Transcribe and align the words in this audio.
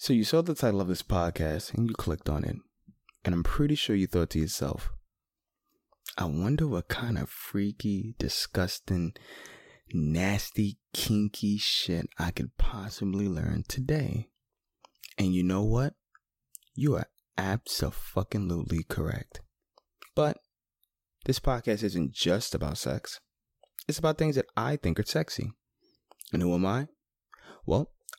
So 0.00 0.12
you 0.12 0.22
saw 0.22 0.42
the 0.42 0.54
title 0.54 0.80
of 0.80 0.86
this 0.86 1.02
podcast 1.02 1.74
and 1.74 1.88
you 1.88 1.94
clicked 1.94 2.28
on 2.28 2.44
it. 2.44 2.54
And 3.24 3.34
I'm 3.34 3.42
pretty 3.42 3.74
sure 3.74 3.96
you 3.96 4.06
thought 4.06 4.30
to 4.30 4.38
yourself, 4.38 4.92
I 6.16 6.24
wonder 6.24 6.68
what 6.68 6.86
kind 6.86 7.18
of 7.18 7.28
freaky, 7.28 8.14
disgusting, 8.16 9.14
nasty, 9.92 10.78
kinky 10.94 11.58
shit 11.58 12.08
I 12.16 12.30
could 12.30 12.56
possibly 12.58 13.28
learn 13.28 13.64
today. 13.66 14.28
And 15.18 15.34
you 15.34 15.42
know 15.42 15.64
what? 15.64 15.94
You 16.74 16.94
are 16.94 17.08
absolutely 17.36 18.84
correct. 18.84 19.40
But 20.14 20.38
this 21.24 21.40
podcast 21.40 21.82
isn't 21.82 22.12
just 22.12 22.54
about 22.54 22.78
sex. 22.78 23.18
It's 23.88 23.98
about 23.98 24.16
things 24.16 24.36
that 24.36 24.46
I 24.56 24.76
think 24.76 25.00
are 25.00 25.04
sexy. 25.04 25.50
And 26.32 26.40
who 26.40 26.54
am 26.54 26.66
I? 26.66 26.86
Well, 27.66 27.90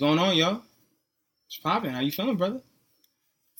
Going 0.00 0.18
on, 0.18 0.34
y'all? 0.34 0.62
What's 1.44 1.58
popping? 1.62 1.90
How 1.90 2.00
you 2.00 2.10
feeling, 2.10 2.38
brother? 2.38 2.62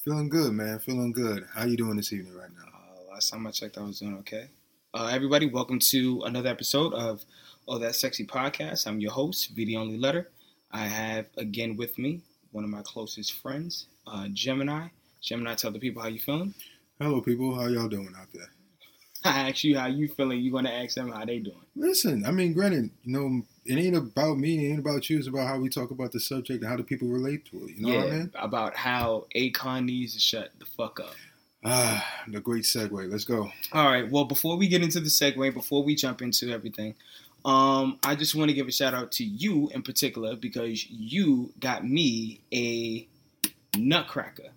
Feeling 0.03 0.31
good, 0.31 0.55
man. 0.55 0.79
Feeling 0.79 1.13
good. 1.13 1.45
How 1.55 1.67
you 1.67 1.77
doing 1.77 1.99
this 1.99 2.15
evening 2.15 2.35
right 2.35 2.49
now? 2.57 2.65
Uh, 2.73 3.13
last 3.13 3.29
time 3.29 3.47
I 3.47 3.51
checked, 3.51 3.77
I 3.77 3.83
was 3.83 3.99
doing 3.99 4.17
okay. 4.21 4.49
Uh, 4.95 5.11
everybody, 5.13 5.45
welcome 5.45 5.79
to 5.91 6.23
another 6.25 6.49
episode 6.49 6.95
of 6.95 7.23
Oh 7.69 7.77
That 7.77 7.95
Sexy 7.95 8.25
Podcast. 8.25 8.87
I'm 8.87 9.01
your 9.01 9.11
host, 9.11 9.51
V 9.51 9.67
the 9.67 9.77
Only 9.77 9.99
Letter. 9.99 10.31
I 10.73 10.87
have 10.87 11.27
again 11.37 11.77
with 11.77 11.99
me 11.99 12.23
one 12.53 12.65
of 12.65 12.71
my 12.71 12.81
closest 12.85 13.35
friends, 13.35 13.89
uh, 14.07 14.25
Jemini. 14.33 14.93
Jemini, 15.23 15.55
tell 15.57 15.73
the 15.73 15.79
people 15.79 16.01
how 16.01 16.09
you 16.09 16.21
feeling. 16.21 16.55
Hello, 16.99 17.21
people. 17.21 17.55
How 17.55 17.67
y'all 17.67 17.87
doing 17.87 18.15
out 18.19 18.29
there? 18.33 18.49
I 19.25 19.49
ask 19.49 19.65
you 19.65 19.79
how 19.79 19.87
you 19.87 20.09
feeling. 20.09 20.41
You 20.41 20.51
gonna 20.51 20.71
ask 20.71 20.95
them 20.95 21.11
how 21.11 21.25
they 21.25 21.39
doing. 21.39 21.61
Listen, 21.77 22.25
I 22.27 22.31
mean, 22.31 22.53
granted, 22.53 22.91
you 23.05 23.13
know, 23.13 23.43
it 23.65 23.77
ain't 23.77 23.97
about 23.97 24.39
me. 24.39 24.67
It 24.67 24.71
ain't 24.71 24.79
about 24.79 25.09
you. 25.11 25.19
It's 25.19 25.29
about 25.29 25.47
how 25.47 25.59
we 25.59 25.69
talk 25.69 25.91
about 25.91 26.13
the 26.13 26.21
subject 26.21 26.63
and 26.63 26.71
how 26.71 26.77
do 26.77 26.83
people 26.83 27.09
relate 27.09 27.45
to 27.47 27.65
it. 27.65 27.77
You 27.77 27.87
know 27.87 27.93
yeah, 27.93 27.99
what 27.99 28.07
I 28.07 28.17
mean? 28.17 28.33
about 28.35 28.77
how 28.77 29.27
Akon 29.35 29.85
needs 29.85 30.15
to 30.15 30.21
shut 30.21 30.51
the 30.59 30.65
fuck 30.65 31.01
up. 31.01 31.15
Ah, 31.63 32.23
the 32.27 32.41
great 32.41 32.65
segue. 32.65 33.11
Let's 33.11 33.25
go. 33.25 33.51
All 33.73 33.85
right. 33.87 34.11
Well, 34.11 34.25
before 34.25 34.57
we 34.57 34.67
get 34.69 34.83
into 34.83 35.01
the 35.01 35.11
segue, 35.11 35.53
before 35.53 35.83
we 35.83 35.95
jump 35.95 36.23
into 36.23 36.51
everything, 36.51 36.95
um, 37.45 37.99
I 38.03 38.15
just 38.15 38.35
want 38.35 38.49
to 38.49 38.55
give 38.55 38.67
a 38.67 38.73
shout 38.73 38.95
out 38.95 39.13
to 39.13 39.25
you 39.25 39.71
in 39.75 39.83
particular 39.83 40.37
because 40.37 40.89
you 40.91 41.53
got 41.61 41.87
me 41.87 42.41
a 42.53 43.07
Nutcracker. 43.77 44.51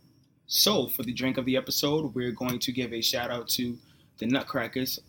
So, 0.47 0.87
for 0.87 1.03
the 1.03 1.13
drink 1.13 1.37
of 1.37 1.45
the 1.45 1.57
episode, 1.57 2.13
we're 2.13 2.31
going 2.31 2.59
to 2.59 2.71
give 2.71 2.93
a 2.93 3.01
shout 3.01 3.31
out 3.31 3.49
to 3.49 3.77
the 4.23 4.29
Nutcrackers 4.31 4.99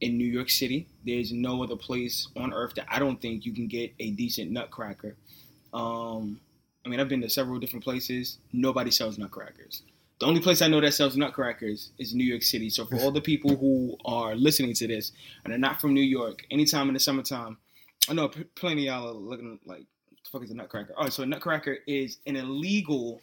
in 0.00 0.18
New 0.18 0.26
York 0.26 0.50
City. 0.50 0.86
There's 1.06 1.32
no 1.32 1.62
other 1.62 1.76
place 1.76 2.28
on 2.36 2.52
earth 2.52 2.74
that 2.74 2.86
I 2.88 2.98
don't 2.98 3.20
think 3.20 3.46
you 3.46 3.52
can 3.52 3.68
get 3.68 3.94
a 4.00 4.10
decent 4.10 4.50
Nutcracker. 4.50 5.16
Um, 5.72 6.40
I 6.84 6.88
mean, 6.88 7.00
I've 7.00 7.08
been 7.08 7.22
to 7.22 7.30
several 7.30 7.58
different 7.58 7.84
places. 7.84 8.38
Nobody 8.52 8.90
sells 8.90 9.16
Nutcrackers. 9.16 9.82
The 10.20 10.26
only 10.26 10.40
place 10.40 10.62
I 10.62 10.68
know 10.68 10.80
that 10.80 10.94
sells 10.94 11.16
Nutcrackers 11.16 11.90
is 11.98 12.14
New 12.14 12.24
York 12.24 12.42
City. 12.42 12.70
So 12.70 12.84
for 12.84 12.96
all 13.00 13.10
the 13.10 13.20
people 13.20 13.56
who 13.56 13.96
are 14.04 14.34
listening 14.34 14.74
to 14.74 14.86
this 14.86 15.12
and 15.44 15.52
are 15.52 15.58
not 15.58 15.80
from 15.80 15.94
New 15.94 16.02
York, 16.02 16.44
anytime 16.50 16.88
in 16.88 16.94
the 16.94 17.00
summertime, 17.00 17.56
I 18.08 18.14
know 18.14 18.30
plenty 18.54 18.88
of 18.88 18.94
y'all 18.94 19.08
are 19.08 19.12
looking 19.12 19.58
like, 19.64 19.80
the 20.10 20.30
fuck 20.30 20.44
is 20.44 20.50
a 20.50 20.54
Nutcracker? 20.54 20.94
All 20.96 21.04
right, 21.04 21.12
so 21.12 21.22
a 21.22 21.26
Nutcracker 21.26 21.78
is 21.86 22.18
an 22.26 22.36
illegal 22.36 23.20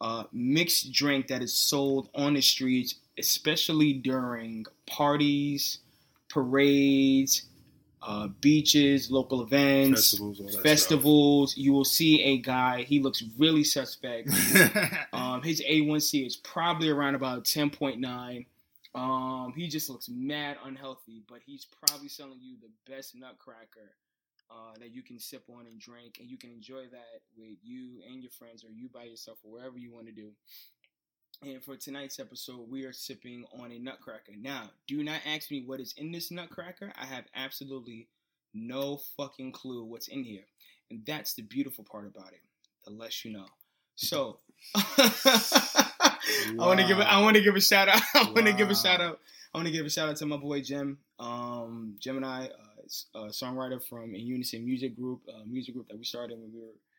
uh, 0.00 0.24
mixed 0.32 0.92
drink 0.92 1.28
that 1.28 1.42
is 1.42 1.54
sold 1.54 2.08
on 2.14 2.34
the 2.34 2.42
streets, 2.42 2.96
especially 3.18 3.94
during 3.94 4.66
parties, 4.86 5.78
parades, 6.28 7.44
uh, 8.02 8.28
beaches, 8.40 9.10
local 9.10 9.42
events, 9.42 10.10
Festivals, 10.10 10.56
festivals. 10.62 11.56
You 11.56 11.72
will 11.72 11.84
see 11.84 12.22
a 12.22 12.38
guy. 12.38 12.82
He 12.82 13.00
looks 13.00 13.22
really 13.38 13.64
suspect. 13.64 14.30
Um, 15.12 15.42
his 15.42 15.62
A1C 15.62 16.26
is 16.26 16.36
probably 16.36 16.90
around 16.90 17.14
about 17.14 17.44
10.9. 17.44 18.46
Um, 18.94 19.52
he 19.56 19.68
just 19.68 19.88
looks 19.88 20.08
mad 20.08 20.56
unhealthy, 20.64 21.22
but 21.28 21.40
he's 21.44 21.64
probably 21.64 22.08
selling 22.08 22.38
you 22.40 22.56
the 22.60 22.92
best 22.92 23.14
nutcracker 23.16 23.94
uh, 24.50 24.74
that 24.78 24.92
you 24.92 25.02
can 25.02 25.18
sip 25.18 25.44
on 25.48 25.66
and 25.66 25.80
drink, 25.80 26.18
and 26.20 26.28
you 26.28 26.36
can 26.36 26.50
enjoy 26.50 26.84
that 26.90 27.22
with 27.36 27.56
you 27.62 28.02
and 28.08 28.22
your 28.22 28.30
friends, 28.30 28.64
or 28.64 28.70
you 28.70 28.88
by 28.92 29.04
yourself, 29.04 29.38
or 29.42 29.52
wherever 29.52 29.78
you 29.78 29.92
want 29.92 30.06
to 30.06 30.12
do. 30.12 30.30
And 31.42 31.62
for 31.62 31.76
tonight's 31.76 32.20
episode, 32.20 32.68
we 32.70 32.84
are 32.84 32.92
sipping 32.92 33.44
on 33.58 33.72
a 33.72 33.78
nutcracker. 33.78 34.32
Now, 34.38 34.70
do 34.86 35.02
not 35.02 35.20
ask 35.26 35.50
me 35.50 35.62
what 35.66 35.80
is 35.80 35.94
in 35.96 36.12
this 36.12 36.30
nutcracker. 36.30 36.92
I 37.00 37.06
have 37.06 37.24
absolutely 37.34 38.08
no 38.54 38.98
fucking 39.16 39.52
clue 39.52 39.84
what's 39.84 40.08
in 40.08 40.24
here. 40.24 40.44
And 40.90 41.04
that's 41.06 41.34
the 41.34 41.42
beautiful 41.42 41.84
part 41.84 42.06
about 42.06 42.32
it. 42.32 42.40
The 42.84 42.92
less 42.92 43.24
you 43.24 43.32
know. 43.32 43.46
So 43.96 44.38
I 44.74 46.16
want 46.56 46.80
to 46.80 46.86
give 46.86 46.98
a, 46.98 47.08
I 47.08 47.20
want 47.20 47.36
to 47.36 47.42
give 47.42 47.56
a 47.56 47.60
shout 47.60 47.88
out. 47.88 48.02
I 48.14 48.24
want 48.24 48.46
to 48.46 48.52
give 48.52 48.70
a 48.70 48.74
shout 48.74 49.00
out. 49.00 49.20
I 49.54 49.58
want 49.58 49.66
to 49.66 49.72
give 49.72 49.86
a 49.86 49.90
shout 49.90 50.08
out 50.08 50.16
to 50.16 50.26
my 50.26 50.36
boy 50.36 50.62
Jim, 50.62 50.98
um, 51.18 51.96
Jemini, 52.00 52.48
uh, 52.48 53.18
a 53.18 53.28
songwriter 53.28 53.82
from 53.82 54.14
In 54.14 54.26
Unison 54.26 54.64
Music 54.64 54.96
Group, 54.96 55.22
uh, 55.28 55.44
music 55.46 55.74
group 55.74 55.88
that 55.88 55.96
we 55.96 56.04
started 56.04 56.38
when 56.38 56.52
we 56.52 56.60
were 56.60 56.66
uh, 56.66 56.93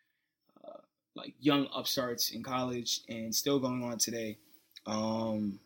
like 1.15 1.33
young 1.39 1.67
upstarts 1.73 2.31
in 2.31 2.43
college 2.43 3.01
and 3.09 3.33
still 3.33 3.59
going 3.59 3.83
on 3.83 3.97
today. 3.97 4.37
Um, 4.85 5.59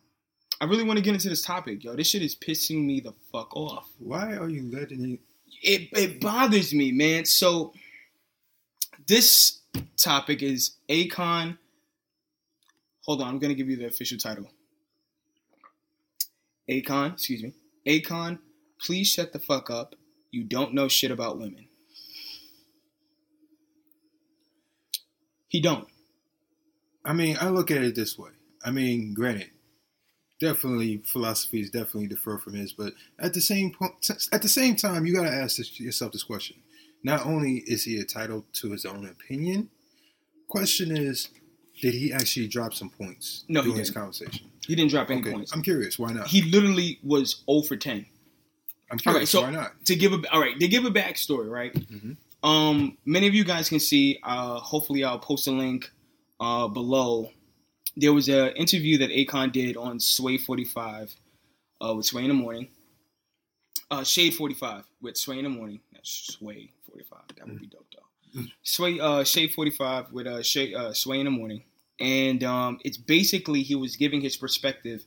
I 0.60 0.66
really 0.66 0.84
want 0.84 0.98
to 0.98 1.02
get 1.02 1.14
into 1.14 1.28
this 1.28 1.42
topic, 1.42 1.82
yo. 1.82 1.96
This 1.96 2.08
shit 2.08 2.22
is 2.22 2.36
pissing 2.36 2.84
me 2.84 3.00
the 3.00 3.14
fuck 3.32 3.54
off. 3.56 3.88
Why 3.98 4.36
are 4.36 4.48
you 4.48 4.70
letting 4.70 5.12
it? 5.12 5.20
It 5.62 5.88
it 5.92 6.20
bothers 6.20 6.72
me, 6.72 6.92
man. 6.92 7.24
So 7.24 7.72
this 9.06 9.60
topic 9.96 10.42
is 10.42 10.76
Akon. 10.88 11.58
Hold 13.04 13.22
on, 13.22 13.28
I'm 13.28 13.38
gonna 13.38 13.54
give 13.54 13.68
you 13.68 13.76
the 13.76 13.86
official 13.86 14.18
title. 14.18 14.50
Akon, 16.68 17.14
excuse 17.14 17.42
me. 17.42 17.54
Akon, 17.86 18.38
please 18.80 19.08
shut 19.08 19.32
the 19.32 19.38
fuck 19.38 19.70
up. 19.70 19.94
You 20.30 20.44
don't 20.44 20.74
know 20.74 20.88
shit 20.88 21.10
about 21.10 21.38
women. 21.38 21.66
He 25.50 25.60
don't. 25.60 25.86
I 27.04 27.12
mean, 27.12 27.36
I 27.40 27.48
look 27.48 27.70
at 27.70 27.82
it 27.82 27.94
this 27.96 28.16
way. 28.16 28.30
I 28.64 28.70
mean, 28.70 29.14
granted, 29.14 29.50
definitely 30.40 31.02
philosophies 31.04 31.70
definitely 31.70 32.06
differ 32.06 32.38
from 32.38 32.54
his, 32.54 32.72
but 32.72 32.92
at 33.18 33.34
the 33.34 33.40
same 33.40 33.72
point, 33.72 33.92
at 34.32 34.42
the 34.42 34.48
same 34.48 34.76
time, 34.76 35.04
you 35.06 35.14
got 35.14 35.24
to 35.24 35.34
ask 35.34 35.56
this, 35.56 35.80
yourself 35.80 36.12
this 36.12 36.22
question: 36.22 36.56
Not 37.02 37.26
only 37.26 37.64
is 37.66 37.84
he 37.84 37.98
entitled 37.98 38.44
to 38.54 38.70
his 38.70 38.86
own 38.86 39.06
opinion, 39.06 39.70
question 40.46 40.96
is, 40.96 41.30
did 41.82 41.94
he 41.94 42.12
actually 42.12 42.46
drop 42.46 42.72
some 42.72 42.90
points 42.90 43.44
No, 43.48 43.62
during 43.62 43.78
this 43.78 43.90
conversation? 43.90 44.46
He 44.66 44.76
didn't 44.76 44.92
drop 44.92 45.10
any 45.10 45.20
Okay, 45.20 45.32
points. 45.32 45.52
I'm 45.52 45.62
curious. 45.62 45.98
Why 45.98 46.12
not? 46.12 46.28
He 46.28 46.42
literally 46.42 47.00
was 47.02 47.42
0 47.50 47.62
for 47.62 47.76
10. 47.76 48.06
I'm 48.92 48.98
All 49.06 49.14
right, 49.14 49.26
so 49.26 49.40
why 49.42 49.50
not? 49.50 49.84
to 49.86 49.96
give 49.96 50.12
a 50.12 50.20
all 50.32 50.40
right 50.40 50.58
to 50.60 50.68
give 50.68 50.84
a 50.84 50.90
backstory, 50.90 51.50
right? 51.50 51.72
Mhm. 51.72 52.16
Um, 52.42 52.96
many 53.04 53.26
of 53.26 53.34
you 53.34 53.44
guys 53.44 53.68
can 53.68 53.80
see. 53.80 54.18
Uh, 54.22 54.58
hopefully, 54.60 55.04
I'll 55.04 55.18
post 55.18 55.46
a 55.48 55.52
link 55.52 55.90
uh, 56.40 56.68
below. 56.68 57.30
There 57.96 58.12
was 58.12 58.28
an 58.28 58.50
interview 58.56 58.98
that 58.98 59.10
Akon 59.10 59.52
did 59.52 59.76
on 59.76 60.00
Sway 60.00 60.38
Forty 60.38 60.64
Five 60.64 61.14
uh, 61.80 61.94
with 61.94 62.06
Sway 62.06 62.22
in 62.22 62.28
the 62.28 62.34
morning, 62.34 62.68
Uh, 63.90 64.04
Shade 64.04 64.34
45 64.34 64.84
with 65.00 65.16
Sway 65.16 65.38
in 65.38 65.44
the 65.44 65.50
morning. 65.50 65.80
That's 65.92 66.10
Sway 66.34 66.70
45. 66.88 67.18
That 67.36 67.48
would 67.48 67.60
be 67.60 67.66
dope 67.66 67.86
though. 67.92 68.42
Sway 68.62 69.00
uh 69.00 69.24
Shade 69.24 69.52
45 69.52 70.12
with 70.12 70.26
uh, 70.26 70.42
Shay, 70.42 70.74
uh 70.74 70.92
Sway 70.92 71.18
in 71.18 71.24
the 71.24 71.30
morning. 71.30 71.64
And 71.98 72.44
um 72.44 72.78
it's 72.84 72.96
basically 72.96 73.62
he 73.62 73.74
was 73.74 73.96
giving 73.96 74.20
his 74.20 74.36
perspective 74.36 75.04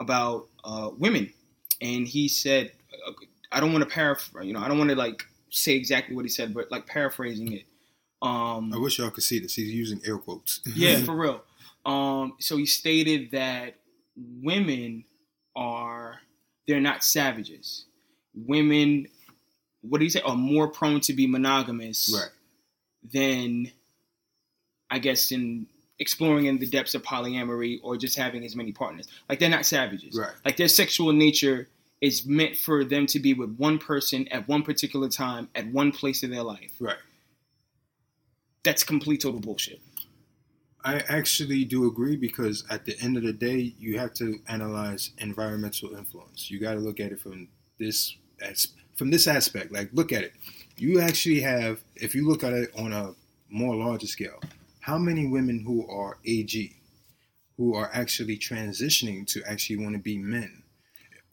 about 0.00 0.48
uh 0.64 0.90
women. 0.98 1.32
And 1.80 2.08
he 2.08 2.28
said 2.28 2.72
uh, 3.06 3.12
I 3.52 3.60
don't 3.60 3.72
want 3.72 3.88
to 3.88 3.90
paraphrase, 3.94 4.46
you 4.46 4.52
know, 4.54 4.60
I 4.60 4.68
don't 4.68 4.78
want 4.78 4.90
to 4.90 4.96
like 4.96 5.24
say 5.54 5.74
exactly 5.74 6.16
what 6.16 6.24
he 6.24 6.28
said, 6.28 6.52
but 6.52 6.70
like 6.70 6.86
paraphrasing 6.86 7.52
it. 7.52 7.64
Um 8.22 8.72
I 8.72 8.78
wish 8.78 8.98
y'all 8.98 9.10
could 9.10 9.24
see 9.24 9.38
this. 9.38 9.54
He's 9.54 9.72
using 9.72 10.00
air 10.06 10.18
quotes. 10.18 10.60
yeah, 10.74 10.98
for 10.98 11.14
real. 11.14 11.42
Um, 11.84 12.34
so 12.38 12.56
he 12.56 12.66
stated 12.66 13.30
that 13.32 13.74
women 14.16 15.04
are 15.54 16.20
they're 16.66 16.80
not 16.80 17.04
savages. 17.04 17.84
Women, 18.34 19.08
what 19.82 19.98
do 19.98 20.04
you 20.04 20.10
say, 20.10 20.22
are 20.22 20.34
more 20.34 20.68
prone 20.68 21.00
to 21.00 21.12
be 21.12 21.26
monogamous 21.26 22.12
right. 22.14 22.30
than, 23.12 23.70
I 24.90 24.98
guess, 24.98 25.30
in 25.30 25.66
exploring 25.98 26.46
in 26.46 26.58
the 26.58 26.66
depths 26.66 26.94
of 26.94 27.02
polyamory 27.02 27.78
or 27.82 27.96
just 27.96 28.16
having 28.16 28.44
as 28.44 28.56
many 28.56 28.72
partners. 28.72 29.06
Like 29.28 29.38
they're 29.38 29.50
not 29.50 29.66
savages. 29.66 30.18
Right. 30.18 30.32
Like 30.44 30.56
their 30.56 30.68
sexual 30.68 31.12
nature 31.12 31.68
is 32.00 32.26
meant 32.26 32.56
for 32.56 32.84
them 32.84 33.06
to 33.06 33.18
be 33.18 33.34
with 33.34 33.56
one 33.56 33.78
person 33.78 34.28
at 34.28 34.46
one 34.48 34.62
particular 34.62 35.08
time 35.08 35.48
at 35.54 35.66
one 35.68 35.92
place 35.92 36.22
in 36.22 36.30
their 36.30 36.42
life. 36.42 36.72
Right. 36.78 36.96
That's 38.62 38.82
complete 38.82 39.22
total 39.22 39.40
bullshit. 39.40 39.80
I 40.84 41.02
actually 41.08 41.64
do 41.64 41.86
agree 41.86 42.16
because 42.16 42.64
at 42.68 42.84
the 42.84 42.98
end 43.00 43.16
of 43.16 43.22
the 43.22 43.32
day, 43.32 43.74
you 43.78 43.98
have 43.98 44.12
to 44.14 44.38
analyze 44.48 45.12
environmental 45.18 45.94
influence. 45.94 46.50
You 46.50 46.60
got 46.60 46.74
to 46.74 46.80
look 46.80 47.00
at 47.00 47.10
it 47.10 47.20
from 47.20 47.48
this 47.78 48.14
as 48.42 48.68
from 48.94 49.10
this 49.10 49.26
aspect. 49.26 49.72
Like, 49.72 49.88
look 49.92 50.12
at 50.12 50.22
it. 50.22 50.32
You 50.76 51.00
actually 51.00 51.40
have, 51.40 51.80
if 51.96 52.14
you 52.14 52.28
look 52.28 52.44
at 52.44 52.52
it 52.52 52.70
on 52.76 52.92
a 52.92 53.14
more 53.48 53.74
larger 53.74 54.06
scale, 54.06 54.40
how 54.80 54.98
many 54.98 55.26
women 55.26 55.60
who 55.64 55.88
are 55.88 56.18
AG, 56.26 56.76
who 57.56 57.74
are 57.74 57.90
actually 57.94 58.36
transitioning 58.36 59.26
to 59.28 59.42
actually 59.46 59.78
want 59.78 59.94
to 59.94 60.02
be 60.02 60.18
men? 60.18 60.63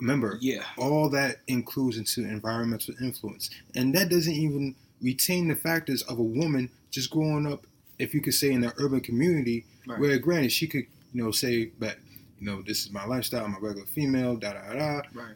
Remember, 0.01 0.39
Yeah. 0.41 0.65
all 0.77 1.09
that 1.09 1.41
includes 1.47 1.95
into 1.97 2.23
environmental 2.27 2.95
influence, 3.01 3.51
and 3.75 3.93
that 3.95 4.09
doesn't 4.09 4.33
even 4.33 4.75
retain 4.99 5.47
the 5.47 5.55
factors 5.55 6.01
of 6.03 6.17
a 6.17 6.23
woman 6.23 6.69
just 6.89 7.11
growing 7.11 7.45
up, 7.45 7.67
if 7.99 8.13
you 8.15 8.19
could 8.19 8.33
say, 8.33 8.51
in 8.51 8.61
the 8.61 8.73
urban 8.77 8.99
community, 8.99 9.63
Right. 9.87 9.99
where 9.99 10.17
granted 10.17 10.51
she 10.51 10.65
could, 10.67 10.85
you 11.13 11.23
know, 11.23 11.31
say 11.31 11.71
but 11.79 11.99
you 12.39 12.47
know, 12.47 12.63
this 12.63 12.83
is 12.83 12.91
my 12.91 13.05
lifestyle, 13.05 13.45
I'm 13.45 13.53
a 13.55 13.59
regular 13.59 13.85
female, 13.85 14.35
da 14.35 14.53
da 14.53 14.73
da. 14.73 15.01
Right. 15.13 15.35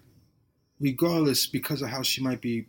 Regardless, 0.79 1.45
because 1.45 1.83
of 1.83 1.89
how 1.89 2.01
she 2.01 2.19
might 2.21 2.41
be 2.41 2.65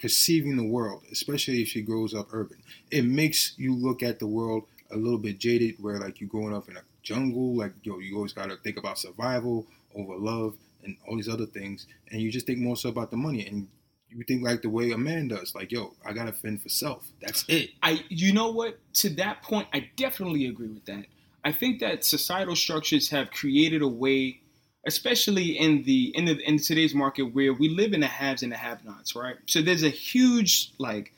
perceiving 0.00 0.56
the 0.56 0.64
world, 0.64 1.02
especially 1.12 1.60
if 1.60 1.68
she 1.68 1.82
grows 1.82 2.14
up 2.14 2.28
urban, 2.32 2.56
it 2.90 3.02
makes 3.04 3.52
you 3.58 3.74
look 3.74 4.02
at 4.02 4.18
the 4.18 4.26
world 4.26 4.64
a 4.90 4.96
little 4.96 5.18
bit 5.18 5.38
jaded. 5.38 5.76
Where 5.78 5.98
like 5.98 6.22
you 6.22 6.26
growing 6.26 6.54
up 6.54 6.70
in 6.70 6.78
a 6.78 6.82
jungle, 7.02 7.54
like 7.54 7.74
yo, 7.82 7.98
you 7.98 8.16
always 8.16 8.32
got 8.32 8.48
to 8.48 8.56
think 8.56 8.78
about 8.78 8.98
survival 8.98 9.66
over 9.94 10.16
love 10.16 10.56
and 10.84 10.96
all 11.08 11.16
these 11.16 11.28
other 11.28 11.46
things, 11.46 11.86
and 12.10 12.20
you 12.20 12.30
just 12.30 12.46
think 12.46 12.58
more 12.58 12.76
so 12.76 12.88
about 12.88 13.10
the 13.10 13.16
money 13.16 13.46
and. 13.46 13.68
You 14.12 14.24
think 14.24 14.42
like 14.42 14.60
the 14.60 14.68
way 14.68 14.90
a 14.90 14.98
man 14.98 15.28
does, 15.28 15.54
like 15.54 15.70
yo, 15.70 15.94
I 16.04 16.12
gotta 16.12 16.32
fend 16.32 16.62
for 16.62 16.68
self. 16.68 17.06
That's 17.22 17.44
it. 17.46 17.70
I 17.80 18.02
you 18.08 18.32
know 18.32 18.50
what 18.50 18.76
to 18.94 19.10
that 19.10 19.40
point 19.44 19.68
I 19.72 19.88
definitely 19.94 20.46
agree 20.46 20.66
with 20.66 20.84
that. 20.86 21.06
I 21.44 21.52
think 21.52 21.78
that 21.78 22.04
societal 22.04 22.56
structures 22.56 23.08
have 23.10 23.30
created 23.30 23.82
a 23.82 23.86
way 23.86 24.40
especially 24.86 25.58
in 25.58 25.82
the 25.82 26.12
in 26.16 26.24
the 26.24 26.40
in 26.48 26.58
today's 26.58 26.94
market 26.94 27.34
where 27.34 27.52
we 27.52 27.68
live 27.68 27.92
in 27.92 28.00
the 28.00 28.06
haves 28.06 28.42
and 28.42 28.52
the 28.52 28.56
have-nots, 28.56 29.14
right? 29.14 29.36
So 29.46 29.60
there's 29.60 29.82
a 29.82 29.90
huge 29.90 30.72
like 30.78 31.12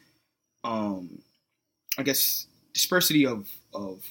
um 0.64 1.22
I 1.98 2.02
guess 2.02 2.46
dispersity 2.74 3.26
of 3.26 3.48
of 3.72 4.04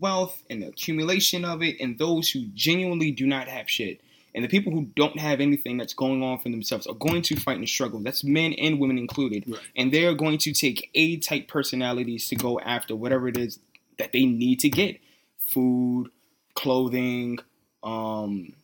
wealth 0.00 0.42
and 0.50 0.62
the 0.62 0.68
accumulation 0.68 1.44
of 1.44 1.62
it 1.62 1.76
and 1.80 1.98
those 1.98 2.30
who 2.30 2.46
genuinely 2.54 3.10
do 3.10 3.26
not 3.26 3.48
have 3.48 3.68
shit. 3.70 4.00
And 4.34 4.42
the 4.44 4.48
people 4.48 4.72
who 4.72 4.86
don't 4.96 5.18
have 5.18 5.40
anything 5.40 5.76
that's 5.76 5.94
going 5.94 6.22
on 6.22 6.38
for 6.40 6.48
themselves 6.48 6.86
are 6.88 6.94
going 6.94 7.22
to 7.22 7.36
fight 7.36 7.58
and 7.58 7.68
struggle. 7.68 8.00
That's 8.00 8.24
men 8.24 8.52
and 8.54 8.80
women 8.80 8.98
included 8.98 9.44
Right. 9.46 9.60
and 9.76 9.92
they're 9.92 10.14
going 10.14 10.38
to 10.38 10.52
take 10.52 10.90
A 10.94 11.18
type 11.18 11.46
personalities 11.46 12.28
to 12.28 12.36
go 12.36 12.58
after 12.60 12.96
whatever 12.96 13.28
it 13.28 13.36
is 13.36 13.60
that 13.98 14.12
they 14.12 14.24
need 14.24 14.58
to 14.60 14.68
get 14.68 14.98
food, 15.38 16.10
clothing, 16.54 17.38
um, 17.84 18.54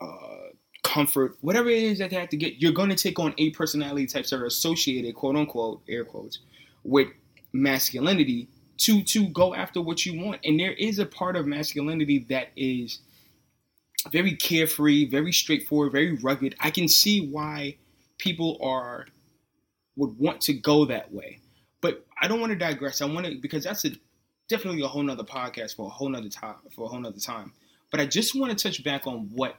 uh, 0.00 0.48
comfort, 0.82 1.36
whatever 1.40 1.68
it 1.68 1.82
is 1.82 1.98
that 1.98 2.10
they 2.10 2.16
have 2.16 2.28
to 2.30 2.36
get. 2.36 2.62
You're 2.62 2.72
going 2.72 2.90
to 2.90 2.96
take 2.96 3.18
on 3.18 3.34
A 3.38 3.50
personality 3.50 4.06
types 4.06 4.30
that 4.30 4.40
are 4.40 4.46
associated, 4.46 5.14
quote 5.14 5.36
unquote, 5.36 5.82
air 5.88 6.04
quotes, 6.04 6.38
with 6.82 7.08
masculinity 7.52 8.48
to 8.78 9.02
to 9.02 9.28
go 9.28 9.54
after 9.54 9.80
what 9.80 10.04
you 10.06 10.20
want. 10.20 10.40
And 10.44 10.58
there 10.58 10.72
is 10.72 10.98
a 10.98 11.06
part 11.06 11.36
of 11.36 11.46
masculinity 11.46 12.26
that 12.30 12.48
is 12.56 13.00
very 14.10 14.34
carefree, 14.36 15.06
very 15.08 15.32
straightforward, 15.32 15.92
very 15.92 16.12
rugged. 16.12 16.54
I 16.60 16.70
can 16.70 16.88
see 16.88 17.26
why 17.28 17.76
people 18.18 18.58
are 18.62 19.06
would 19.96 20.18
want 20.18 20.40
to 20.42 20.52
go 20.54 20.84
that 20.86 21.12
way. 21.12 21.40
But 21.80 22.04
I 22.20 22.28
don't 22.28 22.40
want 22.40 22.50
to 22.50 22.56
digress. 22.58 23.00
I 23.02 23.06
want 23.06 23.26
to 23.26 23.36
because 23.40 23.64
that's 23.64 23.84
a 23.84 23.90
definitely 24.48 24.82
a 24.82 24.88
whole 24.88 25.02
nother 25.02 25.24
podcast 25.24 25.76
for 25.76 25.86
a 25.86 25.90
whole 25.90 26.08
nother 26.08 26.28
time 26.28 26.56
for 26.74 26.84
a 26.86 26.88
whole 26.88 27.00
nother 27.00 27.20
time. 27.20 27.52
But 27.90 28.00
I 28.00 28.06
just 28.06 28.34
want 28.34 28.56
to 28.56 28.62
touch 28.68 28.82
back 28.82 29.06
on 29.06 29.30
what 29.32 29.56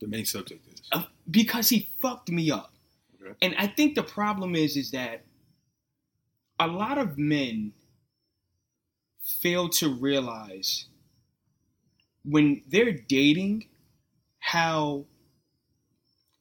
The 0.00 0.06
main 0.08 0.24
subject 0.26 0.66
is. 0.72 0.82
uh, 0.92 1.04
because 1.30 1.68
he 1.70 1.90
fucked 2.00 2.30
me 2.30 2.50
up. 2.50 2.72
Okay. 3.22 3.34
And 3.40 3.54
I 3.58 3.66
think 3.68 3.94
the 3.94 4.02
problem 4.02 4.54
is 4.54 4.76
is 4.76 4.90
that 4.90 5.24
a 6.60 6.66
lot 6.66 6.98
of 6.98 7.16
men 7.18 7.72
fail 9.22 9.68
to 9.68 9.88
realize 9.94 10.86
when 12.24 12.62
they're 12.68 12.92
dating 12.92 13.66
how 14.42 15.06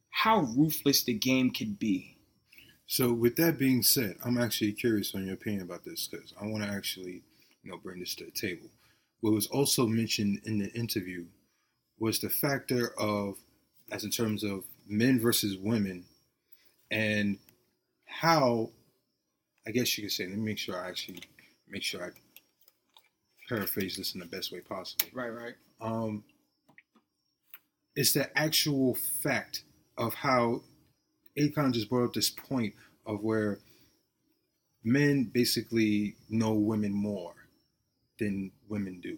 how 0.09 0.41
ruthless 0.57 1.03
the 1.03 1.13
game 1.13 1.51
could 1.51 1.79
be. 1.79 2.17
So, 2.87 3.13
with 3.13 3.37
that 3.37 3.57
being 3.57 3.83
said, 3.83 4.17
I'm 4.25 4.37
actually 4.37 4.73
curious 4.73 5.15
on 5.15 5.25
your 5.25 5.35
opinion 5.35 5.61
about 5.61 5.85
this 5.85 6.07
because 6.07 6.33
I 6.41 6.45
want 6.47 6.63
to 6.63 6.69
actually, 6.69 7.23
you 7.63 7.71
know, 7.71 7.77
bring 7.77 7.99
this 7.99 8.15
to 8.15 8.25
the 8.25 8.31
table. 8.31 8.67
What 9.21 9.33
was 9.33 9.47
also 9.47 9.85
mentioned 9.87 10.41
in 10.45 10.59
the 10.59 10.69
interview 10.73 11.25
was 11.99 12.19
the 12.19 12.29
factor 12.29 12.91
of, 12.99 13.35
as 13.91 14.03
in 14.03 14.09
terms 14.09 14.43
of 14.43 14.65
men 14.87 15.19
versus 15.19 15.57
women, 15.57 16.03
and 16.89 17.37
how, 18.05 18.71
I 19.65 19.71
guess 19.71 19.95
you 19.97 20.03
could 20.03 20.11
say. 20.11 20.25
Let 20.25 20.37
me 20.37 20.43
make 20.43 20.57
sure 20.57 20.75
I 20.75 20.89
actually 20.89 21.19
make 21.69 21.83
sure 21.83 22.03
I 22.03 22.09
paraphrase 23.47 23.95
this 23.95 24.15
in 24.15 24.19
the 24.19 24.25
best 24.25 24.51
way 24.51 24.59
possible 24.59 25.05
Right, 25.13 25.29
right. 25.29 25.53
um, 25.79 26.23
it's 27.95 28.13
the 28.13 28.35
actual 28.37 28.95
fact 29.21 29.63
of 29.97 30.13
how 30.13 30.61
Akon 31.37 31.73
just 31.73 31.89
brought 31.89 32.05
up 32.05 32.13
this 32.13 32.29
point 32.29 32.73
of 33.05 33.21
where 33.21 33.59
men 34.83 35.29
basically 35.33 36.15
know 36.29 36.53
women 36.53 36.91
more 36.93 37.33
than 38.19 38.51
women 38.67 38.99
do. 39.01 39.17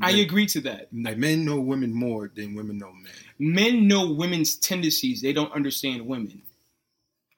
I 0.00 0.12
agree 0.12 0.46
to 0.46 0.60
that. 0.62 0.88
Like 0.92 1.18
men 1.18 1.44
know 1.44 1.60
women 1.60 1.92
more 1.92 2.30
than 2.34 2.54
women 2.54 2.78
know 2.78 2.92
men. 2.92 3.12
Men 3.38 3.88
know 3.88 4.12
women's 4.12 4.54
tendencies. 4.56 5.20
They 5.20 5.32
don't 5.32 5.52
understand 5.52 6.06
women. 6.06 6.42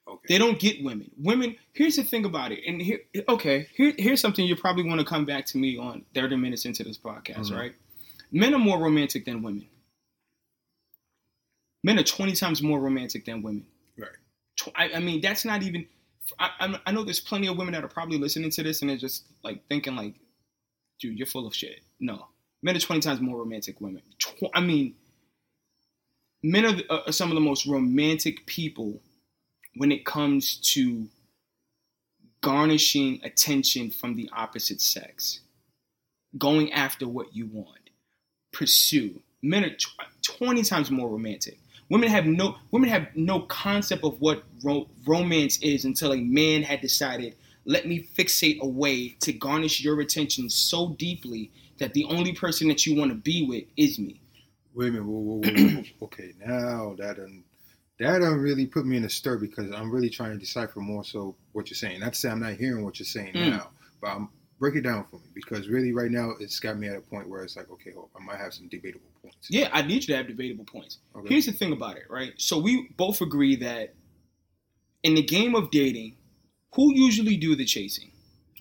Okay. 0.07 0.26
They 0.28 0.38
don't 0.38 0.59
get 0.59 0.85
women. 0.85 1.11
Women. 1.16 1.57
Here's 1.73 1.97
the 1.97 2.02
thing 2.04 2.26
about 2.26 2.52
it. 2.52 2.61
And 2.66 2.83
here, 2.83 3.00
okay, 3.28 3.69
here, 3.75 3.95
here's 3.97 4.21
something 4.21 4.45
you 4.45 4.57
probably 4.57 4.85
want 4.85 5.00
to 5.00 5.07
come 5.07 5.25
back 5.25 5.47
to 5.47 5.59
me 5.59 5.78
on 5.78 6.04
30 6.14 6.37
minutes 6.37 6.66
into 6.66 6.85
this 6.85 6.99
podcast, 6.99 7.50
Mhm. 7.50 7.57
right? 7.57 7.73
Men 8.31 8.52
are 8.52 8.59
more 8.59 8.78
romantic 8.78 9.25
than 9.25 9.42
women. 9.42 9.66
Men 11.82 11.98
are 11.98 12.04
20 12.04 12.32
times 12.32 12.62
more 12.62 12.80
romantic 12.80 13.24
than 13.24 13.42
women. 13.42 13.66
Right. 13.98 14.10
I, 14.76 14.96
I 14.96 15.00
mean, 15.00 15.20
that's 15.20 15.44
not 15.44 15.62
even. 15.62 15.86
I, 16.38 16.78
I, 16.86 16.92
know 16.92 17.02
there's 17.02 17.18
plenty 17.18 17.48
of 17.48 17.56
women 17.56 17.74
that 17.74 17.82
are 17.82 17.88
probably 17.88 18.16
listening 18.16 18.50
to 18.50 18.62
this 18.62 18.80
and 18.80 18.88
they're 18.88 18.96
just 18.96 19.24
like 19.42 19.66
thinking 19.68 19.96
like, 19.96 20.14
dude, 21.00 21.18
you're 21.18 21.26
full 21.26 21.48
of 21.48 21.54
shit. 21.54 21.80
No, 21.98 22.28
men 22.62 22.76
are 22.76 22.80
20 22.80 23.00
times 23.00 23.20
more 23.20 23.38
romantic 23.38 23.78
than 23.78 23.88
women. 23.88 24.02
Tw- 24.20 24.50
I 24.54 24.60
mean, 24.60 24.94
men 26.42 26.64
are, 26.64 26.72
the, 26.72 26.92
uh, 26.92 27.02
are 27.06 27.12
some 27.12 27.30
of 27.30 27.34
the 27.34 27.40
most 27.40 27.66
romantic 27.66 28.46
people 28.46 29.00
when 29.74 29.90
it 29.90 30.04
comes 30.04 30.56
to 30.74 31.08
garnishing 32.40 33.20
attention 33.24 33.90
from 33.90 34.14
the 34.14 34.28
opposite 34.32 34.80
sex, 34.80 35.40
going 36.38 36.72
after 36.72 37.08
what 37.08 37.34
you 37.34 37.46
want, 37.46 37.90
pursue. 38.52 39.20
Men 39.42 39.64
are 39.64 39.74
tw- 39.74 39.96
20 40.22 40.62
times 40.62 40.90
more 40.90 41.08
romantic. 41.08 41.58
Women 41.88 42.08
have 42.08 42.26
no 42.26 42.56
women 42.70 42.88
have 42.88 43.08
no 43.14 43.40
concept 43.40 44.04
of 44.04 44.20
what 44.20 44.44
ro- 44.62 44.88
romance 45.06 45.58
is 45.58 45.84
until 45.84 46.12
a 46.12 46.20
man 46.20 46.62
had 46.62 46.80
decided, 46.80 47.36
let 47.64 47.86
me 47.86 48.08
fixate 48.16 48.60
a 48.60 48.66
way 48.66 49.10
to 49.20 49.32
garnish 49.32 49.82
your 49.84 50.00
attention 50.00 50.48
so 50.48 50.90
deeply 50.98 51.50
that 51.78 51.92
the 51.94 52.04
only 52.04 52.32
person 52.32 52.68
that 52.68 52.86
you 52.86 52.96
want 52.96 53.10
to 53.10 53.14
be 53.16 53.46
with 53.46 53.64
is 53.76 53.98
me. 53.98 54.20
Wait 54.74 54.88
a 54.88 54.92
minute. 54.92 55.04
Whoa, 55.06 55.18
whoa, 55.18 55.40
whoa, 55.40 55.52
whoa. 55.74 55.82
okay, 56.06 56.32
now 56.44 56.94
that 56.98 57.18
um, 57.18 57.44
that 57.98 58.18
don't 58.20 58.38
really 58.38 58.66
put 58.66 58.86
me 58.86 58.96
in 58.96 59.04
a 59.04 59.10
stir 59.10 59.36
because 59.36 59.70
I'm 59.70 59.90
really 59.90 60.08
trying 60.10 60.32
to 60.32 60.38
decipher 60.38 60.80
more 60.80 61.04
so 61.04 61.36
what 61.52 61.68
you're 61.68 61.76
saying. 61.76 62.00
Not 62.00 62.14
to 62.14 62.18
say 62.18 62.30
I'm 62.30 62.40
not 62.40 62.54
hearing 62.54 62.84
what 62.84 62.98
you're 62.98 63.06
saying 63.06 63.34
Mm. 63.34 63.50
now, 63.50 63.70
but 64.00 64.10
um, 64.12 64.30
break 64.62 64.76
it 64.76 64.83
down 64.83 65.04
for 65.11 65.16
me 65.16 65.23
because 65.35 65.66
really 65.66 65.90
right 65.90 66.12
now 66.12 66.35
it's 66.38 66.61
got 66.61 66.78
me 66.78 66.87
at 66.87 66.95
a 66.95 67.00
point 67.00 67.28
where 67.28 67.42
it's 67.42 67.57
like, 67.57 67.69
okay, 67.69 67.90
hold, 67.90 68.11
I 68.16 68.23
might 68.23 68.38
have 68.38 68.54
some 68.54 68.69
debatable 68.69 69.11
points. 69.21 69.49
Yeah, 69.50 69.69
I 69.73 69.83
need 69.83 70.02
you 70.02 70.14
to 70.14 70.16
have 70.16 70.28
debatable 70.28 70.64
points. 70.64 70.99
Okay. 71.16 71.31
Here's 71.31 71.47
the 71.47 71.52
thing 71.52 71.73
about 71.73 71.97
it, 71.97 72.04
right? 72.09 72.33
So 72.37 72.59
we 72.59 72.90
both 72.97 73.21
agree 73.21 73.57
that 73.57 73.95
in 75.02 75.16
the 75.16 75.23
game 75.23 75.57
of 75.57 75.73
dating, 75.73 76.14
who 76.76 76.95
usually 76.95 77.37
do 77.37 77.57
the 77.57 77.64
chasing, 77.64 78.12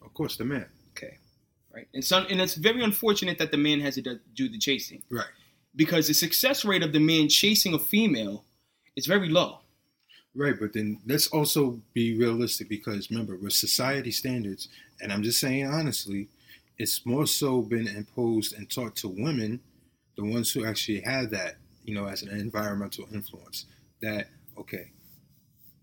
of 0.03 0.11
course, 0.15 0.37
the 0.37 0.43
man. 0.43 0.65
Okay. 0.97 1.19
Right? 1.71 1.87
And 1.93 2.03
some, 2.03 2.25
and 2.31 2.41
it's 2.41 2.55
very 2.55 2.83
unfortunate 2.83 3.37
that 3.37 3.51
the 3.51 3.57
man 3.57 3.79
has 3.81 3.93
to 3.93 4.19
do 4.33 4.49
the 4.49 4.57
chasing 4.57 5.03
Right. 5.11 5.25
because 5.75 6.07
the 6.07 6.15
success 6.15 6.65
rate 6.65 6.81
of 6.81 6.93
the 6.93 6.99
man 6.99 7.29
chasing 7.29 7.75
a 7.75 7.79
female 7.79 8.43
is 8.95 9.05
very 9.05 9.29
low. 9.29 9.59
Right, 10.33 10.55
but 10.57 10.73
then 10.73 10.99
let's 11.05 11.27
also 11.27 11.81
be 11.93 12.17
realistic 12.17 12.69
because 12.69 13.11
remember, 13.11 13.35
with 13.35 13.53
society 13.53 14.11
standards, 14.11 14.69
and 15.01 15.11
I'm 15.11 15.23
just 15.23 15.39
saying 15.39 15.67
honestly, 15.67 16.29
it's 16.77 17.05
more 17.05 17.27
so 17.27 17.61
been 17.61 17.87
imposed 17.87 18.53
and 18.53 18.69
taught 18.69 18.95
to 18.97 19.09
women, 19.09 19.59
the 20.15 20.23
ones 20.23 20.51
who 20.51 20.65
actually 20.65 21.01
have 21.01 21.31
that, 21.31 21.55
you 21.83 21.93
know, 21.93 22.05
as 22.05 22.23
an 22.23 22.29
environmental 22.29 23.05
influence, 23.13 23.65
that 24.01 24.29
okay, 24.57 24.91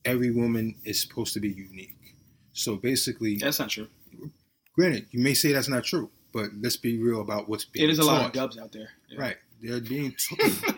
every 0.05 0.31
woman 0.31 0.75
is 0.85 1.01
supposed 1.01 1.35
to 1.35 1.41
be 1.41 1.51
unique. 1.51 2.15
So 2.53 2.77
basically, 2.77 3.37
That's 3.37 3.59
not 3.59 3.69
true. 3.69 3.89
granted, 4.75 5.07
you 5.11 5.21
may 5.21 5.35
say 5.35 5.53
that's 5.53 5.69
not 5.69 5.85
true, 5.85 6.11
but 6.33 6.47
let's 6.61 6.77
be 6.77 6.99
real 6.99 7.21
about 7.21 7.49
what's 7.49 7.65
being 7.67 7.85
It 7.85 7.91
is 7.91 7.99
a 7.99 8.05
lot 8.05 8.25
of 8.25 8.33
dubs 8.33 8.59
out 8.59 8.73
there. 8.73 8.89
Yeah. 9.09 9.21
Right, 9.21 9.37
they're 9.63 9.81
being 9.81 10.13
taught. 10.13 10.75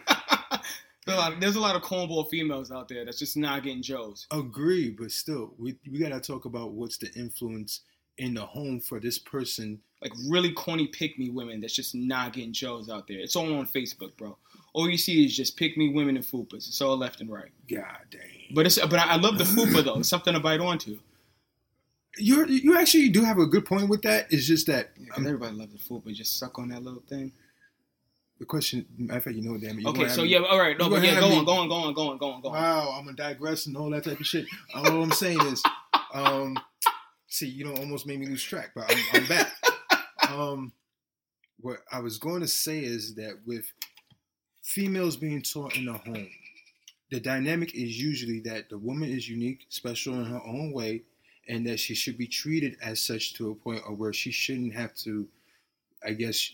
there's, 1.07 1.19
a 1.19 1.21
lot, 1.21 1.40
there's 1.40 1.57
a 1.57 1.61
lot 1.61 1.76
of 1.76 1.83
cornball 1.83 2.28
females 2.28 2.71
out 2.71 2.88
there 2.88 3.04
that's 3.04 3.19
just 3.19 3.37
not 3.37 3.62
getting 3.62 3.83
Joes. 3.83 4.26
Agree, 4.30 4.90
but 4.90 5.11
still, 5.11 5.54
we 5.59 5.76
we 5.90 5.99
gotta 5.99 6.21
talk 6.21 6.45
about 6.45 6.73
what's 6.73 6.99
the 6.99 7.11
influence 7.14 7.80
in 8.19 8.35
the 8.35 8.45
home 8.45 8.80
for 8.80 9.00
this 9.00 9.19
person. 9.19 9.80
Like 10.02 10.12
really 10.28 10.52
corny 10.52 10.87
pick 10.87 11.19
me 11.19 11.30
women 11.30 11.61
that's 11.61 11.75
just 11.75 11.95
not 11.95 12.35
getting 12.35 12.52
Joes 12.52 12.88
out 12.88 13.09
there. 13.09 13.19
It's 13.19 13.37
all 13.37 13.52
on 13.59 13.66
Facebook, 13.66 14.16
bro. 14.16 14.37
All 14.73 14.88
you 14.88 14.97
see 14.99 15.25
is 15.25 15.37
just 15.37 15.57
pick 15.57 15.76
me 15.76 15.88
women 15.92 16.16
and 16.16 16.25
fupas. 16.25 16.69
It's 16.69 16.80
all 16.80 16.97
left 16.97 17.21
and 17.21 17.30
right. 17.30 17.50
God 17.69 17.99
dang. 18.11 18.54
But 18.54 18.66
it's 18.66 18.78
but 18.78 18.95
I 18.95 19.12
I 19.12 19.16
love 19.16 19.38
the 19.38 19.45
fupa 19.45 19.83
though. 19.85 19.95
It's 20.00 20.09
something 20.09 20.35
to 20.35 20.40
bite 20.40 20.61
onto. 20.61 20.99
You 22.19 22.47
you 22.47 22.76
actually 22.76 23.09
do 23.09 23.25
have 23.25 23.38
a 23.38 23.47
good 23.47 23.64
point 23.64 23.88
with 23.88 24.02
that. 24.02 24.26
It's 24.30 24.47
just 24.47 24.66
that 24.66 24.90
Yeah, 24.99 25.14
um, 25.16 25.26
everybody 25.26 25.57
loves 25.57 25.73
the 25.73 25.78
fupa. 25.78 26.12
Just 26.14 26.38
suck 26.38 26.59
on 26.59 26.69
that 26.69 26.83
little 26.83 27.02
thing. 27.09 27.33
The 28.40 28.47
question. 28.47 28.87
Matter 28.99 29.18
of 29.18 29.25
fact, 29.25 29.37
you 29.37 29.42
know, 29.42 29.56
damn 29.59 29.78
it. 29.78 29.87
Okay, 29.87 30.09
so 30.09 30.23
yeah, 30.23 30.40
me- 30.40 30.47
all 30.47 30.59
right, 30.59 30.76
no, 30.76 30.88
but 30.88 31.04
yeah, 31.04 31.20
go 31.20 31.28
me- 31.28 31.37
on, 31.37 31.44
go 31.44 31.52
on, 31.52 31.68
go 31.68 31.75
on, 31.75 31.94
go 31.94 32.09
on, 32.09 32.16
go 32.18 32.30
on, 32.32 32.40
go 32.40 32.49
on. 32.49 32.54
Wow, 32.54 32.94
I'm 32.97 33.04
gonna 33.04 33.16
digress 33.16 33.66
and 33.66 33.76
all 33.76 33.90
that 33.90 34.04
type 34.04 34.18
of 34.18 34.26
shit. 34.26 34.47
All 34.75 35.02
I'm 35.02 35.12
saying 35.12 35.40
is, 35.42 35.62
um, 36.14 36.59
see, 37.28 37.47
you 37.47 37.64
know, 37.64 37.75
almost 37.75 38.06
made 38.06 38.18
me 38.18 38.26
lose 38.26 38.42
track, 38.42 38.70
but 38.75 38.90
I'm, 38.90 38.99
I'm 39.12 39.26
back. 39.28 39.52
um, 40.30 40.73
what 41.61 41.80
I 41.92 42.00
was 42.00 42.16
going 42.16 42.40
to 42.40 42.49
say 42.49 42.80
is 42.80 43.14
that 43.16 43.38
with 43.47 43.70
females 44.62 45.16
being 45.16 45.42
taught 45.42 45.76
in 45.76 45.85
the 45.85 45.92
home, 45.92 46.30
the 47.11 47.20
dynamic 47.20 47.75
is 47.75 48.00
usually 48.00 48.40
that 48.40 48.70
the 48.70 48.78
woman 48.78 49.11
is 49.11 49.28
unique, 49.28 49.66
special 49.68 50.14
in 50.14 50.25
her 50.25 50.40
own 50.47 50.73
way, 50.73 51.02
and 51.47 51.66
that 51.66 51.78
she 51.78 51.94
should 51.94 52.16
be 52.16 52.26
treated 52.26 52.78
as 52.82 53.02
such 53.02 53.35
to 53.35 53.50
a 53.50 53.54
point 53.54 53.82
of 53.87 53.99
where 53.99 54.14
she 54.14 54.30
shouldn't 54.30 54.73
have 54.73 54.94
to, 54.94 55.28
I 56.02 56.12
guess, 56.12 56.52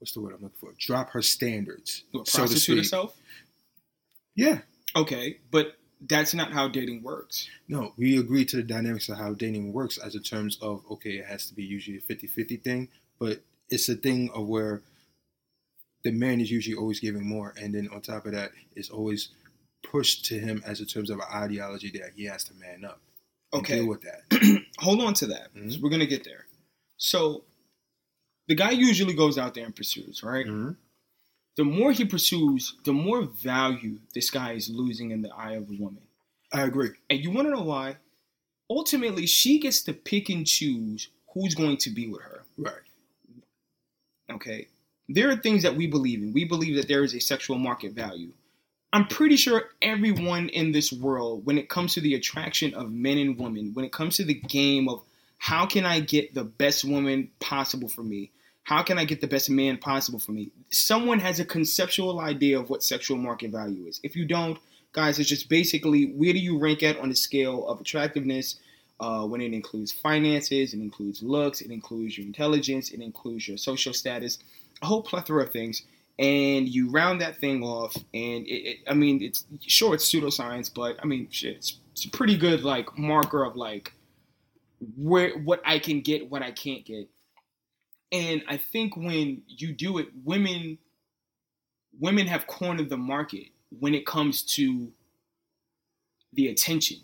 what's 0.00 0.12
the 0.12 0.20
word 0.20 0.34
I'm 0.34 0.42
looking 0.42 0.58
for? 0.58 0.74
Drop 0.78 1.10
her 1.10 1.22
standards, 1.22 2.02
What, 2.10 2.26
so 2.26 2.46
to 2.46 2.56
speak. 2.56 2.78
herself? 2.78 3.16
Yeah, 4.34 4.60
Okay, 4.96 5.38
but 5.52 5.76
that's 6.08 6.34
not 6.34 6.50
how 6.52 6.66
dating 6.66 7.02
works. 7.04 7.48
No, 7.68 7.92
we 7.96 8.18
agree 8.18 8.44
to 8.46 8.56
the 8.56 8.62
dynamics 8.64 9.08
of 9.08 9.18
how 9.18 9.34
dating 9.34 9.72
works 9.72 9.98
as 9.98 10.14
in 10.16 10.22
terms 10.22 10.58
of, 10.60 10.82
okay, 10.90 11.10
it 11.18 11.26
has 11.26 11.46
to 11.46 11.54
be 11.54 11.62
usually 11.62 11.98
a 11.98 12.00
50 12.00 12.26
50 12.26 12.56
thing, 12.56 12.88
but 13.20 13.40
it's 13.68 13.88
a 13.88 13.94
thing 13.94 14.30
of 14.34 14.48
where 14.48 14.82
the 16.02 16.10
man 16.10 16.40
is 16.40 16.50
usually 16.50 16.74
always 16.74 16.98
giving 16.98 17.24
more. 17.24 17.54
And 17.60 17.74
then 17.74 17.88
on 17.92 18.00
top 18.00 18.26
of 18.26 18.32
that, 18.32 18.50
it's 18.74 18.90
always 18.90 19.28
pushed 19.82 20.24
to 20.26 20.38
him 20.38 20.62
as 20.66 20.80
in 20.80 20.86
terms 20.86 21.10
of 21.10 21.18
an 21.18 21.26
ideology 21.32 21.90
that 21.98 22.12
he 22.16 22.24
has 22.24 22.42
to 22.44 22.54
man 22.54 22.84
up 22.84 23.00
Okay, 23.52 23.76
deal 23.80 23.88
with 23.88 24.02
that. 24.02 24.62
hold 24.78 25.02
on 25.02 25.12
to 25.14 25.26
that. 25.26 25.54
Mhm. 25.54 25.80
We're 25.80 25.90
gonna 25.90 26.06
get 26.06 26.24
there. 26.24 26.46
So, 26.96 27.44
the 28.50 28.56
guy 28.56 28.72
usually 28.72 29.14
goes 29.14 29.38
out 29.38 29.54
there 29.54 29.64
and 29.64 29.76
pursues, 29.76 30.24
right? 30.24 30.44
Mhm. 30.44 30.76
The 31.54 31.62
more 31.62 31.92
he 31.92 32.04
pursues, 32.04 32.74
the 32.82 32.92
more 32.92 33.22
value 33.22 34.00
this 34.12 34.28
guy 34.28 34.54
is 34.54 34.68
losing 34.68 35.12
in 35.12 35.22
the 35.22 35.32
eye 35.32 35.52
of 35.52 35.70
a 35.70 35.74
woman. 35.74 36.02
I 36.52 36.62
agree. 36.62 36.90
And 37.08 37.20
you 37.20 37.30
want 37.30 37.46
to 37.46 37.52
know 37.52 37.62
why? 37.62 37.98
Ultimately, 38.68 39.26
she 39.26 39.60
gets 39.60 39.82
to 39.84 39.92
pick 39.92 40.28
and 40.30 40.44
choose 40.44 41.10
who's 41.32 41.54
going 41.54 41.76
to 41.76 41.90
be 41.90 42.08
with 42.08 42.22
her. 42.22 42.44
Right. 42.58 42.82
Okay. 44.28 44.66
There 45.08 45.30
are 45.30 45.36
things 45.36 45.62
that 45.62 45.76
we 45.76 45.86
believe 45.86 46.20
in. 46.20 46.32
We 46.32 46.44
believe 46.44 46.74
that 46.74 46.88
there 46.88 47.04
is 47.04 47.14
a 47.14 47.20
sexual 47.20 47.56
market 47.56 47.92
value. 47.92 48.32
I'm 48.92 49.06
pretty 49.06 49.36
sure 49.36 49.70
everyone 49.80 50.48
in 50.48 50.72
this 50.72 50.92
world, 50.92 51.46
when 51.46 51.56
it 51.56 51.68
comes 51.68 51.94
to 51.94 52.00
the 52.00 52.14
attraction 52.14 52.74
of 52.74 52.90
men 52.90 53.16
and 53.18 53.38
women, 53.38 53.74
when 53.74 53.84
it 53.84 53.92
comes 53.92 54.16
to 54.16 54.24
the 54.24 54.34
game 54.34 54.88
of 54.88 55.04
how 55.38 55.66
can 55.66 55.86
I 55.86 56.00
get 56.00 56.34
the 56.34 56.44
best 56.44 56.84
woman 56.84 57.30
possible 57.38 57.88
for 57.88 58.02
me? 58.02 58.32
How 58.70 58.84
can 58.84 58.98
I 58.98 59.04
get 59.04 59.20
the 59.20 59.26
best 59.26 59.50
man 59.50 59.78
possible 59.78 60.20
for 60.20 60.30
me? 60.30 60.52
Someone 60.70 61.18
has 61.18 61.40
a 61.40 61.44
conceptual 61.44 62.20
idea 62.20 62.56
of 62.56 62.70
what 62.70 62.84
sexual 62.84 63.16
market 63.16 63.50
value 63.50 63.88
is. 63.88 63.98
If 64.04 64.14
you 64.14 64.24
don't, 64.24 64.60
guys, 64.92 65.18
it's 65.18 65.28
just 65.28 65.48
basically 65.48 66.12
where 66.12 66.32
do 66.32 66.38
you 66.38 66.56
rank 66.56 66.84
at 66.84 66.96
on 67.00 67.08
the 67.08 67.16
scale 67.16 67.66
of 67.66 67.80
attractiveness 67.80 68.60
uh, 69.00 69.26
when 69.26 69.40
it 69.40 69.52
includes 69.52 69.90
finances, 69.90 70.72
it 70.72 70.78
includes 70.78 71.20
looks, 71.20 71.62
it 71.62 71.72
includes 71.72 72.16
your 72.16 72.24
intelligence, 72.24 72.92
it 72.92 73.00
includes 73.00 73.48
your 73.48 73.56
social 73.56 73.92
status, 73.92 74.38
a 74.82 74.86
whole 74.86 75.02
plethora 75.02 75.42
of 75.42 75.50
things. 75.50 75.82
And 76.20 76.68
you 76.68 76.90
round 76.90 77.20
that 77.22 77.38
thing 77.38 77.64
off, 77.64 77.96
and 77.96 78.46
it, 78.46 78.68
it, 78.70 78.78
I 78.86 78.94
mean, 78.94 79.20
it's 79.20 79.46
sure 79.66 79.94
it's 79.94 80.08
pseudoscience, 80.08 80.72
but 80.72 80.96
I 81.02 81.06
mean, 81.06 81.26
shit, 81.32 81.56
it's, 81.56 81.78
it's 81.90 82.04
a 82.04 82.10
pretty 82.10 82.36
good 82.36 82.62
like 82.62 82.96
marker 82.96 83.42
of 83.42 83.56
like 83.56 83.92
where 84.96 85.36
what 85.40 85.60
I 85.64 85.80
can 85.80 86.02
get, 86.02 86.30
what 86.30 86.42
I 86.42 86.52
can't 86.52 86.84
get. 86.84 87.08
And 88.12 88.42
I 88.48 88.56
think 88.56 88.96
when 88.96 89.42
you 89.46 89.72
do 89.72 89.98
it, 89.98 90.08
women 90.24 90.78
women 91.98 92.26
have 92.26 92.46
cornered 92.46 92.88
the 92.88 92.96
market 92.96 93.48
when 93.78 93.94
it 93.94 94.06
comes 94.06 94.42
to 94.42 94.92
the 96.32 96.48
attention. 96.48 96.98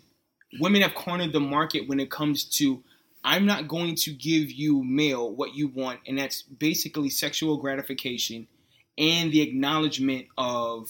Women 0.59 0.81
have 0.81 0.95
cornered 0.95 1.33
the 1.33 1.39
market 1.39 1.87
when 1.87 1.99
it 1.99 2.09
comes 2.09 2.45
to 2.57 2.83
I'm 3.23 3.45
not 3.45 3.67
going 3.67 3.95
to 3.95 4.11
give 4.11 4.51
you 4.51 4.83
male 4.83 5.29
what 5.29 5.53
you 5.53 5.67
want, 5.67 5.99
and 6.07 6.17
that's 6.17 6.43
basically 6.43 7.09
sexual 7.09 7.57
gratification 7.57 8.47
and 8.97 9.31
the 9.31 9.41
acknowledgement 9.41 10.27
of 10.37 10.89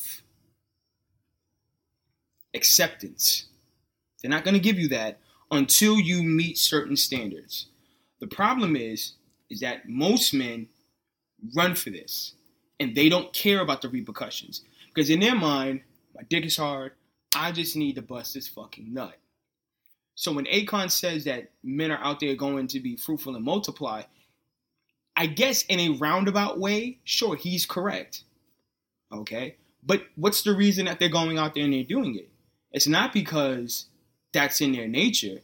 acceptance. 2.53 3.47
They're 4.21 4.31
not 4.31 4.43
going 4.43 4.53
to 4.53 4.59
give 4.59 4.77
you 4.77 4.87
that 4.89 5.19
until 5.51 5.99
you 5.99 6.23
meet 6.23 6.57
certain 6.57 6.95
standards. 6.95 7.67
The 8.19 8.27
problem 8.27 8.75
is 8.75 9.13
is 9.49 9.59
that 9.61 9.87
most 9.87 10.33
men 10.33 10.67
run 11.55 11.75
for 11.75 11.89
this 11.89 12.33
and 12.79 12.95
they 12.95 13.09
don't 13.09 13.33
care 13.33 13.61
about 13.61 13.81
the 13.81 13.89
repercussions 13.89 14.61
because 14.93 15.09
in 15.09 15.19
their 15.19 15.35
mind, 15.35 15.81
my 16.15 16.23
dick 16.23 16.45
is 16.45 16.57
hard. 16.57 16.93
I 17.35 17.51
just 17.51 17.75
need 17.75 17.95
to 17.95 18.01
bust 18.01 18.33
this 18.33 18.47
fucking 18.47 18.93
nut. 18.93 19.17
So 20.15 20.33
when 20.33 20.45
Akon 20.45 20.89
says 20.89 21.25
that 21.25 21.51
men 21.63 21.91
are 21.91 22.03
out 22.03 22.19
there 22.19 22.35
going 22.35 22.67
to 22.67 22.79
be 22.79 22.95
fruitful 22.95 23.35
and 23.35 23.45
multiply, 23.45 24.01
I 25.15 25.27
guess 25.27 25.63
in 25.65 25.79
a 25.79 25.89
roundabout 25.97 26.59
way, 26.59 26.97
sure, 27.03 27.35
he's 27.35 27.67
correct. 27.67 28.23
Okay? 29.11 29.57
But 29.83 30.03
what's 30.15 30.41
the 30.41 30.55
reason 30.55 30.85
that 30.85 30.99
they're 30.99 31.09
going 31.09 31.37
out 31.37 31.53
there 31.53 31.63
and 31.63 31.73
they're 31.73 31.83
doing 31.83 32.15
it? 32.15 32.29
It's 32.71 32.87
not 32.87 33.13
because 33.13 33.85
that's 34.33 34.59
in 34.59 34.71
their 34.71 34.87
nature. 34.87 35.39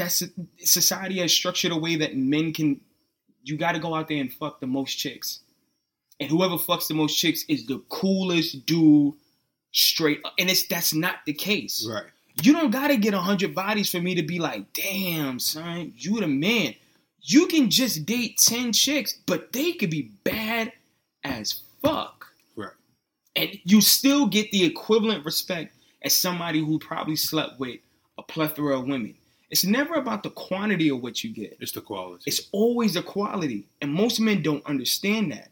That's 0.00 0.22
society 0.58 1.18
has 1.18 1.30
structured 1.30 1.72
a 1.72 1.76
way 1.76 1.96
that 1.96 2.16
men 2.16 2.54
can 2.54 2.80
you 3.42 3.58
got 3.58 3.72
to 3.72 3.78
go 3.78 3.94
out 3.94 4.08
there 4.08 4.18
and 4.18 4.32
fuck 4.32 4.60
the 4.60 4.66
most 4.66 4.94
chicks. 4.94 5.40
And 6.18 6.30
whoever 6.30 6.56
fucks 6.56 6.88
the 6.88 6.94
most 6.94 7.16
chicks 7.16 7.44
is 7.48 7.66
the 7.66 7.82
coolest 7.90 8.64
dude 8.64 9.14
straight 9.72 10.20
up. 10.24 10.32
And 10.38 10.48
it's 10.50 10.66
that's 10.66 10.94
not 10.94 11.16
the 11.26 11.34
case. 11.34 11.86
Right. 11.88 12.04
You 12.42 12.54
don't 12.54 12.70
gotta 12.70 12.96
get 12.96 13.12
a 13.12 13.18
hundred 13.18 13.54
bodies 13.54 13.90
for 13.90 14.00
me 14.00 14.14
to 14.14 14.22
be 14.22 14.38
like, 14.38 14.72
damn, 14.72 15.38
son, 15.38 15.92
you 15.96 16.18
the 16.20 16.28
man. 16.28 16.74
You 17.20 17.46
can 17.46 17.68
just 17.68 18.06
date 18.06 18.38
ten 18.38 18.72
chicks, 18.72 19.18
but 19.26 19.52
they 19.52 19.72
could 19.72 19.90
be 19.90 20.12
bad 20.24 20.72
as 21.24 21.60
fuck. 21.82 22.26
Right. 22.56 22.72
And 23.36 23.50
you 23.64 23.82
still 23.82 24.26
get 24.26 24.50
the 24.50 24.64
equivalent 24.64 25.26
respect 25.26 25.74
as 26.00 26.16
somebody 26.16 26.64
who 26.64 26.78
probably 26.78 27.16
slept 27.16 27.60
with 27.60 27.80
a 28.16 28.22
plethora 28.22 28.78
of 28.78 28.86
women. 28.86 29.14
It's 29.50 29.64
never 29.64 29.94
about 29.94 30.22
the 30.22 30.30
quantity 30.30 30.88
of 30.90 31.02
what 31.02 31.24
you 31.24 31.30
get. 31.30 31.56
It's 31.60 31.72
the 31.72 31.80
quality. 31.80 32.22
It's 32.26 32.48
always 32.52 32.94
the 32.94 33.02
quality. 33.02 33.66
And 33.82 33.92
most 33.92 34.20
men 34.20 34.42
don't 34.42 34.64
understand 34.64 35.32
that. 35.32 35.50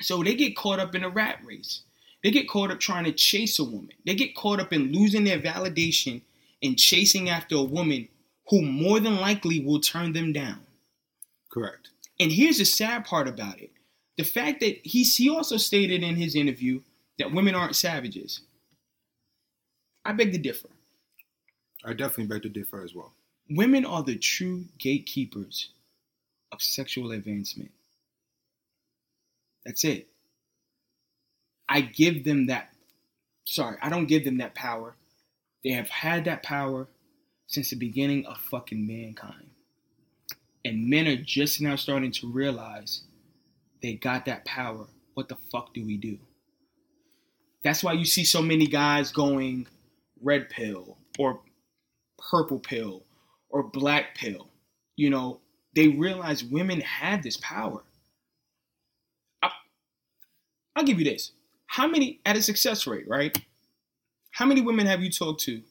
So 0.00 0.22
they 0.22 0.34
get 0.34 0.56
caught 0.56 0.78
up 0.78 0.94
in 0.94 1.02
a 1.02 1.08
rat 1.08 1.40
race. 1.44 1.82
They 2.22 2.30
get 2.30 2.48
caught 2.48 2.70
up 2.70 2.78
trying 2.78 3.04
to 3.04 3.12
chase 3.12 3.58
a 3.58 3.64
woman. 3.64 3.92
They 4.06 4.14
get 4.14 4.36
caught 4.36 4.60
up 4.60 4.72
in 4.72 4.92
losing 4.92 5.24
their 5.24 5.40
validation 5.40 6.22
and 6.62 6.78
chasing 6.78 7.28
after 7.28 7.56
a 7.56 7.62
woman 7.62 8.08
who 8.48 8.62
more 8.62 9.00
than 9.00 9.20
likely 9.20 9.60
will 9.60 9.80
turn 9.80 10.12
them 10.12 10.32
down. 10.32 10.60
Correct. 11.50 11.90
And 12.20 12.32
here's 12.32 12.58
the 12.58 12.64
sad 12.64 13.04
part 13.04 13.28
about 13.28 13.60
it. 13.60 13.70
The 14.16 14.24
fact 14.24 14.60
that 14.60 14.80
he's, 14.82 15.16
he 15.16 15.28
also 15.28 15.56
stated 15.56 16.02
in 16.02 16.16
his 16.16 16.34
interview 16.34 16.80
that 17.18 17.32
women 17.32 17.54
aren't 17.54 17.76
savages. 17.76 18.40
I 20.04 20.12
beg 20.12 20.32
to 20.32 20.38
differ. 20.38 20.68
I 21.84 21.92
definitely 21.92 22.26
beg 22.26 22.42
to 22.42 22.48
differ 22.48 22.82
as 22.82 22.94
well. 22.94 23.12
Women 23.50 23.84
are 23.84 24.02
the 24.02 24.16
true 24.16 24.64
gatekeepers 24.78 25.70
of 26.52 26.60
sexual 26.60 27.12
advancement. 27.12 27.70
That's 29.64 29.84
it. 29.84 30.08
I 31.68 31.82
give 31.82 32.24
them 32.24 32.46
that. 32.46 32.70
Sorry, 33.44 33.76
I 33.82 33.88
don't 33.88 34.06
give 34.06 34.24
them 34.24 34.38
that 34.38 34.54
power. 34.54 34.96
They 35.64 35.70
have 35.70 35.88
had 35.88 36.24
that 36.24 36.42
power 36.42 36.88
since 37.46 37.70
the 37.70 37.76
beginning 37.76 38.26
of 38.26 38.38
fucking 38.38 38.86
mankind. 38.86 39.50
And 40.64 40.88
men 40.88 41.06
are 41.06 41.16
just 41.16 41.60
now 41.60 41.76
starting 41.76 42.12
to 42.12 42.30
realize 42.30 43.02
they 43.82 43.94
got 43.94 44.26
that 44.26 44.44
power. 44.44 44.86
What 45.14 45.28
the 45.28 45.36
fuck 45.50 45.72
do 45.74 45.84
we 45.84 45.96
do? 45.96 46.18
That's 47.62 47.82
why 47.82 47.92
you 47.94 48.04
see 48.04 48.24
so 48.24 48.42
many 48.42 48.66
guys 48.66 49.10
going 49.10 49.66
red 50.22 50.48
pill 50.48 50.96
or 51.18 51.40
purple 52.18 52.58
pill 52.58 53.04
or 53.50 53.62
black 53.62 54.14
pill. 54.14 54.48
You 54.96 55.10
know, 55.10 55.40
they 55.74 55.88
realize 55.88 56.42
women 56.44 56.80
have 56.80 57.22
this 57.22 57.36
power. 57.36 57.82
I, 59.42 59.50
I'll 60.76 60.84
give 60.84 60.98
you 60.98 61.04
this. 61.04 61.32
How 61.66 61.86
many, 61.86 62.20
at 62.24 62.36
a 62.36 62.42
success 62.42 62.86
rate, 62.86 63.06
right? 63.08 63.36
How 64.30 64.46
many 64.46 64.60
women 64.60 64.86
have 64.86 65.02
you 65.02 65.10
talked 65.10 65.42
to? 65.42 65.62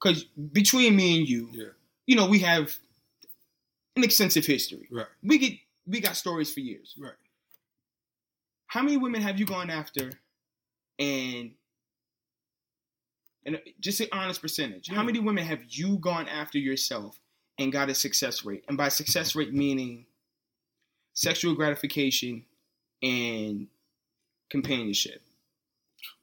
Because 0.00 0.24
between 0.24 0.96
me 0.96 1.18
and 1.18 1.28
you, 1.28 1.48
Yeah. 1.52 1.64
you 2.06 2.16
know, 2.16 2.26
we 2.28 2.38
have 2.40 2.74
an 3.96 4.04
extensive 4.04 4.44
history. 4.44 4.88
Right. 4.90 5.06
We 5.22 5.38
get 5.38 5.52
we 5.86 6.00
got 6.00 6.16
stories 6.16 6.52
for 6.52 6.60
years. 6.60 6.94
Right. 6.98 7.12
How 8.66 8.82
many 8.82 8.96
women 8.96 9.22
have 9.22 9.38
you 9.38 9.46
gone 9.46 9.70
after 9.70 10.10
and 10.98 11.52
and 13.46 13.56
uh, 13.56 13.58
just 13.80 14.00
an 14.00 14.08
honest 14.12 14.40
percentage. 14.40 14.88
How 14.88 15.02
many 15.02 15.20
women 15.20 15.44
have 15.44 15.64
you 15.68 15.98
gone 15.98 16.28
after 16.28 16.58
yourself 16.58 17.18
and 17.58 17.72
got 17.72 17.90
a 17.90 17.94
success 17.94 18.44
rate? 18.44 18.64
And 18.68 18.76
by 18.76 18.88
success 18.88 19.34
rate 19.34 19.52
meaning 19.52 20.06
sexual 21.12 21.54
gratification 21.54 22.44
and 23.02 23.68
companionship. 24.50 25.22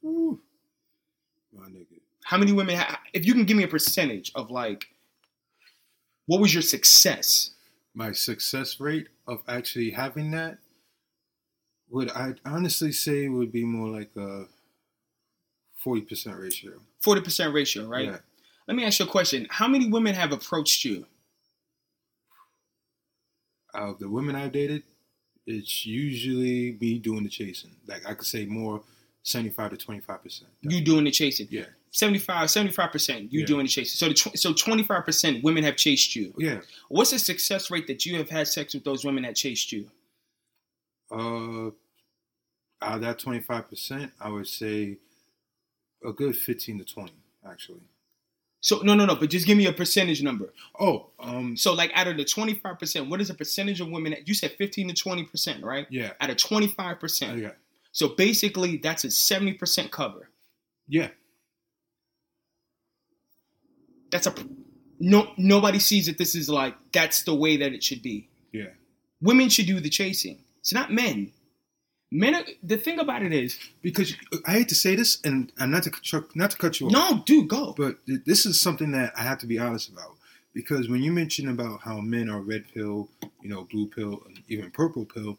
Woo. 0.01 0.39
My 1.53 1.65
nigga. 1.65 1.99
How 2.23 2.37
many 2.37 2.51
women 2.51 2.77
ha- 2.77 3.01
if 3.13 3.25
you 3.25 3.33
can 3.33 3.45
give 3.45 3.57
me 3.57 3.63
a 3.63 3.67
percentage 3.67 4.31
of 4.35 4.51
like 4.51 4.85
what 6.27 6.39
was 6.39 6.53
your 6.53 6.63
success? 6.63 7.51
My 7.93 8.11
success 8.13 8.79
rate 8.79 9.07
of 9.27 9.41
actually 9.47 9.91
having 9.91 10.31
that 10.31 10.59
would 11.89 12.09
I 12.11 12.35
honestly 12.45 12.91
say 12.91 13.27
would 13.27 13.51
be 13.51 13.65
more 13.65 13.89
like 13.89 14.15
a 14.15 14.45
forty 15.77 16.01
percent 16.01 16.39
ratio. 16.39 16.79
40% 17.03 17.53
ratio, 17.53 17.87
right? 17.87 18.05
Yeah. 18.05 18.17
Let 18.67 18.77
me 18.77 18.85
ask 18.85 18.99
you 18.99 19.05
a 19.05 19.09
question. 19.09 19.47
How 19.49 19.67
many 19.67 19.89
women 19.89 20.13
have 20.15 20.31
approached 20.31 20.85
you? 20.85 21.05
Of 23.73 23.99
the 23.99 24.09
women 24.09 24.35
I've 24.35 24.51
dated, 24.51 24.83
it's 25.47 25.85
usually 25.85 26.77
me 26.81 26.99
doing 26.99 27.23
the 27.23 27.29
chasing. 27.29 27.71
Like 27.87 28.05
I 28.05 28.13
could 28.13 28.27
say 28.27 28.45
more 28.45 28.81
seventy 29.23 29.49
five 29.49 29.71
to 29.71 29.77
twenty 29.77 30.01
five 30.01 30.21
percent. 30.21 30.49
You 30.61 30.81
doing 30.81 31.05
the 31.05 31.11
chasing. 31.11 31.47
Yeah. 31.49 31.65
75 31.93 32.47
75% 32.47 33.31
you 33.33 33.41
Yeah. 33.41 33.45
doing 33.45 33.65
the 33.65 33.69
chasing. 33.69 33.97
So 33.97 34.07
the 34.07 34.13
tw- 34.13 34.37
so 34.39 34.53
25% 34.53 35.43
women 35.43 35.61
have 35.65 35.75
chased 35.75 36.15
you. 36.15 36.33
Yeah. 36.37 36.61
What's 36.87 37.11
the 37.11 37.19
success 37.19 37.69
rate 37.69 37.85
that 37.87 38.05
you 38.05 38.15
have 38.17 38.29
had 38.29 38.47
sex 38.47 38.73
with 38.73 38.85
those 38.85 39.03
women 39.03 39.23
that 39.23 39.35
chased 39.35 39.73
you? 39.73 39.89
Uh, 41.11 41.67
out 42.81 42.95
of 42.95 43.01
that 43.01 43.19
twenty 43.19 43.41
five 43.41 43.69
percent, 43.69 44.11
I 44.21 44.29
would 44.29 44.47
say 44.47 44.97
a 46.05 46.11
good 46.13 46.35
fifteen 46.35 46.77
to 46.79 46.85
twenty, 46.85 47.13
actually. 47.49 47.81
So 48.63 48.81
no 48.83 48.93
no 48.93 49.05
no, 49.05 49.15
but 49.15 49.29
just 49.31 49.47
give 49.47 49.57
me 49.57 49.65
a 49.65 49.73
percentage 49.73 50.21
number. 50.21 50.53
Oh, 50.79 51.07
um, 51.19 51.57
So 51.57 51.73
like 51.73 51.91
out 51.95 52.07
of 52.07 52.15
the 52.17 52.23
25%, 52.25 53.09
what 53.09 53.19
is 53.19 53.29
the 53.29 53.33
percentage 53.33 53.81
of 53.81 53.89
women 53.89 54.11
that 54.11 54.27
you 54.27 54.35
said 54.35 54.51
15 54.51 54.89
to 54.89 54.93
20%, 54.93 55.63
right? 55.63 55.87
yeah, 55.89 56.11
Out 56.21 56.29
of 56.29 56.37
25%. 56.37 57.31
uh, 57.31 57.35
yeah, 57.35 57.49
So 57.91 58.09
basically 58.09 58.77
that's 58.77 59.03
a 59.03 59.07
70% 59.07 59.89
cover. 59.89 60.29
yeah, 60.87 61.07
That's 64.11 64.27
a 64.27 64.33
no 64.99 65.31
nobody 65.37 65.79
sees 65.79 66.05
that 66.05 66.17
this 66.19 66.35
is 66.35 66.47
like 66.49 66.75
that's 66.91 67.23
the 67.23 67.33
way 67.33 67.57
that 67.57 67.73
it 67.73 67.83
should 67.83 68.03
be. 68.03 68.29
yeah. 68.51 68.67
Women 69.21 69.49
should 69.49 69.65
do 69.67 69.79
the 69.79 69.89
chasing. 69.89 70.39
It's 70.59 70.73
not 70.73 70.91
men. 70.91 71.31
Men 72.11 72.43
the 72.61 72.77
thing 72.77 72.99
about 72.99 73.23
it 73.23 73.31
is 73.31 73.57
Because 73.81 74.13
I 74.45 74.51
hate 74.53 74.69
to 74.69 74.75
say 74.75 74.95
this, 74.95 75.19
and, 75.23 75.51
and 75.57 75.71
not 75.71 75.83
to 75.83 76.25
not 76.35 76.51
to 76.51 76.57
cut 76.57 76.79
you 76.79 76.87
off, 76.87 76.91
no, 76.93 77.23
dude, 77.25 77.47
go. 77.47 77.73
but 77.77 77.97
this 78.05 78.45
is 78.45 78.59
something 78.59 78.91
that 78.91 79.13
I 79.17 79.21
have 79.23 79.37
to 79.39 79.47
be 79.47 79.57
honest 79.57 79.89
about. 79.89 80.17
Because 80.53 80.89
when 80.89 81.01
you 81.01 81.13
mention 81.13 81.47
about 81.47 81.79
how 81.81 82.01
men 82.01 82.29
are 82.29 82.41
red 82.41 82.65
pill, 82.73 83.07
you 83.41 83.49
know, 83.49 83.63
blue 83.71 83.87
pill, 83.87 84.21
and 84.27 84.41
even 84.49 84.69
purple 84.71 85.05
pill, 85.05 85.37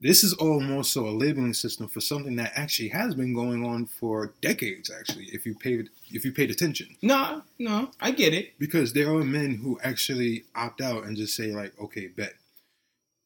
this 0.00 0.22
is 0.22 0.32
all 0.34 0.60
more 0.60 0.84
so 0.84 1.08
a 1.08 1.10
labeling 1.10 1.54
system 1.54 1.88
for 1.88 2.00
something 2.00 2.36
that 2.36 2.52
actually 2.54 2.90
has 2.90 3.16
been 3.16 3.34
going 3.34 3.64
on 3.66 3.86
for 3.86 4.34
decades. 4.40 4.88
Actually, 4.96 5.24
if 5.32 5.44
you 5.44 5.56
paid 5.56 5.88
if 6.12 6.24
you 6.24 6.30
paid 6.30 6.52
attention, 6.52 6.96
No, 7.02 7.42
no, 7.58 7.90
I 8.00 8.12
get 8.12 8.32
it. 8.34 8.56
because 8.60 8.92
there 8.92 9.12
are 9.12 9.24
men 9.24 9.56
who 9.56 9.80
actually 9.82 10.44
opt 10.54 10.80
out 10.80 11.02
and 11.04 11.16
just 11.16 11.34
say 11.34 11.46
like, 11.50 11.72
okay, 11.80 12.06
bet. 12.06 12.34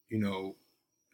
You 0.09 0.19
know, 0.19 0.57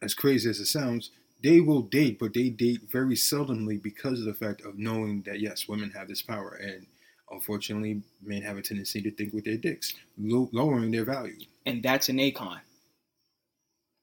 as 0.01 0.13
crazy 0.13 0.49
as 0.49 0.59
it 0.59 0.65
sounds, 0.65 1.11
they 1.43 1.59
will 1.59 1.81
date, 1.81 2.19
but 2.19 2.33
they 2.33 2.49
date 2.49 2.81
very 2.89 3.15
seldomly 3.15 3.81
because 3.81 4.19
of 4.19 4.25
the 4.25 4.33
fact 4.33 4.61
of 4.61 4.77
knowing 4.77 5.21
that 5.23 5.39
yes, 5.39 5.67
women 5.67 5.91
have 5.91 6.07
this 6.07 6.21
power, 6.21 6.59
and 6.61 6.87
unfortunately, 7.29 8.01
men 8.21 8.41
have 8.41 8.57
a 8.57 8.61
tendency 8.61 9.01
to 9.01 9.11
think 9.11 9.33
with 9.33 9.45
their 9.45 9.57
dicks, 9.57 9.93
lo- 10.17 10.49
lowering 10.51 10.91
their 10.91 11.05
value. 11.05 11.37
And 11.65 11.83
that's 11.83 12.09
an 12.09 12.17
Akon. 12.17 12.59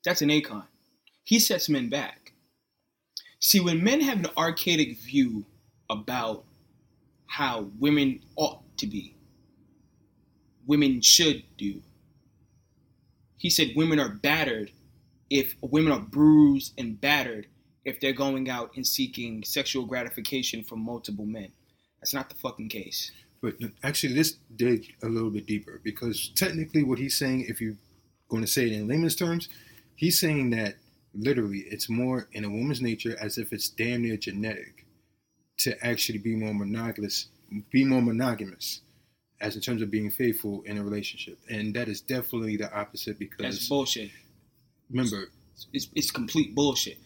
That's 0.04 0.22
an 0.22 0.28
Akon. 0.28 0.66
He 1.24 1.38
sets 1.38 1.68
men 1.68 1.88
back. 1.88 2.32
See, 3.40 3.60
when 3.60 3.82
men 3.82 4.00
have 4.00 4.18
an 4.18 4.26
archaic 4.36 4.98
view 4.98 5.44
about 5.90 6.44
how 7.26 7.70
women 7.78 8.20
ought 8.36 8.62
to 8.78 8.86
be, 8.86 9.16
women 10.66 11.00
should 11.00 11.42
do, 11.56 11.82
he 13.36 13.50
said 13.50 13.72
women 13.74 13.98
are 13.98 14.08
battered 14.08 14.70
if 15.34 15.56
women 15.60 15.90
are 15.90 15.98
bruised 15.98 16.72
and 16.78 17.00
battered 17.00 17.48
if 17.84 17.98
they're 17.98 18.12
going 18.12 18.48
out 18.48 18.70
and 18.76 18.86
seeking 18.86 19.42
sexual 19.42 19.84
gratification 19.84 20.62
from 20.62 20.78
multiple 20.78 21.26
men. 21.26 21.48
That's 22.00 22.14
not 22.14 22.28
the 22.28 22.36
fucking 22.36 22.68
case. 22.68 23.10
But 23.42 23.56
actually, 23.82 24.14
this 24.14 24.36
dig 24.54 24.94
a 25.02 25.08
little 25.08 25.30
bit 25.30 25.46
deeper 25.46 25.80
because 25.82 26.30
technically, 26.36 26.84
what 26.84 27.00
he's 27.00 27.18
saying, 27.18 27.46
if 27.48 27.60
you're 27.60 27.76
going 28.28 28.44
to 28.44 28.50
say 28.50 28.66
it 28.66 28.72
in 28.72 28.86
layman's 28.86 29.16
terms, 29.16 29.48
he's 29.96 30.20
saying 30.20 30.50
that 30.50 30.76
literally 31.12 31.64
it's 31.68 31.90
more 31.90 32.28
in 32.30 32.44
a 32.44 32.48
woman's 32.48 32.80
nature 32.80 33.16
as 33.20 33.36
if 33.36 33.52
it's 33.52 33.68
damn 33.68 34.02
near 34.02 34.16
genetic 34.16 34.86
to 35.58 35.84
actually 35.84 36.18
be 36.18 36.36
more 36.36 36.54
monogamous, 36.54 37.26
be 37.70 37.84
more 37.84 38.02
monogamous, 38.02 38.82
as 39.40 39.56
in 39.56 39.62
terms 39.62 39.82
of 39.82 39.90
being 39.90 40.10
faithful 40.10 40.62
in 40.64 40.78
a 40.78 40.84
relationship, 40.84 41.38
and 41.50 41.74
that 41.74 41.88
is 41.88 42.00
definitely 42.00 42.56
the 42.56 42.72
opposite 42.72 43.18
because 43.18 43.40
That's 43.40 43.68
bullshit. 43.68 44.10
Remember, 44.94 45.28
It's, 45.72 45.88
it's 45.94 46.10
complete 46.10 46.54
bullshit. 46.54 46.98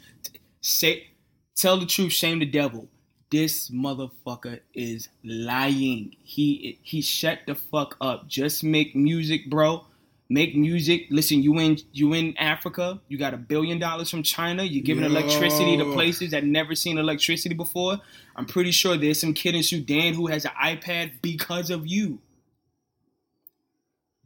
Say, 0.61 1.09
tell 1.57 1.79
the 1.79 1.87
truth, 1.87 2.13
shame 2.13 2.39
the 2.39 2.47
devil. 2.47 2.89
This 3.31 3.71
motherfucker 3.71 4.61
is 4.73 5.09
lying. 5.23 6.17
He 6.23 6.79
he 6.83 7.03
shut 7.03 7.41
the 7.47 7.55
fuck 7.55 7.97
up. 8.01 8.27
Just 8.27 8.65
make 8.65 8.97
music, 8.97 9.51
bro. 9.51 9.85
Make 10.31 10.57
music. 10.57 11.07
Listen, 11.11 11.43
you 11.43 11.59
in 11.59 11.79
you 11.93 12.15
in 12.15 12.35
Africa. 12.39 13.01
You 13.07 13.19
got 13.19 13.35
a 13.35 13.37
billion 13.37 13.79
dollars 13.79 14.11
from 14.11 14.23
China. 14.23 14.63
You're 14.63 14.85
giving 14.85 15.05
Yo. 15.05 15.11
electricity 15.11 15.77
to 15.77 15.93
places 15.93 16.31
that 16.31 16.45
never 16.45 16.75
seen 16.75 16.97
electricity 16.97 17.55
before. 17.55 17.99
I'm 18.35 18.47
pretty 18.47 18.71
sure 18.71 18.97
there's 18.97 19.21
some 19.21 19.35
kid 19.35 19.55
in 19.55 19.63
Sudan 19.63 20.15
who 20.15 20.29
has 20.29 20.47
an 20.47 20.53
iPad 20.63 21.13
because 21.21 21.69
of 21.71 21.87
you. 21.87 22.21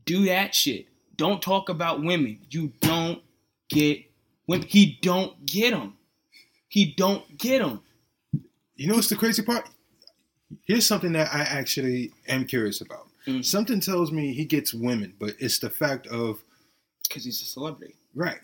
Do 0.04 0.26
that 0.26 0.54
shit. 0.54 0.86
Don't 1.16 1.42
talk 1.42 1.68
about 1.68 2.02
women. 2.02 2.38
You 2.50 2.72
don't 2.80 3.20
get 3.72 4.04
when 4.46 4.62
He 4.62 4.98
don't 5.02 5.44
get 5.46 5.72
them. 5.72 5.94
He 6.68 6.94
don't 6.96 7.38
get 7.38 7.60
them. 7.60 7.80
you 8.76 8.88
know 8.88 8.94
what's 8.94 9.08
the 9.08 9.16
crazy 9.16 9.42
part? 9.42 9.68
Here's 10.64 10.86
something 10.86 11.12
that 11.12 11.32
I 11.32 11.40
actually 11.40 12.12
am 12.28 12.44
curious 12.46 12.80
about. 12.80 13.08
Mm. 13.26 13.44
Something 13.44 13.80
tells 13.80 14.10
me 14.10 14.32
he 14.32 14.44
gets 14.44 14.74
women, 14.74 15.14
but 15.18 15.34
it's 15.38 15.58
the 15.58 15.70
fact 15.70 16.06
of 16.08 16.42
because 17.08 17.24
he's 17.24 17.42
a 17.42 17.44
celebrity. 17.44 17.94
Right. 18.14 18.38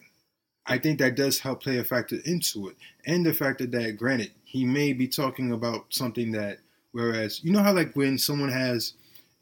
I 0.66 0.78
think 0.78 0.98
that 0.98 1.16
does 1.16 1.38
help 1.38 1.62
play 1.62 1.78
a 1.78 1.84
factor 1.84 2.18
into 2.26 2.68
it, 2.68 2.76
and 3.06 3.24
the 3.24 3.32
factor 3.32 3.66
that, 3.66 3.96
granted, 3.96 4.32
he 4.44 4.66
may 4.66 4.92
be 4.92 5.08
talking 5.08 5.52
about 5.52 5.86
something 5.88 6.32
that, 6.32 6.58
whereas 6.92 7.42
you 7.42 7.52
know 7.52 7.62
how 7.62 7.72
like 7.72 7.96
when 7.96 8.18
someone 8.18 8.50
has 8.50 8.92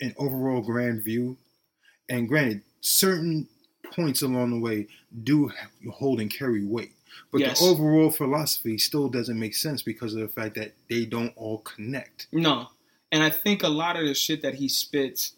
an 0.01 0.14
overall 0.18 0.61
grand 0.61 1.03
view, 1.03 1.37
and 2.09 2.29
granted, 2.29 2.62
certain 2.81 3.49
points 3.92 4.22
along 4.22 4.51
the 4.51 4.59
way 4.59 4.87
do 5.25 5.51
hold 5.90 6.20
and 6.20 6.31
carry 6.33 6.64
weight. 6.64 6.92
But 7.33 7.40
Yes. 7.40 7.61
the 7.61 7.66
overall 7.66 8.11
philosophy 8.11 8.77
still 8.79 9.09
doesn't 9.09 9.38
make 9.38 9.55
sense 9.55 9.83
because 9.83 10.14
of 10.14 10.20
the 10.20 10.29
fact 10.29 10.55
that 10.57 10.75
they 10.88 11.05
don't 11.07 11.33
all 11.37 11.59
connect. 11.59 12.27
No, 12.33 12.68
and 13.11 13.22
I 13.22 13.31
think 13.31 13.62
a 13.62 13.68
lot 13.68 13.96
of 13.99 14.07
the 14.07 14.14
shit 14.14 14.42
that 14.42 14.55
he 14.57 14.68
spits, 14.68 15.33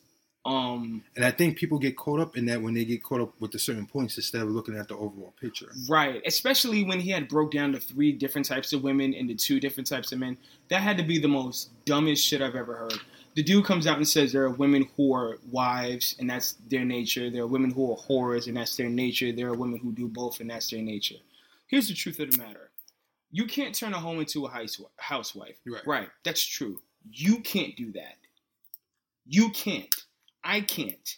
um, 0.45 1.03
And 1.15 1.25
I 1.25 1.31
think 1.31 1.57
people 1.59 1.79
get 1.79 1.97
caught 1.97 2.21
up 2.21 2.37
in 2.37 2.47
that 2.47 2.63
when 2.63 2.73
they 2.75 2.85
get 2.85 3.03
caught 3.03 3.21
up 3.21 3.35
with 3.39 3.51
the 3.53 3.59
certain 3.59 3.87
points 3.87 4.17
instead 4.17 4.43
of 4.43 4.49
looking 4.51 4.77
at 4.77 4.89
the 4.89 4.95
overall 4.97 5.35
picture. 5.41 5.71
right, 5.89 6.23
especially 6.27 6.85
when 6.85 6.99
he 7.01 7.11
had 7.11 7.29
broke 7.29 7.53
down 7.53 7.73
the 7.73 7.81
three 7.81 8.13
different 8.13 8.47
types 8.47 8.73
of 8.73 8.83
women 8.83 9.13
into 9.15 9.35
two 9.35 9.61
different 9.61 9.87
types 9.87 10.11
of 10.11 10.19
men. 10.19 10.37
That 10.69 10.81
had 10.83 10.97
to 10.99 11.03
be 11.05 11.19
the 11.19 11.29
most 11.29 11.71
dumbest 11.85 12.25
shit 12.27 12.41
I've 12.43 12.57
ever 12.57 12.75
heard. 12.75 12.95
The 13.39 13.45
dude 13.45 13.67
comes 13.67 13.87
out 13.87 13.99
and 13.99 14.09
says 14.09 14.33
there 14.33 14.43
are 14.43 14.51
women 14.51 14.89
who 14.97 15.15
are 15.15 15.39
wives 15.53 16.17
and 16.19 16.29
that's 16.29 16.55
their 16.67 16.85
nature. 16.85 17.31
There 17.31 17.45
are 17.45 17.47
women 17.47 17.71
who 17.71 17.93
are 17.93 17.97
whores 17.97 18.49
and 18.49 18.57
that's 18.57 18.75
their 18.75 18.89
nature. 18.89 19.31
There 19.31 19.47
are 19.47 19.55
women 19.55 19.79
who 19.79 19.93
do 19.93 20.09
both 20.09 20.41
and 20.41 20.51
that's 20.51 20.71
their 20.71 20.83
nature. 20.83 21.15
Here's 21.69 21.87
the 21.87 21.95
truth 21.95 22.19
of 22.19 22.33
the 22.33 22.39
matter. 22.39 22.71
You 23.31 23.47
can't 23.47 23.77
turn 23.77 23.95
a 23.95 24.01
home 24.01 24.19
into 24.19 24.47
a 24.47 24.51
housewife. 24.97 25.55
Right. 25.65 25.87
Right. 25.87 26.09
That's 26.25 26.45
true. 26.45 26.83
You 27.13 27.39
can't 27.39 27.77
do 27.77 27.93
that. 27.93 28.17
You 29.25 29.51
can't. 29.51 29.95
I 30.43 30.61
can't. 30.61 31.17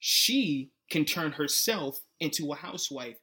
She 0.00 0.70
can 0.90 1.04
turn 1.04 1.30
herself 1.30 2.00
into 2.18 2.50
a 2.50 2.56
housewife 2.56 3.18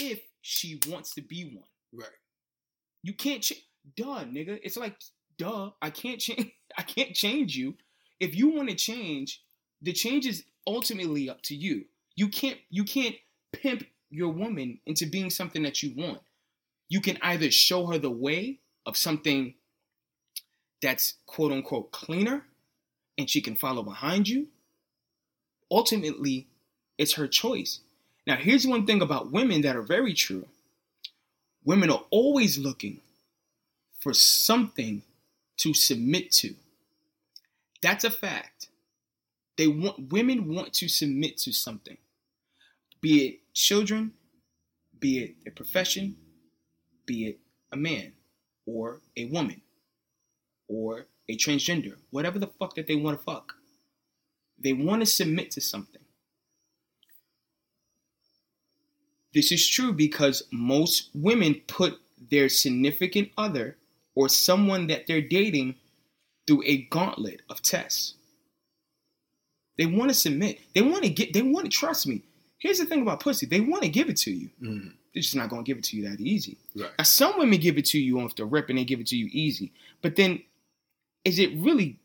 if 0.00 0.22
she 0.42 0.80
wants 0.88 1.14
to 1.14 1.20
be 1.20 1.52
one. 1.54 1.68
Right. 1.94 2.08
You 3.04 3.12
can't 3.12 3.44
change. 3.44 3.62
Duh, 3.96 4.24
nigga. 4.24 4.58
It's 4.64 4.76
like, 4.76 4.96
duh. 5.38 5.70
I 5.80 5.90
can't 5.90 6.20
change. 6.20 6.52
I 6.78 6.82
can't 6.82 7.14
change 7.14 7.56
you. 7.56 7.74
If 8.20 8.34
you 8.34 8.50
want 8.50 8.68
to 8.68 8.74
change, 8.74 9.42
the 9.80 9.92
change 9.92 10.26
is 10.26 10.44
ultimately 10.66 11.28
up 11.30 11.42
to 11.42 11.54
you. 11.54 11.84
You 12.14 12.28
can't. 12.28 12.58
You 12.70 12.84
can't 12.84 13.16
pimp 13.52 13.84
your 14.10 14.28
woman 14.30 14.80
into 14.86 15.06
being 15.06 15.30
something 15.30 15.62
that 15.62 15.82
you 15.82 15.94
want. 15.96 16.20
You 16.88 17.00
can 17.00 17.18
either 17.22 17.50
show 17.50 17.86
her 17.86 17.98
the 17.98 18.10
way 18.10 18.60
of 18.84 18.96
something 18.96 19.54
that's 20.82 21.14
quote 21.26 21.52
unquote 21.52 21.92
cleaner, 21.92 22.44
and 23.18 23.28
she 23.28 23.40
can 23.40 23.56
follow 23.56 23.82
behind 23.82 24.28
you. 24.28 24.48
Ultimately, 25.70 26.46
it's 26.98 27.14
her 27.14 27.26
choice. 27.26 27.80
Now, 28.26 28.36
here's 28.36 28.66
one 28.66 28.86
thing 28.86 29.02
about 29.02 29.32
women 29.32 29.62
that 29.62 29.76
are 29.76 29.82
very 29.82 30.14
true 30.14 30.46
women 31.64 31.90
are 31.90 32.04
always 32.10 32.56
looking 32.58 33.00
for 34.00 34.14
something 34.14 35.02
to 35.58 35.74
submit 35.74 36.30
to. 36.32 36.54
That's 37.82 38.04
a 38.04 38.10
fact. 38.10 38.68
They 39.56 39.66
want 39.66 40.10
women 40.12 40.54
want 40.54 40.74
to 40.74 40.88
submit 40.88 41.38
to 41.38 41.52
something. 41.52 41.96
Be 43.00 43.26
it 43.26 43.54
children, 43.54 44.12
be 44.98 45.18
it 45.18 45.34
a 45.46 45.50
profession, 45.50 46.16
be 47.06 47.28
it 47.28 47.38
a 47.72 47.76
man 47.76 48.12
or 48.66 49.00
a 49.16 49.26
woman 49.26 49.62
or 50.68 51.06
a 51.28 51.36
transgender, 51.36 51.94
whatever 52.10 52.38
the 52.38 52.46
fuck 52.46 52.74
that 52.74 52.86
they 52.86 52.96
want 52.96 53.18
to 53.18 53.24
fuck. 53.24 53.54
They 54.58 54.72
want 54.72 55.02
to 55.02 55.06
submit 55.06 55.50
to 55.52 55.60
something. 55.60 56.02
This 59.34 59.52
is 59.52 59.68
true 59.68 59.92
because 59.92 60.44
most 60.50 61.10
women 61.14 61.60
put 61.66 62.00
their 62.30 62.48
significant 62.48 63.30
other 63.36 63.76
or 64.16 64.28
someone 64.28 64.88
that 64.88 65.06
they're 65.06 65.20
dating 65.22 65.76
through 66.48 66.62
a 66.64 66.78
gauntlet 66.90 67.42
of 67.48 67.62
tests. 67.62 68.14
They 69.78 69.86
want 69.86 70.08
to 70.10 70.14
submit. 70.14 70.58
They 70.74 70.82
want 70.82 71.04
to 71.04 71.10
get, 71.10 71.32
they 71.34 71.42
want 71.42 71.66
to 71.66 71.70
trust 71.70 72.06
me. 72.06 72.22
Here's 72.58 72.78
the 72.78 72.86
thing 72.86 73.02
about 73.02 73.20
pussy 73.20 73.46
they 73.46 73.60
want 73.60 73.82
to 73.82 73.88
give 73.88 74.08
it 74.08 74.16
to 74.18 74.30
you. 74.32 74.48
Mm, 74.62 74.92
They're 75.12 75.22
just 75.22 75.36
not 75.36 75.50
going 75.50 75.62
to 75.64 75.68
give 75.68 75.76
it 75.78 75.84
to 75.84 75.96
you 75.96 76.08
that 76.08 76.18
easy. 76.20 76.56
right. 76.74 76.90
Now, 76.98 77.04
some 77.04 77.38
women 77.38 77.60
give 77.60 77.76
it 77.78 77.84
to 77.86 77.98
you 77.98 78.18
off 78.20 78.34
the 78.34 78.46
rip 78.46 78.70
and 78.70 78.78
they 78.78 78.84
give 78.84 79.00
it 79.00 79.06
to 79.08 79.16
you 79.16 79.28
easy. 79.30 79.72
But 80.02 80.16
then, 80.16 80.42
is 81.24 81.38
it 81.38 81.50
really, 81.56 81.98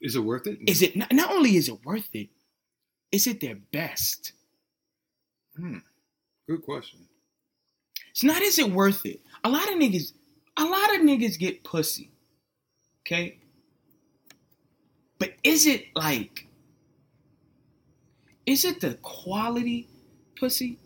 Is 0.00 0.16
it 0.16 0.20
worth 0.20 0.46
it? 0.46 0.58
is 0.66 0.80
it, 0.80 0.96
not, 0.96 1.12
not 1.12 1.30
only 1.30 1.56
is 1.56 1.68
it 1.68 1.84
worth 1.84 2.08
it, 2.14 2.28
is 3.12 3.26
it 3.26 3.40
their 3.40 3.56
best? 3.72 4.32
Hmm. 5.56 5.78
Good 6.48 6.62
question. 6.62 7.00
It's 8.10 8.24
not 8.24 8.40
is 8.40 8.58
it 8.58 8.70
worth 8.70 9.04
it. 9.04 9.20
A 9.44 9.50
lot 9.50 9.68
of 9.70 9.74
niggas, 9.78 10.12
a 10.58 10.64
lot 10.64 10.94
of 10.94 11.00
niggas 11.02 11.38
get 11.38 11.64
pussy. 11.64 12.10
Okay? 13.02 13.38
But 15.18 15.34
is 15.42 15.66
it 15.66 15.86
like 15.94 16.46
is 18.44 18.64
it 18.64 18.80
the 18.80 18.94
quality 19.02 19.88
pussy? 20.36 20.78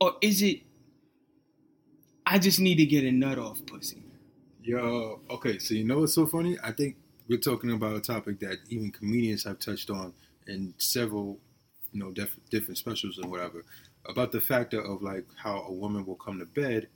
Or 0.00 0.16
is 0.20 0.42
it 0.42 0.60
I 2.26 2.38
just 2.38 2.60
need 2.60 2.76
to 2.76 2.86
get 2.86 3.04
a 3.04 3.12
nut 3.12 3.38
off 3.38 3.64
pussy? 3.66 4.02
Yo, 4.62 5.20
okay, 5.28 5.58
so 5.58 5.74
you 5.74 5.84
know 5.84 6.00
what's 6.00 6.14
so 6.14 6.26
funny? 6.26 6.56
I 6.62 6.72
think 6.72 6.96
we're 7.28 7.38
talking 7.38 7.72
about 7.72 7.96
a 7.96 8.00
topic 8.00 8.38
that 8.40 8.58
even 8.68 8.90
comedians 8.90 9.44
have 9.44 9.58
touched 9.58 9.90
on 9.90 10.12
in 10.46 10.72
several, 10.78 11.38
you 11.92 12.00
know, 12.00 12.12
def- 12.12 12.38
different 12.50 12.78
specials 12.78 13.18
and 13.18 13.30
whatever, 13.30 13.64
about 14.06 14.30
the 14.32 14.40
factor 14.40 14.80
of 14.80 15.02
like 15.02 15.24
how 15.36 15.62
a 15.62 15.72
woman 15.72 16.06
will 16.06 16.16
come 16.16 16.38
to 16.38 16.46
bed 16.46 16.88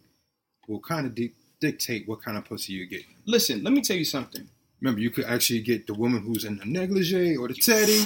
will 0.68 0.80
kind 0.80 1.06
of 1.06 1.14
di- 1.14 1.32
dictate 1.60 2.06
what 2.08 2.22
kind 2.22 2.36
of 2.36 2.44
pussy 2.44 2.72
you 2.74 2.86
get. 2.86 3.02
Listen, 3.26 3.62
let 3.62 3.72
me 3.72 3.80
tell 3.80 3.96
you 3.96 4.04
something. 4.04 4.48
Remember, 4.80 5.00
you 5.00 5.10
could 5.10 5.24
actually 5.24 5.60
get 5.60 5.86
the 5.86 5.94
woman 5.94 6.20
who's 6.22 6.44
in 6.44 6.58
the 6.58 6.64
negligee 6.66 7.34
or 7.36 7.48
the 7.48 7.54
teddy, 7.54 8.04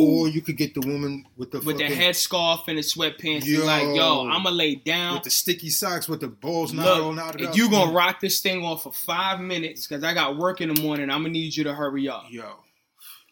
or 0.00 0.28
you 0.28 0.40
could 0.40 0.56
get 0.56 0.72
the 0.72 0.80
woman 0.86 1.24
with 1.36 1.50
the 1.50 1.58
with 1.60 1.78
the 1.78 1.84
fucking- 1.88 1.98
headscarf 1.98 2.68
and 2.68 2.78
the 2.78 2.82
sweatpants, 2.82 3.44
Yo. 3.46 3.64
like, 3.66 3.82
yo, 3.96 4.28
I'ma 4.28 4.50
lay 4.50 4.76
down. 4.76 5.14
with 5.14 5.24
the 5.24 5.30
sticky 5.30 5.70
socks 5.70 6.08
with 6.08 6.20
the 6.20 6.28
balls 6.28 6.72
not 6.72 6.98
Look, 6.98 7.16
knotted 7.16 7.40
if 7.40 7.56
you 7.56 7.68
gonna 7.68 7.90
mm. 7.90 7.96
rock 7.96 8.20
this 8.20 8.40
thing 8.40 8.64
off 8.64 8.84
for 8.84 8.92
five 8.92 9.40
minutes, 9.40 9.88
because 9.88 10.04
I 10.04 10.14
got 10.14 10.36
work 10.38 10.60
in 10.60 10.72
the 10.72 10.80
morning, 10.80 11.10
I'm 11.10 11.22
gonna 11.22 11.30
need 11.30 11.56
you 11.56 11.64
to 11.64 11.74
hurry 11.74 12.08
up. 12.08 12.26
Yo, 12.30 12.44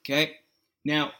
Okay? 0.00 0.36
Now, 0.84 1.12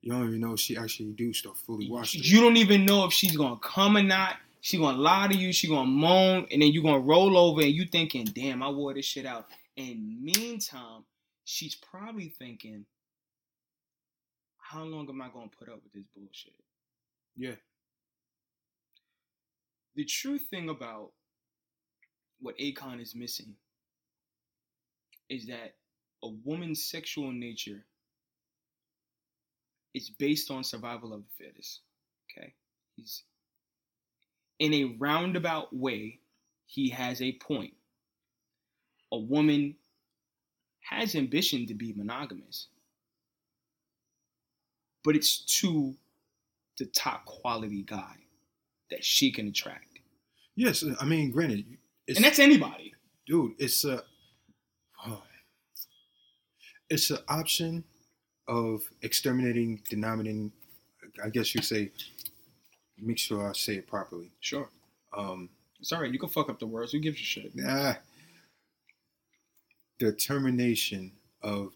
you 0.00 0.12
don't 0.12 0.26
even 0.26 0.40
know 0.40 0.54
if 0.54 0.60
she 0.60 0.76
actually 0.78 1.12
do 1.12 1.34
stuff 1.34 1.58
fully 1.66 1.90
washed. 1.90 2.14
you 2.14 2.40
don't 2.40 2.56
even 2.56 2.86
know 2.86 3.04
if 3.04 3.12
she's 3.12 3.36
gonna 3.36 3.58
come 3.60 3.96
or 3.98 4.02
not. 4.02 4.36
She 4.60 4.78
gonna 4.78 4.98
lie 4.98 5.28
to 5.28 5.36
you, 5.36 5.52
she 5.52 5.68
gonna 5.68 5.86
moan, 5.88 6.46
and 6.50 6.62
then 6.62 6.70
you 6.72 6.82
gonna 6.82 7.00
roll 7.00 7.36
over 7.38 7.62
and 7.62 7.72
you 7.72 7.86
thinking, 7.86 8.26
damn, 8.26 8.62
I 8.62 8.70
wore 8.70 8.94
this 8.94 9.06
shit 9.06 9.26
out. 9.26 9.46
And 9.76 10.22
meantime, 10.22 11.04
she's 11.44 11.76
probably 11.76 12.30
thinking, 12.38 12.86
how 14.58 14.84
long 14.84 15.08
am 15.08 15.22
I 15.22 15.28
gonna 15.30 15.48
put 15.58 15.68
up 15.68 15.80
with 15.84 15.92
this 15.94 16.04
bullshit? 16.16 16.54
Yeah. 17.36 17.56
the 19.96 20.04
true 20.04 20.38
thing 20.38 20.70
about 20.70 21.12
what 22.40 22.58
Akon 22.58 23.00
is 23.02 23.14
missing 23.16 23.54
is 25.30 25.46
that 25.48 25.74
a 26.24 26.28
woman's 26.44 26.84
sexual 26.84 27.32
nature 27.32 27.86
is 29.94 30.10
based 30.10 30.50
on 30.50 30.64
survival 30.64 31.12
of 31.14 31.22
the 31.22 31.44
fittest. 31.46 31.82
Okay? 32.30 32.54
He's 32.96 33.24
in 34.58 34.74
a 34.74 34.84
roundabout 34.98 35.74
way, 35.74 36.20
he 36.66 36.90
has 36.90 37.22
a 37.22 37.32
point. 37.32 37.74
A 39.12 39.18
woman 39.18 39.76
has 40.80 41.14
ambition 41.14 41.66
to 41.66 41.74
be 41.74 41.92
monogamous, 41.92 42.68
but 45.04 45.16
it's 45.16 45.38
to 45.60 45.94
the 46.78 46.86
top 46.86 47.24
quality 47.24 47.82
guy 47.82 48.16
that 48.90 49.04
she 49.04 49.30
can 49.32 49.48
attract. 49.48 50.00
Yes, 50.56 50.84
I 51.00 51.04
mean, 51.04 51.30
granted, 51.30 51.64
it's, 52.06 52.18
and 52.18 52.24
that's 52.24 52.38
anybody. 52.38 52.94
dude, 53.26 53.52
it's 53.58 53.84
a, 53.84 54.02
oh, 55.06 55.22
it's 56.90 57.10
an 57.10 57.18
option 57.28 57.84
of 58.48 58.82
exterminating, 59.02 59.82
denominating. 59.88 60.52
I 61.22 61.28
guess 61.28 61.54
you 61.54 61.62
say, 61.62 61.92
make 63.00 63.18
sure 63.18 63.48
I 63.48 63.52
say 63.52 63.74
it 63.76 63.86
properly. 63.86 64.30
Sure. 64.40 64.68
Um, 65.16 65.48
It's 65.80 65.92
all 65.92 66.00
right. 66.00 66.12
You 66.12 66.18
can 66.18 66.28
fuck 66.28 66.48
up 66.50 66.58
the 66.58 66.66
words. 66.66 66.92
Who 66.92 66.98
gives 66.98 67.20
a 67.20 67.24
shit? 67.24 67.54
nah, 67.54 67.94
the 69.98 70.12
termination 70.12 71.12
of 71.42 71.72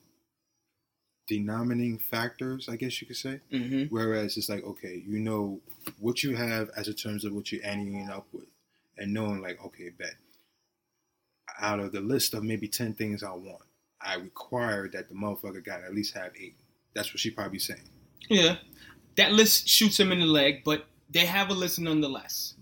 denominating 1.26 1.98
factors. 1.98 2.68
I 2.68 2.76
guess 2.76 3.00
you 3.00 3.06
could 3.06 3.16
say. 3.16 3.40
Mm-hmm. 3.52 3.94
Whereas 3.94 4.36
it's 4.36 4.48
like, 4.48 4.64
okay, 4.64 5.02
you 5.06 5.18
know 5.18 5.60
what 5.98 6.22
you 6.22 6.36
have 6.36 6.70
as 6.76 6.88
in 6.88 6.94
terms 6.94 7.24
of 7.24 7.32
what 7.32 7.50
you're 7.52 7.64
ending 7.64 8.08
up 8.10 8.26
with, 8.32 8.46
and 8.98 9.12
knowing 9.12 9.40
like, 9.40 9.64
okay, 9.64 9.90
bet 9.90 10.14
out 11.60 11.80
of 11.80 11.92
the 11.92 12.00
list 12.00 12.34
of 12.34 12.42
maybe 12.42 12.66
ten 12.68 12.94
things 12.94 13.22
I 13.22 13.30
want, 13.32 13.62
I 14.00 14.14
require 14.16 14.88
that 14.88 15.08
the 15.08 15.14
motherfucker 15.14 15.64
got 15.64 15.82
at 15.84 15.94
least 15.94 16.14
have 16.14 16.32
eight. 16.40 16.56
That's 16.94 17.12
what 17.12 17.20
she 17.20 17.30
probably 17.30 17.58
saying. 17.58 17.88
Yeah. 18.28 18.56
That 19.16 19.32
list 19.32 19.68
shoots 19.68 19.98
him 20.00 20.12
in 20.12 20.20
the 20.20 20.26
leg, 20.26 20.62
but 20.64 20.86
they 21.12 21.26
have 21.26 21.50
a 21.50 21.54
list 21.54 21.78
nonetheless. 21.78 22.54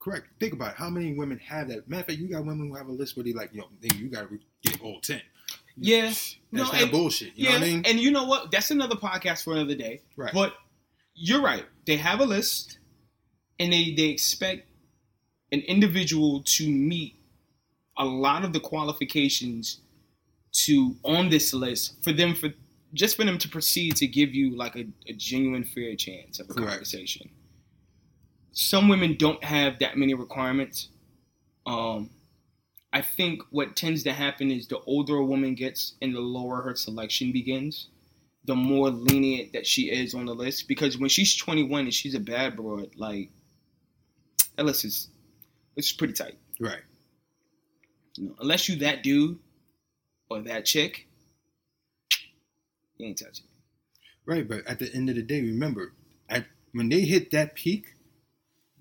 Correct. 0.00 0.26
Think 0.40 0.54
about 0.54 0.70
it. 0.72 0.76
how 0.76 0.88
many 0.88 1.12
women 1.12 1.38
have 1.38 1.68
that. 1.68 1.88
Matter 1.88 2.00
of 2.00 2.06
fact, 2.06 2.18
you 2.18 2.28
got 2.28 2.44
women 2.46 2.68
who 2.70 2.74
have 2.74 2.88
a 2.88 2.92
list 2.92 3.16
where 3.16 3.24
they 3.24 3.32
like, 3.32 3.50
yo, 3.52 3.64
you 3.82 4.08
gotta 4.08 4.28
get 4.62 4.80
all 4.82 5.00
ten. 5.00 5.20
Yeah. 5.76 6.06
That's 6.06 6.36
No, 6.52 6.64
not 6.64 6.74
and- 6.82 6.90
bullshit. 6.90 7.28
You 7.36 7.44
yeah, 7.44 7.50
know 7.52 7.58
what 7.60 7.62
I 7.62 7.70
mean? 7.70 7.82
and 7.86 8.00
you 8.00 8.10
know 8.10 8.24
what? 8.24 8.50
That's 8.50 8.70
another 8.70 8.96
podcast 8.96 9.44
for 9.44 9.52
another 9.54 9.74
day. 9.74 10.02
Right. 10.16 10.32
But 10.32 10.54
you're 11.14 11.42
right. 11.42 11.64
They 11.86 11.96
have 11.96 12.20
a 12.20 12.24
list, 12.24 12.78
and 13.58 13.72
they 13.72 13.92
they 13.94 14.04
expect 14.08 14.66
an 15.52 15.60
individual 15.60 16.42
to 16.44 16.68
meet 16.70 17.16
a 17.98 18.04
lot 18.04 18.44
of 18.44 18.52
the 18.54 18.60
qualifications 18.60 19.80
to 20.52 20.96
on 21.04 21.28
this 21.28 21.52
list 21.52 22.02
for 22.02 22.12
them 22.12 22.34
for 22.34 22.48
just 22.94 23.16
for 23.16 23.24
them 23.24 23.36
to 23.38 23.48
proceed 23.48 23.96
to 23.96 24.06
give 24.06 24.34
you 24.34 24.56
like 24.56 24.76
a, 24.76 24.86
a 25.06 25.12
genuine 25.12 25.62
fair 25.64 25.94
chance 25.94 26.40
of 26.40 26.48
a 26.50 26.54
Correct. 26.54 26.70
conversation. 26.70 27.28
Some 28.60 28.88
women 28.88 29.16
don't 29.16 29.42
have 29.42 29.78
that 29.78 29.96
many 29.96 30.12
requirements. 30.12 30.88
Um, 31.64 32.10
I 32.92 33.00
think 33.00 33.40
what 33.48 33.74
tends 33.74 34.02
to 34.02 34.12
happen 34.12 34.50
is 34.50 34.68
the 34.68 34.80
older 34.80 35.16
a 35.16 35.24
woman 35.24 35.54
gets 35.54 35.94
and 36.02 36.14
the 36.14 36.20
lower 36.20 36.60
her 36.60 36.74
selection 36.74 37.32
begins, 37.32 37.88
the 38.44 38.54
more 38.54 38.90
lenient 38.90 39.54
that 39.54 39.66
she 39.66 39.90
is 39.90 40.12
on 40.12 40.26
the 40.26 40.34
list. 40.34 40.68
Because 40.68 40.98
when 40.98 41.08
she's 41.08 41.34
21 41.36 41.84
and 41.84 41.94
she's 41.94 42.14
a 42.14 42.20
bad 42.20 42.54
broad, 42.54 42.90
like 42.96 43.30
that 44.56 44.66
list 44.66 44.84
is 44.84 45.08
it's 45.74 45.90
pretty 45.92 46.12
tight. 46.12 46.36
right. 46.60 46.82
You 48.18 48.26
know, 48.26 48.34
unless 48.40 48.68
you 48.68 48.76
that 48.80 49.02
dude 49.02 49.38
or 50.28 50.42
that 50.42 50.66
chick, 50.66 51.08
you 52.98 53.06
ain't 53.06 53.16
touching. 53.16 53.46
it. 53.46 54.30
Right, 54.30 54.46
but 54.46 54.66
at 54.66 54.78
the 54.78 54.94
end 54.94 55.08
of 55.08 55.16
the 55.16 55.22
day, 55.22 55.40
remember, 55.40 55.94
at 56.28 56.44
when 56.72 56.90
they 56.90 57.00
hit 57.00 57.30
that 57.30 57.54
peak, 57.54 57.94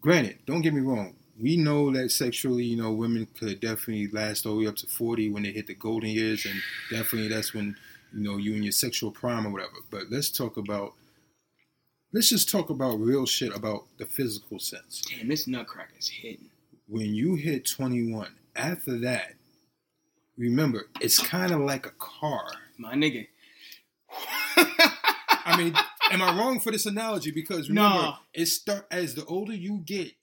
granted, 0.02 0.40
don't 0.46 0.62
get 0.62 0.74
me 0.74 0.82
wrong, 0.82 1.16
we 1.42 1.56
know 1.56 1.92
that 1.92 2.12
sexually, 2.12 2.66
you 2.66 2.76
know, 2.76 2.92
women 2.92 3.28
could 3.40 3.62
definitely 3.62 4.08
last 4.08 4.46
all 4.46 4.56
the 4.56 4.62
way 4.62 4.68
up 4.68 4.76
to 4.78 4.88
forty 4.88 5.30
when 5.30 5.44
they 5.44 5.52
hit 5.52 5.68
the 5.68 5.74
golden 5.74 6.10
years, 6.10 6.46
and 6.46 6.60
definitely 6.90 7.30
that's 7.30 7.54
when 7.54 7.76
you 8.14 8.22
know 8.22 8.38
you 8.38 8.54
in 8.56 8.64
your 8.64 8.72
sexual 8.72 9.12
prime 9.12 9.48
or 9.48 9.52
whatever. 9.52 9.78
But 9.90 10.12
let's 10.12 10.30
talk 10.30 10.58
about, 10.58 10.94
let's 12.12 12.30
just 12.30 12.50
talk 12.50 12.70
about 12.70 13.00
real 13.00 13.26
shit 13.26 13.56
about 13.56 13.86
the 13.98 14.06
physical 14.06 14.60
sense. 14.60 15.02
Damn, 15.10 15.30
this 15.30 15.48
nutcracker's 15.48 16.10
hitting. 16.10 16.50
When 16.88 17.14
you 17.14 17.36
hit 17.36 17.66
twenty 17.70 18.12
one, 18.12 18.36
after 18.56 18.98
that, 19.00 19.36
remember, 20.38 20.88
it's 21.00 21.20
kind 21.20 21.54
of 21.54 21.62
like 21.62 21.86
a 21.86 21.94
car. 21.98 22.48
My 22.78 22.96
nigga. 22.96 23.28
I 24.58 25.56
mean, 25.58 25.74
am 26.12 26.22
I 26.22 26.36
wrong 26.38 26.60
for 26.60 26.72
this 26.72 26.86
analogy? 26.86 27.32
Because 27.32 27.70
remember, 27.70 27.98
No. 27.98 28.16
it 28.34 28.48
start 28.48 28.88
as 28.92 29.16
the 29.16 29.26
older 29.26 29.54
you 29.54 29.82
get. 29.86 30.14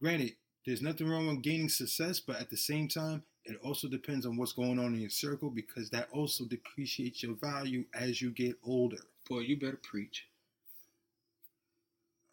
Granted, 0.00 0.36
there's 0.64 0.82
nothing 0.82 1.08
wrong 1.08 1.26
with 1.28 1.42
gaining 1.42 1.68
success, 1.68 2.20
but 2.20 2.36
at 2.40 2.50
the 2.50 2.56
same 2.56 2.88
time, 2.88 3.22
it 3.44 3.56
also 3.62 3.88
depends 3.88 4.26
on 4.26 4.36
what's 4.36 4.52
going 4.52 4.78
on 4.78 4.94
in 4.94 5.00
your 5.00 5.10
circle 5.10 5.50
because 5.50 5.90
that 5.90 6.08
also 6.10 6.44
depreciates 6.44 7.22
your 7.22 7.34
value 7.36 7.84
as 7.94 8.20
you 8.20 8.30
get 8.30 8.56
older. 8.64 8.98
Boy, 9.28 9.40
you 9.40 9.58
better 9.58 9.78
preach. 9.82 10.26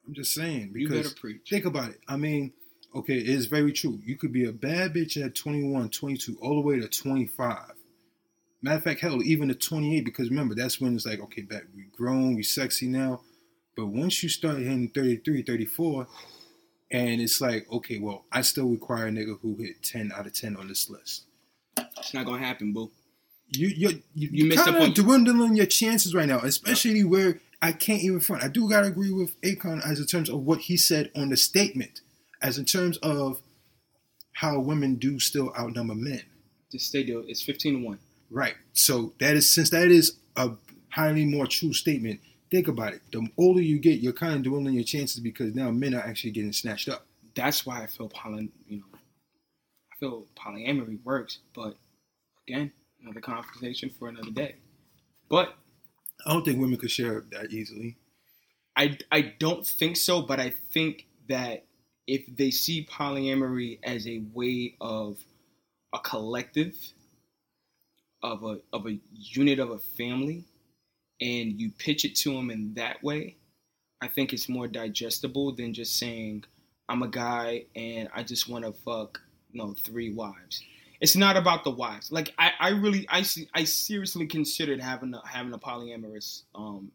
I'm 0.07 0.13
just 0.13 0.33
saying 0.33 0.73
You 0.75 0.87
because 0.89 1.07
better 1.09 1.15
preach. 1.19 1.41
think 1.49 1.65
about 1.65 1.91
it. 1.91 2.01
I 2.07 2.17
mean, 2.17 2.53
okay, 2.95 3.17
it 3.17 3.29
is 3.29 3.45
very 3.45 3.71
true. 3.71 3.99
You 4.03 4.17
could 4.17 4.33
be 4.33 4.45
a 4.45 4.51
bad 4.51 4.93
bitch 4.93 5.23
at 5.23 5.35
21, 5.35 5.89
22, 5.89 6.37
all 6.41 6.55
the 6.55 6.61
way 6.61 6.79
to 6.79 6.87
25. 6.87 7.72
Matter 8.63 8.77
of 8.77 8.83
fact, 8.85 9.01
hell, 9.01 9.21
even 9.21 9.49
to 9.49 9.55
28, 9.55 10.05
because 10.05 10.29
remember, 10.29 10.55
that's 10.55 10.79
when 10.79 10.95
it's 10.95 11.05
like, 11.05 11.19
okay, 11.19 11.41
bet 11.41 11.63
we 11.75 11.83
grown, 11.91 12.33
we 12.33 12.43
sexy 12.43 12.87
now. 12.87 13.21
But 13.75 13.87
once 13.87 14.23
you 14.23 14.29
start 14.29 14.59
hitting 14.59 14.87
33, 14.89 15.41
34, 15.43 16.07
and 16.91 17.19
it's 17.21 17.41
like, 17.41 17.67
okay, 17.71 17.99
well, 17.99 18.23
I 18.31 18.41
still 18.41 18.69
require 18.69 19.07
a 19.07 19.11
nigga 19.11 19.37
who 19.41 19.57
hit 19.57 19.83
10 19.83 20.13
out 20.15 20.27
of 20.27 20.33
10 20.33 20.55
on 20.55 20.69
this 20.69 20.89
list. 20.89 21.25
It's 21.97 22.13
not 22.13 22.25
gonna 22.25 22.39
happen, 22.43 22.71
boo. 22.71 22.91
You 23.49 23.67
you 23.67 24.01
you, 24.15 24.29
You 24.31 24.45
missed 24.45 24.63
the 24.65 24.71
kinda 24.71 24.79
point. 24.85 24.95
dwindling 24.95 25.55
your 25.55 25.65
chances 25.65 26.13
right 26.15 26.27
now, 26.27 26.39
especially 26.39 27.03
where 27.03 27.41
I 27.61 27.71
can't 27.73 28.01
even 28.01 28.19
front. 28.21 28.43
I 28.43 28.47
do 28.47 28.69
gotta 28.69 28.87
agree 28.87 29.11
with 29.11 29.39
Akon 29.41 29.85
as 29.85 29.99
in 29.99 30.05
terms 30.05 30.29
of 30.29 30.41
what 30.45 30.59
he 30.61 30.77
said 30.77 31.11
on 31.15 31.29
the 31.29 31.37
statement, 31.37 32.01
as 32.41 32.57
in 32.57 32.65
terms 32.65 32.97
of 32.97 33.41
how 34.33 34.59
women 34.59 34.95
do 34.95 35.19
still 35.19 35.53
outnumber 35.57 35.95
men. 35.95 36.21
The 36.71 36.79
stay 36.79 37.03
there. 37.03 37.21
It's 37.27 37.41
15 37.41 37.81
to 37.81 37.85
1. 37.85 37.99
Right. 38.33 38.55
So 38.73 39.13
that 39.19 39.35
is 39.35 39.47
since 39.47 39.69
that 39.69 39.89
is 39.89 40.17
a 40.35 40.49
highly 40.89 41.23
more 41.23 41.45
true 41.45 41.71
statement. 41.71 42.19
Think 42.49 42.67
about 42.67 42.93
it. 42.93 43.01
The 43.11 43.27
older 43.37 43.61
you 43.61 43.77
get, 43.77 43.99
you're 43.99 44.11
kind 44.11 44.33
of 44.33 44.41
dwindling 44.41 44.73
your 44.73 44.83
chances 44.83 45.19
because 45.19 45.53
now 45.53 45.69
men 45.69 45.93
are 45.93 46.01
actually 46.01 46.31
getting 46.31 46.51
snatched 46.51 46.89
up. 46.89 47.05
That's 47.35 47.63
why 47.63 47.83
I 47.83 47.87
feel 47.87 48.09
poly, 48.09 48.49
you 48.67 48.77
know, 48.77 48.85
I 48.93 49.95
feel 49.99 50.25
polyamory 50.35 50.97
works. 51.03 51.39
But 51.53 51.77
again, 52.47 52.71
another 53.03 53.21
conversation 53.21 53.91
for 53.91 54.09
another 54.09 54.31
day. 54.31 54.55
But 55.29 55.53
I 56.25 56.33
don't 56.33 56.43
think 56.43 56.59
women 56.59 56.77
could 56.77 56.91
share 56.91 57.23
that 57.31 57.51
easily. 57.51 57.97
I, 58.75 58.97
I 59.11 59.33
don't 59.37 59.65
think 59.65 59.95
so, 59.95 60.23
but 60.23 60.39
I 60.39 60.55
think 60.71 61.05
that 61.29 61.65
if 62.07 62.25
they 62.35 62.49
see 62.49 62.85
polyamory 62.85 63.79
as 63.83 64.07
a 64.07 64.23
way 64.33 64.75
of 64.81 65.19
a 65.93 65.99
collective, 65.99 66.75
of 68.23 68.43
a 68.43 68.59
of 68.71 68.87
a 68.87 68.97
unit 69.13 69.59
of 69.59 69.69
a 69.69 69.77
family, 69.77 70.45
and 71.21 71.59
you 71.61 71.71
pitch 71.77 72.05
it 72.05 72.15
to 72.15 72.33
them 72.33 72.49
in 72.49 72.73
that 72.75 73.03
way, 73.03 73.35
I 74.01 74.07
think 74.07 74.33
it's 74.33 74.49
more 74.49 74.67
digestible 74.67 75.53
than 75.53 75.73
just 75.73 75.97
saying 75.97 76.45
I'm 76.89 77.03
a 77.03 77.07
guy 77.07 77.65
and 77.75 78.09
I 78.13 78.23
just 78.23 78.49
want 78.49 78.65
to 78.65 78.71
fuck 78.71 79.21
you 79.51 79.61
know 79.61 79.73
three 79.73 80.13
wives. 80.13 80.63
It's 80.99 81.15
not 81.17 81.35
about 81.35 81.65
the 81.65 81.71
wives. 81.71 82.11
Like 82.11 82.33
I, 82.37 82.51
I 82.59 82.69
really 82.69 83.05
I 83.09 83.23
see 83.23 83.49
I 83.53 83.65
seriously 83.65 84.25
considered 84.25 84.81
having 84.81 85.13
a 85.13 85.21
having 85.27 85.53
a 85.53 85.59
polyamorous 85.59 86.43
um 86.55 86.91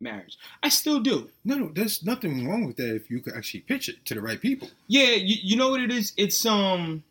marriage. 0.00 0.38
I 0.62 0.70
still 0.70 1.00
do. 1.00 1.30
No, 1.44 1.56
no, 1.56 1.70
there's 1.74 2.02
nothing 2.02 2.48
wrong 2.48 2.66
with 2.66 2.76
that 2.76 2.94
if 2.94 3.10
you 3.10 3.20
could 3.20 3.34
actually 3.34 3.60
pitch 3.60 3.88
it 3.88 4.04
to 4.06 4.14
the 4.14 4.22
right 4.22 4.40
people. 4.40 4.70
Yeah, 4.88 5.10
you, 5.10 5.36
you 5.42 5.56
know 5.56 5.70
what 5.70 5.82
it 5.82 5.92
is? 5.92 6.12
It's 6.16 6.44
um 6.46 7.04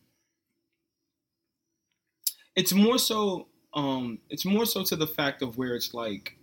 it's 2.60 2.74
more 2.74 2.98
so 2.98 3.48
um 3.74 4.19
it's 4.30 4.45
more 4.45 4.65
so 4.65 4.84
to 4.84 4.95
the 4.98 5.08
fact 5.08 5.41
of 5.41 5.58
where 5.58 5.76
it's 5.76 5.93
like 5.93 6.38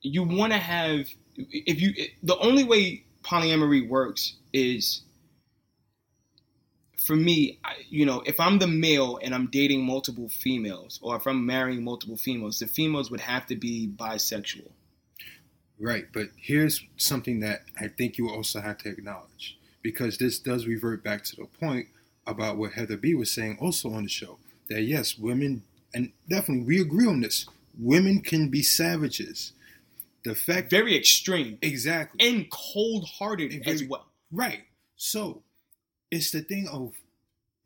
you 0.00 0.22
want 0.22 0.52
to 0.52 0.58
have 0.58 1.08
if 1.36 1.80
you 1.80 1.92
the 2.22 2.38
only 2.38 2.62
way 2.62 3.04
polyamory 3.22 3.86
works 3.88 4.36
is 4.52 5.02
for 6.96 7.16
me 7.16 7.58
I, 7.64 7.72
you 7.88 8.06
know 8.06 8.22
if 8.26 8.38
i'm 8.38 8.60
the 8.60 8.68
male 8.68 9.18
and 9.22 9.34
i'm 9.34 9.48
dating 9.48 9.84
multiple 9.84 10.28
females 10.28 11.00
or 11.02 11.16
if 11.16 11.26
i'm 11.26 11.44
marrying 11.44 11.82
multiple 11.82 12.16
females 12.16 12.60
the 12.60 12.68
females 12.68 13.10
would 13.10 13.20
have 13.20 13.46
to 13.46 13.56
be 13.56 13.90
bisexual. 13.96 14.70
Right, 15.82 16.04
but 16.12 16.28
here's 16.36 16.84
something 16.98 17.40
that 17.40 17.62
I 17.80 17.88
think 17.88 18.18
you 18.18 18.28
also 18.28 18.60
have 18.60 18.76
to 18.78 18.90
acknowledge 18.90 19.58
because 19.80 20.18
this 20.18 20.38
does 20.38 20.66
revert 20.66 21.02
back 21.02 21.24
to 21.24 21.36
the 21.36 21.46
point 21.46 21.86
about 22.26 22.56
what 22.56 22.72
Heather 22.72 22.96
B 22.96 23.14
was 23.14 23.30
saying 23.30 23.58
also 23.60 23.92
on 23.92 24.04
the 24.04 24.08
show 24.08 24.38
that 24.68 24.82
yes, 24.82 25.18
women 25.18 25.62
and 25.92 26.12
definitely 26.28 26.64
we 26.64 26.80
agree 26.80 27.06
on 27.06 27.20
this. 27.20 27.46
Women 27.78 28.20
can 28.20 28.48
be 28.48 28.62
savages. 28.62 29.52
The 30.24 30.34
fact 30.34 30.70
very 30.70 30.96
extreme 30.96 31.58
exactly 31.62 32.28
and 32.28 32.50
cold-hearted 32.50 33.66
as 33.66 33.82
well 33.84 34.10
Right. 34.30 34.60
So 34.96 35.42
it's 36.10 36.30
the 36.30 36.42
thing 36.42 36.68
of 36.68 36.92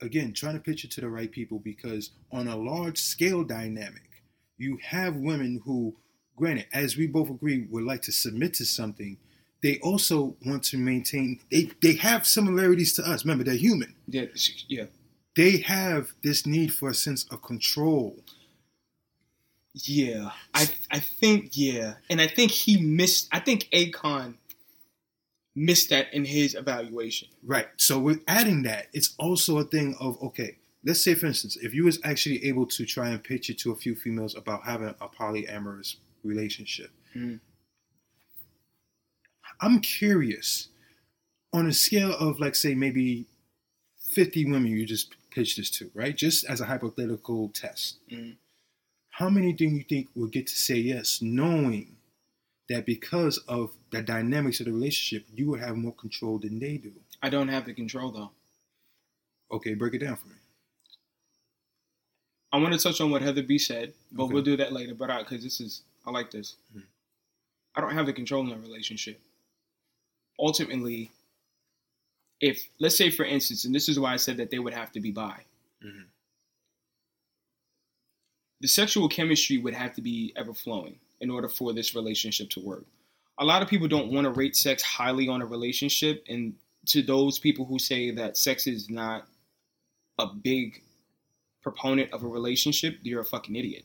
again 0.00 0.32
trying 0.32 0.54
to 0.54 0.60
pitch 0.60 0.84
it 0.84 0.90
to 0.92 1.00
the 1.00 1.08
right 1.08 1.30
people 1.30 1.58
because 1.58 2.10
on 2.32 2.48
a 2.48 2.56
large 2.56 2.98
scale 2.98 3.44
dynamic, 3.44 4.22
you 4.56 4.78
have 4.82 5.16
women 5.16 5.60
who, 5.64 5.96
granted, 6.36 6.66
as 6.72 6.96
we 6.96 7.06
both 7.06 7.28
agree, 7.28 7.66
would 7.70 7.84
like 7.84 8.02
to 8.02 8.12
submit 8.12 8.54
to 8.54 8.64
something. 8.64 9.18
They 9.64 9.78
also 9.78 10.36
want 10.44 10.62
to 10.64 10.76
maintain. 10.76 11.40
They 11.50 11.70
they 11.82 11.94
have 11.94 12.26
similarities 12.26 12.92
to 12.96 13.02
us. 13.02 13.24
Remember, 13.24 13.44
they're 13.44 13.54
human. 13.68 13.94
Yeah, 14.06 14.26
yeah, 14.68 14.84
They 15.36 15.56
have 15.76 16.12
this 16.22 16.44
need 16.44 16.70
for 16.74 16.90
a 16.90 16.94
sense 16.94 17.24
of 17.32 17.40
control. 17.42 18.22
yeah. 19.72 20.30
I 20.52 20.68
I 20.90 20.98
think 21.00 21.56
yeah, 21.56 21.94
and 22.10 22.20
I 22.20 22.26
think 22.26 22.50
he 22.50 22.76
missed. 22.80 23.28
I 23.32 23.40
think 23.40 23.68
Akon 23.72 24.34
missed 25.56 25.88
that 25.90 26.12
in 26.12 26.24
his 26.24 26.54
evaluation. 26.54 27.28
Right. 27.42 27.68
So 27.76 27.98
with 27.98 28.22
adding 28.28 28.62
that, 28.64 28.88
it's 28.92 29.14
also 29.18 29.58
a 29.58 29.64
thing 29.64 29.96
of 29.98 30.20
okay. 30.22 30.56
Let's 30.86 31.02
say, 31.02 31.14
for 31.14 31.24
instance, 31.26 31.56
if 31.56 31.72
you 31.72 31.84
was 31.84 31.98
actually 32.04 32.44
able 32.44 32.66
to 32.66 32.84
try 32.84 33.08
and 33.08 33.24
pitch 33.24 33.48
it 33.48 33.56
to 33.60 33.72
a 33.72 33.76
few 33.76 33.94
females 33.94 34.34
about 34.36 34.64
having 34.64 34.94
a 35.00 35.08
polyamorous 35.08 35.96
relationship, 36.22 36.90
Mhm. 37.16 37.40
I'm 39.64 39.80
curious 39.80 40.68
on 41.54 41.66
a 41.66 41.72
scale 41.72 42.12
of 42.14 42.38
like 42.38 42.54
say 42.54 42.74
maybe 42.74 43.24
50 44.10 44.44
women 44.44 44.66
you 44.66 44.84
just 44.84 45.14
pitched 45.30 45.56
this 45.56 45.70
to, 45.70 45.90
right? 45.94 46.14
Just 46.14 46.44
as 46.44 46.60
a 46.60 46.66
hypothetical 46.66 47.48
test. 47.48 47.96
Mhm. 48.10 48.36
How 49.10 49.30
many 49.30 49.52
do 49.54 49.64
you 49.64 49.82
think 49.82 50.08
will 50.14 50.26
get 50.26 50.46
to 50.48 50.54
say 50.54 50.76
yes, 50.76 51.22
knowing 51.22 51.96
that 52.68 52.84
because 52.84 53.38
of 53.48 53.72
the 53.90 54.02
dynamics 54.02 54.60
of 54.60 54.66
the 54.66 54.72
relationship, 54.72 55.26
you 55.34 55.46
will 55.46 55.58
have 55.58 55.76
more 55.76 55.94
control 55.94 56.38
than 56.38 56.58
they 56.58 56.76
do. 56.76 56.92
I 57.22 57.30
don't 57.30 57.48
have 57.48 57.64
the 57.64 57.72
control 57.74 58.10
though. 58.12 58.32
Okay, 59.50 59.72
break 59.74 59.94
it 59.94 59.98
down 59.98 60.16
for 60.16 60.26
me. 60.28 60.34
I 62.52 62.58
want 62.58 62.72
to 62.74 62.78
touch 62.78 63.00
on 63.00 63.10
what 63.10 63.22
Heather 63.22 63.42
B 63.42 63.58
said, 63.58 63.94
but 64.12 64.24
Okay. 64.24 64.34
we'll 64.34 64.42
do 64.42 64.56
that 64.58 64.72
later. 64.72 64.94
But 64.94 65.10
I, 65.10 65.22
because 65.22 65.42
this 65.42 65.58
is, 65.60 65.82
I 66.04 66.10
like 66.10 66.30
this. 66.30 66.56
Mhm. 66.74 66.84
I 67.76 67.80
don't 67.80 67.94
have 67.94 68.06
the 68.06 68.12
control 68.12 68.46
in 68.46 68.52
a 68.52 68.58
relationship. 68.60 69.20
Ultimately, 70.38 71.10
if 72.40 72.68
let's 72.80 72.96
say 72.96 73.10
for 73.10 73.24
instance, 73.24 73.64
and 73.64 73.74
this 73.74 73.88
is 73.88 73.98
why 73.98 74.12
I 74.12 74.16
said 74.16 74.36
that 74.38 74.50
they 74.50 74.58
would 74.58 74.74
have 74.74 74.92
to 74.92 75.00
be 75.00 75.10
bi. 75.10 75.44
Mhm. 75.82 76.06
The 78.60 78.68
sexual 78.68 79.08
chemistry 79.08 79.58
would 79.58 79.74
have 79.74 79.94
to 79.94 80.02
be 80.02 80.32
ever 80.36 80.54
flowing 80.54 80.98
in 81.20 81.30
order 81.30 81.48
for 81.48 81.72
this 81.72 81.94
relationship 81.94 82.50
to 82.50 82.60
work. 82.60 82.86
A 83.38 83.44
lot 83.44 83.62
of 83.62 83.68
people 83.68 83.88
don't 83.88 84.12
want 84.12 84.24
to 84.24 84.30
rate 84.30 84.56
sex 84.56 84.82
highly 84.82 85.28
on 85.28 85.42
a 85.42 85.46
relationship, 85.46 86.24
and 86.28 86.54
to 86.86 87.02
those 87.02 87.38
people 87.38 87.64
who 87.64 87.78
say 87.78 88.10
that 88.10 88.36
sex 88.36 88.66
is 88.66 88.88
not 88.90 89.26
a 90.18 90.26
big 90.26 90.82
proponent 91.62 92.12
of 92.12 92.22
a 92.22 92.28
relationship, 92.28 92.98
you're 93.02 93.22
a 93.22 93.24
fucking 93.24 93.56
idiot. 93.56 93.84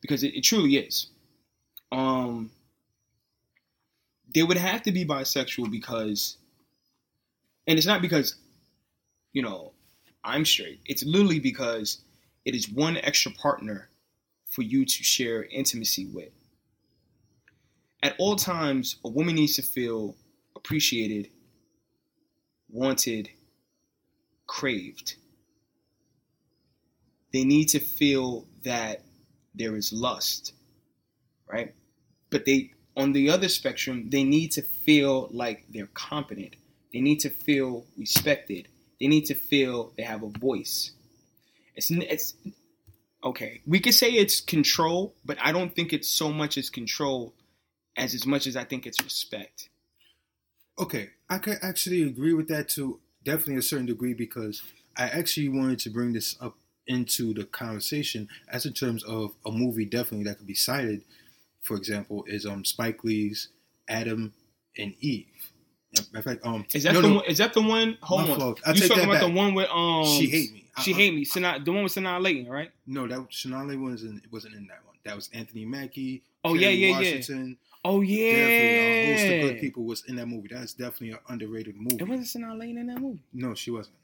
Because 0.00 0.22
it, 0.22 0.34
it 0.34 0.42
truly 0.42 0.76
is. 0.76 1.08
Um 1.90 2.50
they 4.34 4.42
would 4.42 4.56
have 4.56 4.82
to 4.82 4.92
be 4.92 5.04
bisexual 5.04 5.70
because 5.70 6.36
and 7.66 7.76
it's 7.76 7.86
not 7.86 8.00
because, 8.00 8.36
you 9.32 9.42
know, 9.42 9.72
I'm 10.24 10.46
straight. 10.46 10.80
It's 10.86 11.04
literally 11.04 11.38
because 11.38 12.00
it 12.46 12.54
is 12.54 12.68
one 12.70 12.96
extra 12.96 13.30
partner 13.32 13.90
for 14.50 14.62
you 14.62 14.86
to 14.86 15.04
share 15.04 15.44
intimacy 15.44 16.06
with. 16.06 16.30
At 18.02 18.14
all 18.18 18.36
times, 18.36 18.96
a 19.04 19.08
woman 19.08 19.34
needs 19.34 19.56
to 19.56 19.62
feel 19.62 20.16
appreciated, 20.56 21.28
wanted, 22.70 23.28
craved 24.46 25.16
they 27.32 27.44
need 27.44 27.66
to 27.66 27.80
feel 27.80 28.46
that 28.64 29.02
there 29.54 29.76
is 29.76 29.92
lust, 29.92 30.54
right? 31.50 31.74
But 32.30 32.44
they, 32.44 32.72
on 32.98 33.12
the 33.12 33.30
other 33.30 33.48
spectrum, 33.48 34.10
they 34.10 34.24
need 34.24 34.50
to 34.52 34.62
feel 34.62 35.28
like 35.30 35.64
they're 35.72 35.86
competent. 35.94 36.56
They 36.92 37.00
need 37.00 37.20
to 37.20 37.30
feel 37.30 37.86
respected. 37.96 38.68
They 39.00 39.06
need 39.06 39.26
to 39.26 39.34
feel 39.34 39.92
they 39.96 40.02
have 40.02 40.24
a 40.24 40.28
voice. 40.28 40.90
It's 41.76 41.90
it's 41.92 42.34
okay. 43.22 43.60
We 43.66 43.78
could 43.78 43.94
say 43.94 44.10
it's 44.10 44.40
control, 44.40 45.14
but 45.24 45.38
I 45.40 45.52
don't 45.52 45.74
think 45.74 45.92
it's 45.92 46.10
so 46.10 46.32
much 46.32 46.58
as 46.58 46.68
control 46.68 47.34
as 47.96 48.14
as 48.14 48.26
much 48.26 48.48
as 48.48 48.56
I 48.56 48.64
think 48.64 48.84
it's 48.84 49.00
respect. 49.00 49.68
Okay, 50.76 51.10
I 51.30 51.38
could 51.38 51.58
actually 51.62 52.02
agree 52.02 52.32
with 52.32 52.48
that 52.48 52.68
to 52.70 52.98
definitely 53.24 53.56
a 53.56 53.62
certain 53.62 53.86
degree 53.86 54.14
because 54.14 54.62
I 54.96 55.04
actually 55.04 55.48
wanted 55.48 55.78
to 55.80 55.90
bring 55.90 56.12
this 56.12 56.36
up 56.40 56.56
into 56.88 57.32
the 57.34 57.44
conversation 57.44 58.28
as 58.48 58.66
in 58.66 58.72
terms 58.72 59.04
of 59.04 59.32
a 59.46 59.52
movie 59.52 59.84
definitely 59.84 60.24
that 60.24 60.38
could 60.38 60.46
be 60.46 60.54
cited. 60.54 61.02
For 61.62 61.76
example, 61.76 62.24
is 62.26 62.46
um 62.46 62.64
Spike 62.64 63.04
Lee's 63.04 63.48
Adam 63.88 64.32
and 64.76 64.94
Eve. 65.00 65.26
In 66.14 66.22
fact, 66.22 66.44
um, 66.44 66.66
Is 66.74 66.82
that 66.82 66.92
no, 66.92 67.00
the 67.00 67.08
no, 67.08 67.14
one? 67.16 67.24
Is 67.24 67.38
that 67.38 67.54
the 67.54 67.62
one? 67.62 67.96
Hold 68.02 68.30
on. 68.30 68.54
I 68.66 68.72
You 68.72 68.88
talking 68.88 69.04
about 69.04 69.20
the 69.20 69.30
one 69.30 69.54
with 69.54 69.68
um? 69.70 70.04
She 70.04 70.26
Hate 70.28 70.52
Me. 70.52 70.64
She 70.82 70.92
Uh-uh. 70.92 70.98
hate 70.98 71.14
me. 71.14 71.24
Sanaa, 71.24 71.64
the 71.64 71.72
one 71.72 71.82
with 71.82 71.92
Sanaa 71.92 72.20
Lathan, 72.20 72.48
right? 72.48 72.70
no, 72.86 73.08
that 73.08 73.18
Shonali 73.30 73.80
wasn't 73.80 74.22
wasn't 74.30 74.54
in 74.54 74.66
that 74.66 74.84
one. 74.84 74.96
That 75.04 75.16
was 75.16 75.30
Anthony 75.32 75.64
Mackie. 75.64 76.22
Oh, 76.44 76.52
Kerry 76.52 76.74
yeah, 76.74 76.98
yeah, 77.00 77.18
yeah. 77.18 77.54
Oh 77.84 78.00
yeah. 78.02 78.32
Definitely, 78.32 78.78
a 78.78 79.12
host 79.12 79.24
of 79.24 79.30
yeah. 79.30 79.40
good 79.42 79.60
people 79.60 79.84
was 79.84 80.04
in 80.08 80.16
that 80.16 80.26
movie. 80.26 80.48
That's 80.50 80.74
definitely 80.74 81.12
an 81.12 81.18
underrated 81.28 81.76
movie. 81.76 81.96
It 81.96 82.06
wasn't 82.08 82.44
Sanaa 82.44 82.56
Lathan 82.56 82.80
in 82.80 82.86
that 82.88 83.00
movie. 83.00 83.22
No, 83.32 83.54
she 83.54 83.70
wasn't. 83.70 83.96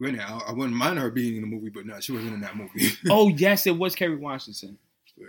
Granted, 0.00 0.22
I, 0.22 0.38
I 0.48 0.52
wouldn't 0.52 0.76
mind 0.76 0.98
her 0.98 1.10
being 1.10 1.36
in 1.36 1.42
the 1.42 1.46
movie, 1.46 1.70
but 1.70 1.86
no, 1.86 2.00
she 2.00 2.12
wasn't 2.12 2.34
in 2.34 2.40
that 2.40 2.56
movie. 2.56 2.88
oh 3.08 3.28
yes, 3.36 3.66
it 3.66 3.78
was 3.78 3.94
Kerry 3.94 4.16
Washington. 4.16 4.76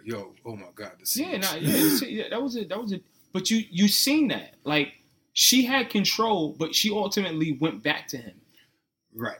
Yo, 0.03 0.33
oh 0.45 0.55
my 0.55 0.67
god, 0.75 0.93
the 0.99 1.21
Yeah, 1.23 1.37
nah, 1.37 1.55
yeah, 1.55 1.89
see, 1.97 2.11
yeah, 2.17 2.29
that 2.29 2.41
was 2.41 2.55
it. 2.55 2.69
That 2.69 2.81
was 2.81 2.91
it. 2.91 3.03
But 3.33 3.49
you 3.51 3.63
you 3.69 3.87
seen 3.87 4.29
that? 4.29 4.55
Like 4.63 4.93
she 5.33 5.65
had 5.65 5.89
control, 5.89 6.55
but 6.57 6.73
she 6.75 6.89
ultimately 6.91 7.51
went 7.59 7.83
back 7.83 8.07
to 8.09 8.17
him. 8.17 8.41
Right, 9.13 9.37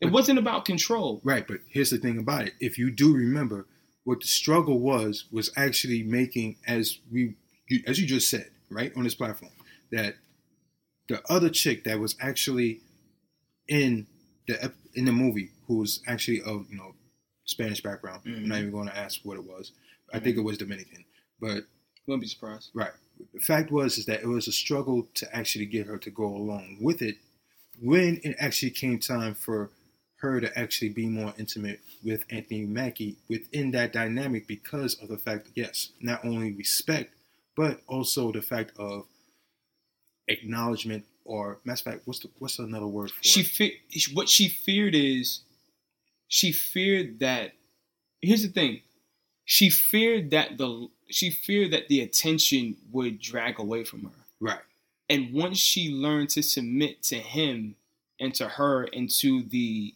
It 0.00 0.06
But- 0.06 0.12
wasn't 0.12 0.38
about 0.38 0.64
control. 0.64 1.20
right. 1.24 1.46
But 1.46 1.58
here's 1.68 1.90
the 1.90 1.98
thing 1.98 2.18
about 2.18 2.46
it: 2.46 2.54
if 2.60 2.78
you 2.78 2.90
do 2.90 3.14
remember, 3.14 3.66
what 4.04 4.20
the 4.20 4.26
struggle 4.26 4.78
was 4.78 5.24
was 5.30 5.50
actually 5.56 6.02
making, 6.04 6.56
as 6.66 6.98
we, 7.10 7.34
you, 7.68 7.82
as 7.86 7.98
you 8.00 8.06
just 8.06 8.28
said, 8.30 8.50
right 8.70 8.92
on 8.96 9.04
this 9.04 9.14
platform, 9.14 9.52
that 9.90 10.16
the 11.08 11.20
other 11.30 11.50
chick 11.50 11.84
that 11.84 11.98
was 11.98 12.14
actually 12.20 12.80
in 13.68 14.06
the 14.46 14.72
in 14.94 15.04
the 15.04 15.12
movie, 15.12 15.50
who 15.66 15.78
was 15.78 16.00
actually 16.06 16.38
a 16.40 16.52
you 16.52 16.76
know 16.76 16.94
Spanish 17.46 17.82
background. 17.82 18.22
I'm 18.26 18.32
not 18.32 18.40
mm-hmm. 18.40 18.52
even 18.54 18.70
going 18.70 18.88
to 18.88 18.96
ask 18.96 19.20
what 19.22 19.36
it 19.36 19.44
was. 19.44 19.72
I 20.12 20.16
mm-hmm. 20.16 20.24
think 20.24 20.36
it 20.36 20.42
was 20.42 20.58
Dominican, 20.58 21.04
but 21.40 21.64
Wouldn't 22.06 22.22
be 22.22 22.28
surprised. 22.28 22.70
Right. 22.72 22.92
The 23.34 23.40
fact 23.40 23.70
was 23.70 23.98
is 23.98 24.06
that 24.06 24.22
it 24.22 24.26
was 24.26 24.46
a 24.46 24.52
struggle 24.52 25.08
to 25.14 25.36
actually 25.36 25.66
get 25.66 25.86
her 25.86 25.98
to 25.98 26.10
go 26.10 26.24
along 26.24 26.78
with 26.80 27.02
it 27.02 27.16
when 27.80 28.20
it 28.22 28.36
actually 28.38 28.70
came 28.70 28.98
time 28.98 29.34
for 29.34 29.70
her 30.20 30.40
to 30.40 30.58
actually 30.58 30.90
be 30.90 31.06
more 31.06 31.34
intimate 31.36 31.80
with 32.04 32.24
Anthony 32.30 32.64
Mackie 32.64 33.16
within 33.28 33.70
that 33.72 33.92
dynamic 33.92 34.46
because 34.46 34.94
of 35.02 35.08
the 35.08 35.18
fact 35.18 35.48
yes, 35.54 35.90
not 36.00 36.24
only 36.24 36.52
respect, 36.52 37.12
but 37.56 37.80
also 37.86 38.32
the 38.32 38.42
fact 38.42 38.72
of 38.78 39.06
acknowledgement 40.28 41.04
or 41.24 41.58
matter 41.64 41.80
of 41.80 41.94
fact, 41.94 42.06
what's 42.06 42.20
the 42.20 42.28
what's 42.38 42.58
another 42.58 42.86
word 42.86 43.10
for 43.10 43.22
She 43.22 43.40
it? 43.40 43.46
fe- 43.46 43.80
what 44.14 44.28
she 44.28 44.48
feared 44.48 44.94
is 44.94 45.40
she 46.28 46.52
feared 46.52 47.20
that 47.20 47.52
here's 48.22 48.42
the 48.42 48.48
thing. 48.48 48.80
She 49.44 49.70
feared 49.70 50.30
that 50.30 50.58
the 50.58 50.88
she 51.10 51.30
feared 51.30 51.72
that 51.72 51.88
the 51.88 52.00
attention 52.00 52.76
would 52.92 53.20
drag 53.20 53.58
away 53.58 53.84
from 53.84 54.04
her. 54.04 54.10
Right. 54.40 54.60
And 55.08 55.32
once 55.32 55.58
she 55.58 55.90
learned 55.90 56.30
to 56.30 56.42
submit 56.42 57.02
to 57.04 57.16
him 57.16 57.76
and 58.20 58.34
to 58.36 58.48
her 58.48 58.84
into 58.84 59.44
the 59.44 59.94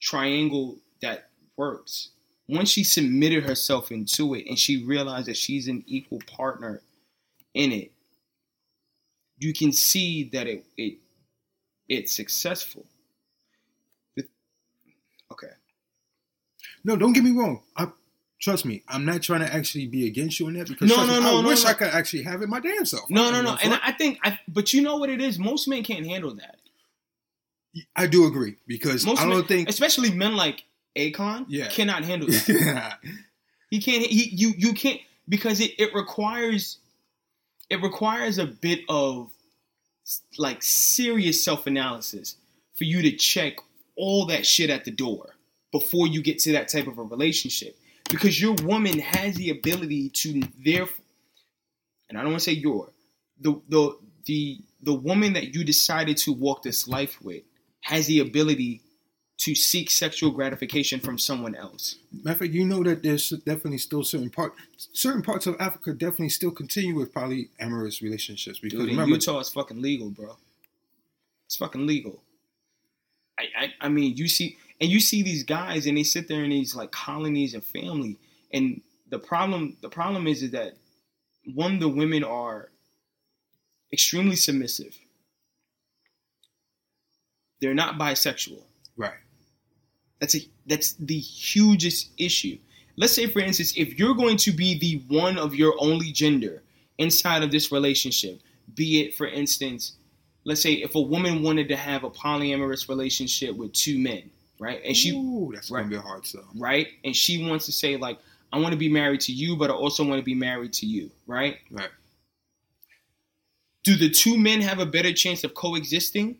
triangle 0.00 0.78
that 1.02 1.30
works, 1.56 2.10
once 2.48 2.70
she 2.70 2.84
submitted 2.84 3.44
herself 3.44 3.92
into 3.92 4.34
it 4.34 4.46
and 4.46 4.58
she 4.58 4.84
realized 4.84 5.28
that 5.28 5.36
she's 5.36 5.68
an 5.68 5.84
equal 5.86 6.20
partner 6.26 6.82
in 7.54 7.72
it, 7.72 7.92
you 9.38 9.52
can 9.52 9.72
see 9.72 10.24
that 10.32 10.46
it 10.46 10.64
it 10.76 10.98
it's 11.88 12.12
successful. 12.12 12.86
The- 14.16 14.28
Okay. 15.30 15.52
No, 16.84 16.96
don't 16.96 17.12
get 17.12 17.24
me 17.24 17.30
wrong. 17.30 17.62
I 17.76 17.88
trust 18.40 18.64
me, 18.66 18.82
I'm 18.88 19.04
not 19.04 19.22
trying 19.22 19.40
to 19.40 19.52
actually 19.52 19.86
be 19.86 20.06
against 20.06 20.38
you 20.38 20.46
on 20.46 20.54
that 20.54 20.68
because 20.68 20.88
No, 20.90 20.96
no, 21.06 21.14
me, 21.14 21.20
no, 21.20 21.38
I 21.38 21.42
no, 21.42 21.48
wish 21.48 21.64
no. 21.64 21.70
I 21.70 21.72
could 21.74 21.88
actually 21.88 22.22
have 22.24 22.42
it 22.42 22.48
my 22.48 22.60
damn 22.60 22.84
self. 22.84 23.08
No, 23.10 23.30
no, 23.30 23.40
no. 23.42 23.56
And. 23.62 23.78
I 23.82 23.92
think 23.92 24.18
I 24.22 24.38
but 24.48 24.72
you 24.72 24.82
know 24.82 24.96
what 24.96 25.08
it 25.10 25.20
is? 25.20 25.38
Most 25.38 25.66
men 25.68 25.82
can't 25.82 26.06
handle 26.06 26.34
that. 26.34 26.56
I 27.96 28.06
do 28.06 28.26
agree 28.26 28.56
because 28.66 29.04
Most 29.04 29.20
I 29.20 29.24
don't 29.24 29.38
men, 29.38 29.44
think. 29.46 29.68
especially 29.68 30.12
men 30.12 30.36
like 30.36 30.64
Akon, 30.96 31.46
Yeah. 31.48 31.68
cannot 31.68 32.04
handle 32.04 32.28
that. 32.46 32.98
He 33.70 33.80
can't. 33.80 34.04
He 34.06 34.28
you 34.30 34.52
you 34.56 34.74
can't 34.74 35.00
because 35.28 35.60
it 35.60 35.72
it 35.78 35.92
requires 35.94 36.78
it 37.70 37.82
requires 37.82 38.38
a 38.38 38.46
bit 38.46 38.80
of 38.88 39.30
like 40.38 40.62
serious 40.62 41.42
self 41.42 41.66
analysis 41.66 42.36
for 42.76 42.84
you 42.84 43.00
to 43.02 43.12
check 43.12 43.54
all 43.96 44.26
that 44.26 44.44
shit 44.46 44.68
at 44.70 44.84
the 44.84 44.90
door 44.90 45.30
before 45.74 46.06
you 46.06 46.22
get 46.22 46.38
to 46.38 46.52
that 46.52 46.68
type 46.68 46.86
of 46.86 46.98
a 46.98 47.02
relationship 47.02 47.76
because 48.08 48.40
your 48.40 48.54
woman 48.62 49.00
has 49.00 49.34
the 49.34 49.50
ability 49.50 50.08
to 50.10 50.40
therefore 50.64 51.04
and 52.08 52.16
I 52.16 52.22
don't 52.22 52.30
want 52.30 52.42
to 52.42 52.50
say 52.50 52.52
your 52.52 52.90
the 53.40 53.60
the 53.68 53.98
the 54.24 54.60
the 54.82 54.94
woman 54.94 55.32
that 55.32 55.52
you 55.52 55.64
decided 55.64 56.16
to 56.18 56.32
walk 56.32 56.62
this 56.62 56.86
life 56.86 57.20
with 57.20 57.42
has 57.80 58.06
the 58.06 58.20
ability 58.20 58.82
to 59.36 59.54
seek 59.56 59.90
sexual 59.90 60.30
gratification 60.30 61.00
from 61.00 61.18
someone 61.18 61.56
else. 61.56 61.96
Matter 62.12 62.34
of 62.34 62.38
fact, 62.38 62.52
you 62.52 62.64
know 62.64 62.84
that 62.84 63.02
there's 63.02 63.30
definitely 63.30 63.78
still 63.78 64.04
certain 64.04 64.30
part, 64.30 64.54
certain 64.76 65.22
parts 65.22 65.48
of 65.48 65.56
Africa 65.58 65.92
definitely 65.92 66.28
still 66.28 66.52
continue 66.52 66.94
with 66.94 67.12
polyamorous 67.12 68.00
relationships 68.00 68.60
because 68.60 68.78
Dude, 68.78 68.90
remember, 68.90 69.14
Utah, 69.14 69.40
it's 69.40 69.50
fucking 69.50 69.82
legal, 69.82 70.10
bro. 70.10 70.36
It's 71.46 71.56
fucking 71.56 71.84
legal. 71.84 72.22
I, 73.36 73.44
I, 73.58 73.72
I 73.80 73.88
mean, 73.88 74.16
you 74.16 74.28
see, 74.28 74.56
and 74.84 74.92
you 74.92 75.00
see 75.00 75.22
these 75.22 75.44
guys, 75.44 75.86
and 75.86 75.96
they 75.96 76.02
sit 76.02 76.28
there 76.28 76.44
in 76.44 76.50
these 76.50 76.76
like 76.76 76.90
colonies 76.90 77.54
and 77.54 77.64
family, 77.64 78.18
and 78.52 78.82
the 79.08 79.18
problem, 79.18 79.78
the 79.80 79.88
problem 79.88 80.26
is, 80.26 80.42
is 80.42 80.50
that 80.50 80.74
one, 81.54 81.78
the 81.78 81.88
women 81.88 82.22
are 82.22 82.68
extremely 83.94 84.36
submissive. 84.36 84.94
They're 87.62 87.72
not 87.72 87.98
bisexual. 87.98 88.62
right? 88.98 89.14
That's 90.20 90.36
a 90.36 90.40
that's 90.66 90.92
the 90.94 91.18
hugest 91.18 92.10
issue. 92.18 92.58
let's 92.96 93.14
say 93.14 93.26
for 93.26 93.40
instance, 93.40 93.72
if 93.78 93.98
you're 93.98 94.14
going 94.14 94.36
to 94.36 94.52
be 94.52 94.78
the 94.78 95.02
one 95.08 95.38
of 95.38 95.54
your 95.54 95.74
only 95.80 96.12
gender 96.12 96.62
inside 96.98 97.42
of 97.42 97.50
this 97.50 97.72
relationship, 97.72 98.38
be 98.74 99.00
it 99.00 99.14
for 99.14 99.26
instance, 99.26 99.94
let's 100.44 100.62
say 100.62 100.74
if 100.74 100.94
a 100.94 101.00
woman 101.00 101.42
wanted 101.42 101.68
to 101.70 101.76
have 101.76 102.04
a 102.04 102.10
polyamorous 102.10 102.86
relationship 102.90 103.56
with 103.56 103.72
two 103.72 103.98
men, 103.98 104.30
right? 104.64 104.80
And 104.84 104.96
she 104.96 105.10
Ooh, 105.10 105.50
that's 105.54 105.70
right. 105.70 105.80
gonna 105.80 105.90
be 105.90 105.96
a 105.96 106.00
hard 106.00 106.26
sell. 106.26 106.48
right? 106.56 106.88
And 107.04 107.14
she 107.14 107.46
wants 107.46 107.66
to 107.66 107.72
say 107.72 107.96
like, 107.96 108.18
I 108.52 108.58
want 108.58 108.72
to 108.72 108.78
be 108.78 108.88
married 108.88 109.20
to 109.22 109.32
you, 109.32 109.56
but 109.56 109.70
I 109.70 109.74
also 109.74 110.04
want 110.04 110.18
to 110.20 110.24
be 110.24 110.34
married 110.34 110.72
to 110.74 110.86
you, 110.86 111.10
right? 111.26 111.58
Right. 111.70 111.90
Do 113.82 113.96
the 113.96 114.08
two 114.08 114.38
men 114.38 114.60
have 114.62 114.78
a 114.78 114.86
better 114.86 115.12
chance 115.12 115.44
of 115.44 115.54
coexisting? 115.54 116.38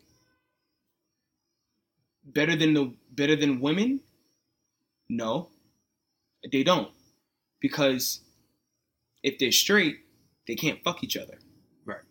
Better 2.25 2.55
than 2.55 2.73
the 2.73 2.93
better 3.11 3.35
than 3.35 3.59
women? 3.61 3.99
No. 5.09 5.49
They 6.51 6.63
don't. 6.63 6.89
Because 7.59 8.21
if 9.23 9.37
they're 9.37 9.51
straight, 9.51 9.97
they 10.47 10.55
can't 10.55 10.83
fuck 10.83 11.03
each 11.03 11.17
other. 11.17 11.37
Right. 11.85 12.01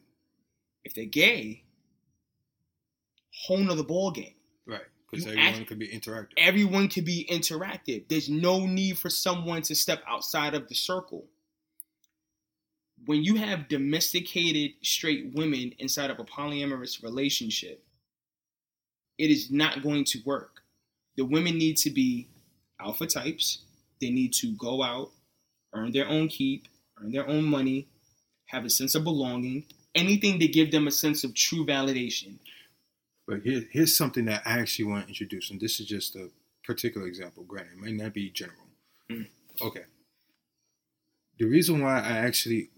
If 0.85 0.95
they're 0.95 1.05
gay, 1.05 1.63
whole 3.33 3.59
nother 3.59 3.83
ball 3.83 4.11
game. 4.11 4.35
Because 5.15 5.27
everyone 5.33 5.61
act- 5.61 5.67
could 5.69 5.79
be 5.79 5.89
interactive. 5.89 6.33
everyone 6.37 6.89
can 6.89 7.05
be 7.05 7.27
interactive. 7.31 8.09
There's 8.09 8.29
no 8.29 8.67
need 8.67 8.99
for 8.99 9.11
someone 9.11 9.63
to 9.63 9.75
step 9.75 10.03
outside 10.07 10.55
of 10.55 10.69
the 10.69 10.75
circle. 10.75 11.27
When 13.07 13.23
you 13.23 13.37
have 13.37 13.69
domesticated 13.69 14.73
straight 14.83 15.33
women 15.35 15.75
inside 15.79 16.11
of 16.11 16.19
a 16.19 16.25
polyamorous 16.25 17.03
relationship, 17.03 17.85
it 19.19 19.31
is 19.31 19.51
not 19.51 19.83
going 19.83 20.05
to 20.07 20.19
work. 20.25 20.63
The 21.17 21.25
women 21.25 21.59
need 21.59 21.77
to 21.79 21.91
be 21.91 22.29
alpha 22.81 23.07
types. 23.07 23.59
They 24.01 24.11
need 24.11 24.33
to 24.35 24.53
go 24.57 24.83
out, 24.83 25.11
earn 25.73 25.93
their 25.93 26.09
own 26.09 26.29
keep, 26.29 26.67
earn 27.01 27.13
their 27.13 27.29
own 27.29 27.45
money, 27.45 27.89
have 28.47 28.65
a 28.65 28.71
sense 28.71 28.95
of 28.95 29.05
belonging, 29.05 29.65
anything 29.95 30.39
to 30.39 30.47
give 30.49 30.71
them 30.71 30.87
a 30.87 30.91
sense 30.91 31.25
of 31.25 31.35
true 31.35 31.65
validation. 31.65 32.39
But 33.27 33.41
here, 33.43 33.65
here's 33.71 33.97
something 33.97 34.27
that 34.27 34.43
I 34.45 34.59
actually 34.59 34.87
want 34.87 35.05
to 35.05 35.09
introduce, 35.09 35.51
and 35.51 35.61
this 35.61 35.81
is 35.81 35.87
just 35.87 36.15
a 36.17 36.31
particular 36.65 37.07
example. 37.07 37.45
Granted, 37.45 37.73
it 37.75 37.79
might 37.79 37.95
not 37.95 38.13
be 38.13 38.31
general. 38.31 38.67
Mm. 39.11 39.29
Okay. 39.63 39.85
The 41.39 41.47
reason 41.47 41.83
why 41.83 42.01
I 42.01 42.19
actually 42.19 42.71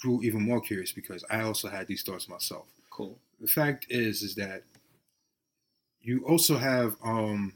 grew 0.00 0.22
even 0.22 0.42
more 0.42 0.60
curious 0.60 0.92
because 0.92 1.24
I 1.30 1.42
also 1.42 1.68
had 1.68 1.86
these 1.86 2.02
thoughts 2.02 2.28
myself. 2.28 2.66
Cool. 2.90 3.18
The 3.40 3.48
fact 3.48 3.86
is, 3.88 4.22
is 4.22 4.34
that 4.36 4.64
you 6.00 6.24
also 6.26 6.56
have 6.56 6.96
um. 7.04 7.54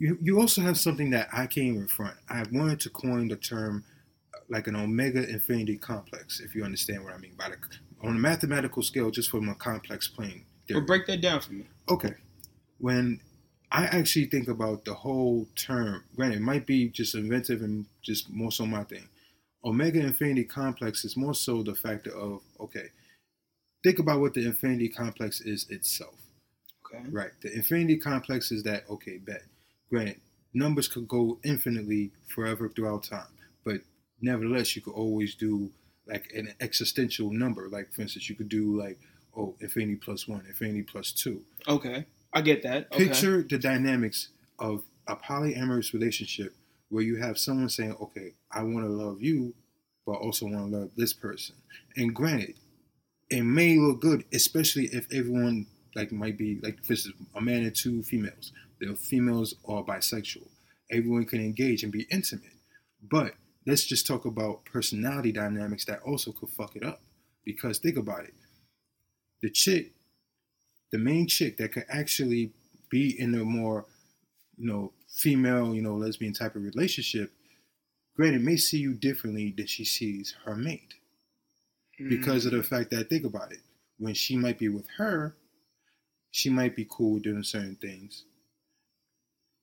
You, 0.00 0.16
you 0.22 0.38
also 0.38 0.60
have 0.60 0.78
something 0.78 1.10
that 1.10 1.28
I 1.32 1.46
can't 1.46 1.66
even 1.66 1.88
front. 1.88 2.14
I 2.28 2.44
wanted 2.52 2.78
to 2.80 2.90
coin 2.90 3.26
the 3.26 3.36
term 3.36 3.84
uh, 4.32 4.38
like 4.48 4.68
an 4.68 4.76
omega 4.76 5.28
infinity 5.28 5.76
complex, 5.76 6.38
if 6.38 6.54
you 6.54 6.62
understand 6.62 7.02
what 7.02 7.14
I 7.14 7.18
mean 7.18 7.34
by 7.36 7.48
the 7.48 7.56
on 8.02 8.16
a 8.16 8.18
mathematical 8.18 8.82
scale, 8.82 9.10
just 9.10 9.30
from 9.30 9.48
a 9.48 9.54
complex 9.54 10.08
plane. 10.08 10.44
Well, 10.70 10.80
break 10.82 11.06
that 11.06 11.20
down 11.20 11.40
for 11.40 11.52
me. 11.52 11.64
Okay. 11.88 12.14
When 12.78 13.20
I 13.72 13.86
actually 13.86 14.26
think 14.26 14.48
about 14.48 14.84
the 14.84 14.94
whole 14.94 15.46
term, 15.56 16.04
granted, 16.14 16.36
it 16.36 16.42
might 16.42 16.66
be 16.66 16.88
just 16.88 17.14
inventive 17.14 17.62
and 17.62 17.86
just 18.02 18.30
more 18.30 18.52
so 18.52 18.66
my 18.66 18.84
thing. 18.84 19.08
Omega 19.64 20.00
infinity 20.00 20.44
complex 20.44 21.04
is 21.04 21.16
more 21.16 21.34
so 21.34 21.62
the 21.62 21.74
factor 21.74 22.14
of, 22.16 22.42
okay, 22.60 22.88
think 23.82 23.98
about 23.98 24.20
what 24.20 24.34
the 24.34 24.46
infinity 24.46 24.88
complex 24.88 25.40
is 25.40 25.68
itself, 25.70 26.14
Okay. 26.86 27.04
right? 27.10 27.30
The 27.42 27.52
infinity 27.54 27.96
complex 27.98 28.52
is 28.52 28.62
that, 28.64 28.84
okay, 28.88 29.18
bet. 29.18 29.42
Granted, 29.90 30.20
numbers 30.54 30.86
could 30.88 31.08
go 31.08 31.38
infinitely 31.44 32.12
forever 32.28 32.68
throughout 32.68 33.02
time, 33.02 33.34
but 33.64 33.80
nevertheless, 34.20 34.76
you 34.76 34.82
could 34.82 34.94
always 34.94 35.34
do 35.34 35.70
like 36.08 36.30
an 36.34 36.54
existential 36.60 37.32
number. 37.32 37.68
Like, 37.68 37.92
for 37.92 38.02
instance, 38.02 38.28
you 38.28 38.34
could 38.34 38.48
do 38.48 38.78
like, 38.78 38.98
oh, 39.36 39.54
if 39.60 39.76
any 39.76 39.94
plus 39.96 40.26
one, 40.26 40.44
if 40.48 40.62
any 40.62 40.82
plus 40.82 41.12
two. 41.12 41.42
Okay. 41.66 42.06
I 42.32 42.40
get 42.40 42.62
that. 42.62 42.88
Okay. 42.92 43.06
Picture 43.06 43.42
the 43.42 43.58
dynamics 43.58 44.28
of 44.58 44.84
a 45.06 45.16
polyamorous 45.16 45.92
relationship 45.92 46.54
where 46.88 47.02
you 47.02 47.16
have 47.16 47.38
someone 47.38 47.68
saying, 47.68 47.96
okay, 48.00 48.34
I 48.50 48.62
want 48.62 48.86
to 48.86 48.92
love 48.92 49.20
you, 49.20 49.54
but 50.06 50.14
also 50.14 50.46
want 50.46 50.70
to 50.70 50.78
love 50.78 50.90
this 50.96 51.12
person. 51.12 51.56
And 51.96 52.14
granted, 52.14 52.54
it 53.30 53.42
may 53.42 53.78
look 53.78 54.00
good, 54.00 54.24
especially 54.32 54.86
if 54.86 55.06
everyone 55.12 55.66
like 55.94 56.12
might 56.12 56.38
be 56.38 56.58
like 56.62 56.82
for 56.84 56.92
instance, 56.92 57.16
a 57.34 57.40
man 57.40 57.62
and 57.64 57.74
two 57.74 58.02
females. 58.02 58.52
The 58.80 58.94
females 58.94 59.54
are 59.66 59.82
bisexual. 59.82 60.48
Everyone 60.90 61.24
can 61.24 61.40
engage 61.40 61.82
and 61.82 61.92
be 61.92 62.06
intimate. 62.10 62.52
But 63.02 63.34
let's 63.68 63.84
just 63.84 64.06
talk 64.06 64.24
about 64.24 64.64
personality 64.64 65.30
dynamics 65.30 65.84
that 65.84 66.00
also 66.00 66.32
could 66.32 66.48
fuck 66.48 66.74
it 66.74 66.82
up. 66.82 67.02
Because 67.44 67.78
think 67.78 67.98
about 67.98 68.24
it. 68.24 68.34
The 69.42 69.50
chick, 69.50 69.92
the 70.90 70.98
main 70.98 71.26
chick 71.26 71.58
that 71.58 71.72
could 71.72 71.84
actually 71.88 72.52
be 72.90 73.14
in 73.20 73.34
a 73.34 73.44
more, 73.44 73.84
you 74.56 74.66
know, 74.66 74.92
female, 75.08 75.74
you 75.74 75.82
know, 75.82 75.94
lesbian 75.94 76.32
type 76.32 76.56
of 76.56 76.62
relationship, 76.62 77.30
granted, 78.16 78.42
may 78.42 78.56
see 78.56 78.78
you 78.78 78.94
differently 78.94 79.54
than 79.56 79.66
she 79.66 79.84
sees 79.84 80.34
her 80.44 80.56
mate 80.56 80.94
because 82.08 82.46
of 82.46 82.52
the 82.52 82.58
mm. 82.58 82.66
fact 82.66 82.90
that 82.90 83.08
think 83.08 83.24
about 83.24 83.52
it 83.52 83.58
when 83.98 84.14
she 84.14 84.36
might 84.36 84.58
be 84.58 84.68
with 84.68 84.86
her 84.96 85.34
she 86.30 86.48
might 86.48 86.76
be 86.76 86.86
cool 86.88 87.18
doing 87.18 87.42
certain 87.42 87.74
things 87.74 88.24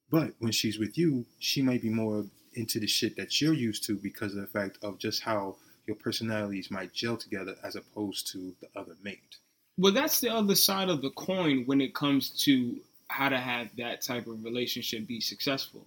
but 0.10 0.34
when 0.40 0.52
she's 0.52 0.78
with 0.78 0.98
you 0.98 1.26
she 1.40 1.62
might 1.62 1.82
be 1.82 1.90
more 1.90 2.26
into 2.56 2.80
the 2.80 2.88
shit 2.88 3.16
that 3.18 3.42
you're 3.42 3.54
used 3.54 3.84
to 3.86 3.96
because 3.98 4.36
of 4.36 4.42
the 4.42 4.48
fact 4.48 4.78
of 4.84 4.98
just 4.98 5.22
how 5.24 5.56
your 5.88 5.96
personalities 5.96 6.72
might 6.72 6.94
gel 6.94 7.18
together 7.18 7.56
as 7.64 7.76
opposed 7.76 8.32
to 8.32 8.54
the 8.62 8.70
other 8.80 8.96
mate 9.04 9.38
Well, 9.78 9.94
that's 9.94 10.20
the 10.22 10.30
other 10.30 10.56
side 10.56 10.90
of 10.90 11.02
the 11.02 11.12
coin 11.12 11.64
when 11.66 11.82
it 11.82 11.94
comes 11.96 12.30
to 12.46 12.78
how 13.08 13.30
to 13.30 13.38
have 13.38 13.70
that 13.78 14.02
type 14.02 14.28
of 14.28 14.44
relationship 14.44 15.08
be 15.08 15.22
successful. 15.22 15.86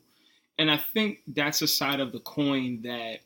And 0.58 0.70
I 0.70 0.76
think 0.76 1.20
that's 1.28 1.62
a 1.62 1.68
side 1.68 2.00
of 2.00 2.12
the 2.12 2.20
coin 2.20 2.82
that 2.82 3.20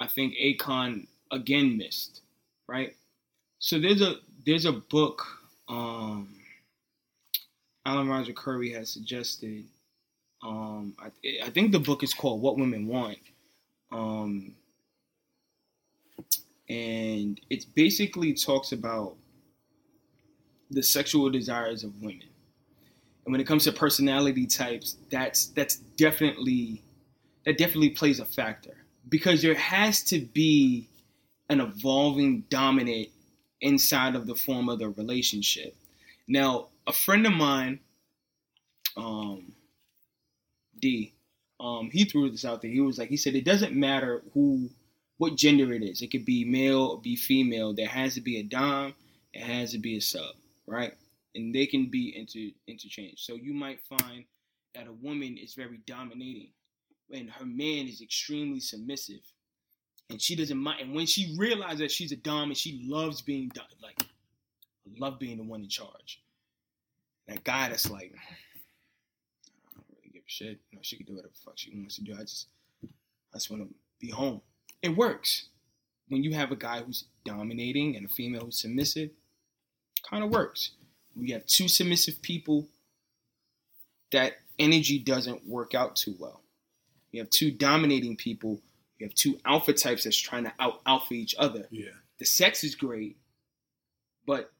I 0.00 0.06
think 0.08 0.34
Akon 0.34 1.06
again 1.30 1.76
missed, 1.78 2.22
right? 2.68 2.94
So 3.58 3.78
there's 3.80 4.02
a 4.02 4.16
there's 4.44 4.64
a 4.64 4.72
book 4.72 5.24
um 5.68 6.34
Alan 7.86 8.08
Roger 8.08 8.32
Currie 8.32 8.72
has 8.72 8.90
suggested. 8.90 9.64
Um, 10.42 10.94
I, 10.98 11.10
I 11.44 11.50
think 11.50 11.72
the 11.72 11.78
book 11.78 12.02
is 12.02 12.14
called 12.14 12.42
What 12.42 12.58
Women 12.58 12.86
Want. 12.86 13.18
Um, 13.90 14.54
and 16.68 17.40
it 17.50 17.66
basically 17.74 18.32
talks 18.32 18.72
about 18.72 19.16
the 20.70 20.82
sexual 20.82 21.30
desires 21.30 21.84
of 21.84 21.94
women. 22.00 22.28
And 23.24 23.32
when 23.32 23.40
it 23.40 23.46
comes 23.46 23.64
to 23.64 23.72
personality 23.72 24.46
types, 24.46 24.96
that's 25.10 25.46
that's 25.46 25.76
definitely 25.76 26.82
that 27.44 27.58
definitely 27.58 27.90
plays 27.90 28.20
a 28.20 28.24
factor 28.24 28.74
because 29.08 29.42
there 29.42 29.54
has 29.54 30.02
to 30.04 30.20
be 30.20 30.88
an 31.48 31.60
evolving 31.60 32.44
dominant 32.48 33.08
inside 33.60 34.16
of 34.16 34.26
the 34.26 34.34
form 34.34 34.68
of 34.68 34.78
the 34.78 34.88
relationship. 34.88 35.76
Now, 36.26 36.68
a 36.86 36.92
friend 36.92 37.26
of 37.26 37.32
mine, 37.32 37.80
um, 38.96 39.52
D, 40.82 41.14
um, 41.58 41.88
he 41.90 42.04
threw 42.04 42.30
this 42.30 42.44
out 42.44 42.60
there. 42.60 42.70
He 42.70 42.80
was 42.80 42.98
like, 42.98 43.08
he 43.08 43.16
said, 43.16 43.34
it 43.34 43.46
doesn't 43.46 43.74
matter 43.74 44.22
who, 44.34 44.68
what 45.16 45.36
gender 45.36 45.72
it 45.72 45.82
is. 45.82 46.02
It 46.02 46.10
could 46.10 46.26
be 46.26 46.44
male 46.44 46.84
or 46.84 47.00
be 47.00 47.16
female. 47.16 47.72
There 47.72 47.88
has 47.88 48.14
to 48.14 48.20
be 48.20 48.38
a 48.38 48.42
dom. 48.42 48.94
It 49.32 49.42
has 49.42 49.72
to 49.72 49.78
be 49.78 49.96
a 49.96 50.00
sub, 50.00 50.34
right? 50.66 50.92
And 51.34 51.54
they 51.54 51.64
can 51.64 51.86
be 51.86 52.14
inter 52.14 52.54
interchanged. 52.66 53.20
So 53.20 53.36
you 53.36 53.54
might 53.54 53.80
find 53.80 54.24
that 54.74 54.86
a 54.88 54.92
woman 54.92 55.38
is 55.38 55.54
very 55.54 55.80
dominating, 55.86 56.50
and 57.10 57.30
her 57.30 57.46
man 57.46 57.86
is 57.86 58.02
extremely 58.02 58.60
submissive, 58.60 59.22
and 60.10 60.20
she 60.20 60.34
doesn't 60.36 60.58
mind. 60.58 60.80
And 60.82 60.94
when 60.94 61.06
she 61.06 61.34
realizes 61.38 61.78
that 61.78 61.90
she's 61.90 62.12
a 62.12 62.16
dom 62.16 62.50
and 62.50 62.56
she 62.56 62.84
loves 62.86 63.22
being 63.22 63.48
done, 63.54 63.64
like, 63.82 64.02
love 64.98 65.18
being 65.18 65.38
the 65.38 65.44
one 65.44 65.62
in 65.62 65.68
charge. 65.68 66.20
That 67.28 67.44
guy 67.44 67.68
that's 67.68 67.88
like, 67.88 68.12
I 68.14 69.74
don't 69.74 69.84
really 69.90 70.10
give 70.12 70.21
a 70.21 70.21
shit. 70.32 70.58
You 70.70 70.76
know, 70.76 70.82
she 70.82 70.96
can 70.96 71.06
do 71.06 71.12
whatever 71.14 71.32
the 71.32 71.40
fuck 71.44 71.54
she 71.56 71.70
wants 71.74 71.96
to 71.96 72.02
do. 72.02 72.14
I 72.14 72.22
just, 72.22 72.48
I 72.82 73.36
just 73.36 73.50
want 73.50 73.62
to 73.62 73.74
be 74.00 74.10
home. 74.10 74.40
It 74.82 74.96
works 74.96 75.48
when 76.08 76.22
you 76.22 76.34
have 76.34 76.50
a 76.50 76.56
guy 76.56 76.82
who's 76.82 77.04
dominating 77.24 77.96
and 77.96 78.06
a 78.06 78.08
female 78.08 78.46
who's 78.46 78.60
submissive. 78.60 79.10
Kind 80.08 80.24
of 80.24 80.30
works. 80.30 80.72
We 81.14 81.30
have 81.30 81.46
two 81.46 81.68
submissive 81.68 82.20
people. 82.22 82.66
That 84.10 84.34
energy 84.58 84.98
doesn't 84.98 85.46
work 85.46 85.74
out 85.74 85.96
too 85.96 86.16
well. 86.18 86.40
You 87.12 87.20
have 87.20 87.30
two 87.30 87.50
dominating 87.50 88.16
people. 88.16 88.60
You 88.98 89.06
have 89.06 89.14
two 89.14 89.38
alpha 89.44 89.72
types 89.72 90.04
that's 90.04 90.16
trying 90.16 90.44
to 90.44 90.52
out 90.58 90.80
alpha 90.86 91.14
each 91.14 91.34
other. 91.38 91.66
yeah 91.70 91.90
The 92.18 92.24
sex 92.24 92.64
is 92.64 92.74
great, 92.74 93.16
but 94.26 94.52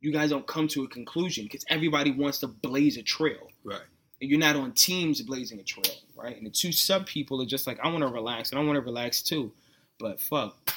you 0.00 0.12
guys 0.12 0.30
don't 0.30 0.46
come 0.46 0.68
to 0.68 0.84
a 0.84 0.88
conclusion 0.88 1.44
because 1.44 1.64
everybody 1.68 2.10
wants 2.10 2.38
to 2.40 2.48
blaze 2.48 2.96
a 2.96 3.02
trail. 3.02 3.48
right 3.64 3.80
And 4.22 4.30
you're 4.30 4.38
not 4.38 4.54
on 4.54 4.70
teams 4.70 5.20
blazing 5.20 5.58
a 5.58 5.64
trail, 5.64 5.96
right? 6.14 6.36
And 6.36 6.46
the 6.46 6.50
two 6.50 6.70
sub 6.70 7.06
people 7.06 7.42
are 7.42 7.46
just 7.46 7.66
like, 7.66 7.80
I 7.80 7.88
want 7.88 8.02
to 8.02 8.06
relax 8.06 8.52
and 8.52 8.60
I 8.60 8.62
want 8.62 8.76
to 8.76 8.80
relax 8.80 9.20
too. 9.20 9.52
But 9.98 10.20
fuck, 10.20 10.72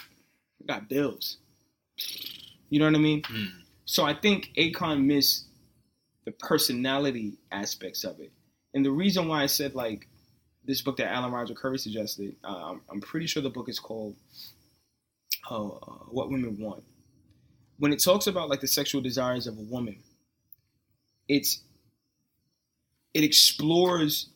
I 0.64 0.66
got 0.66 0.90
bills. 0.90 1.38
You 2.70 2.80
know 2.80 2.86
what 2.86 2.96
I 2.96 2.98
mean? 2.98 3.22
Mm. 3.22 3.52
So 3.86 4.04
I 4.04 4.16
think 4.16 4.52
Akon 4.58 5.06
missed 5.06 5.46
the 6.26 6.32
personality 6.32 7.34
aspects 7.52 8.04
of 8.04 8.20
it. 8.20 8.32
And 8.74 8.84
the 8.84 8.90
reason 8.90 9.28
why 9.28 9.44
I 9.44 9.46
said 9.46 9.76
like 9.76 10.08
this 10.66 10.82
book 10.82 10.98
that 10.98 11.14
Alan 11.14 11.32
Roger 11.32 11.54
Currie 11.54 11.78
suggested, 11.78 12.36
uh, 12.44 12.74
I'm, 12.90 13.00
pretty 13.00 13.28
sure 13.28 13.44
the 13.44 13.52
book 13.52 13.70
is 13.70 13.78
called 13.78 14.16
uh, 15.52 15.70
What 16.10 16.32
Women 16.32 16.58
Want. 16.60 16.84
When 17.78 17.94
it 17.94 18.04
talks 18.04 18.26
about 18.26 18.50
like 18.50 18.62
the 18.62 18.68
sexual 18.68 19.02
desires 19.02 19.46
of 19.46 19.56
a 19.60 19.62
woman, 19.62 19.98
it's 21.28 21.62
it 23.16 23.24
explores 23.24 24.28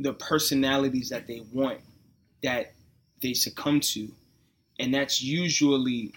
the 0.00 0.14
personalities 0.14 1.10
that 1.10 1.26
they 1.26 1.42
want 1.52 1.80
that 2.42 2.72
they 3.22 3.34
succumb 3.34 3.80
to, 3.80 4.08
and 4.80 4.94
that's 4.94 5.22
usually 5.22 6.14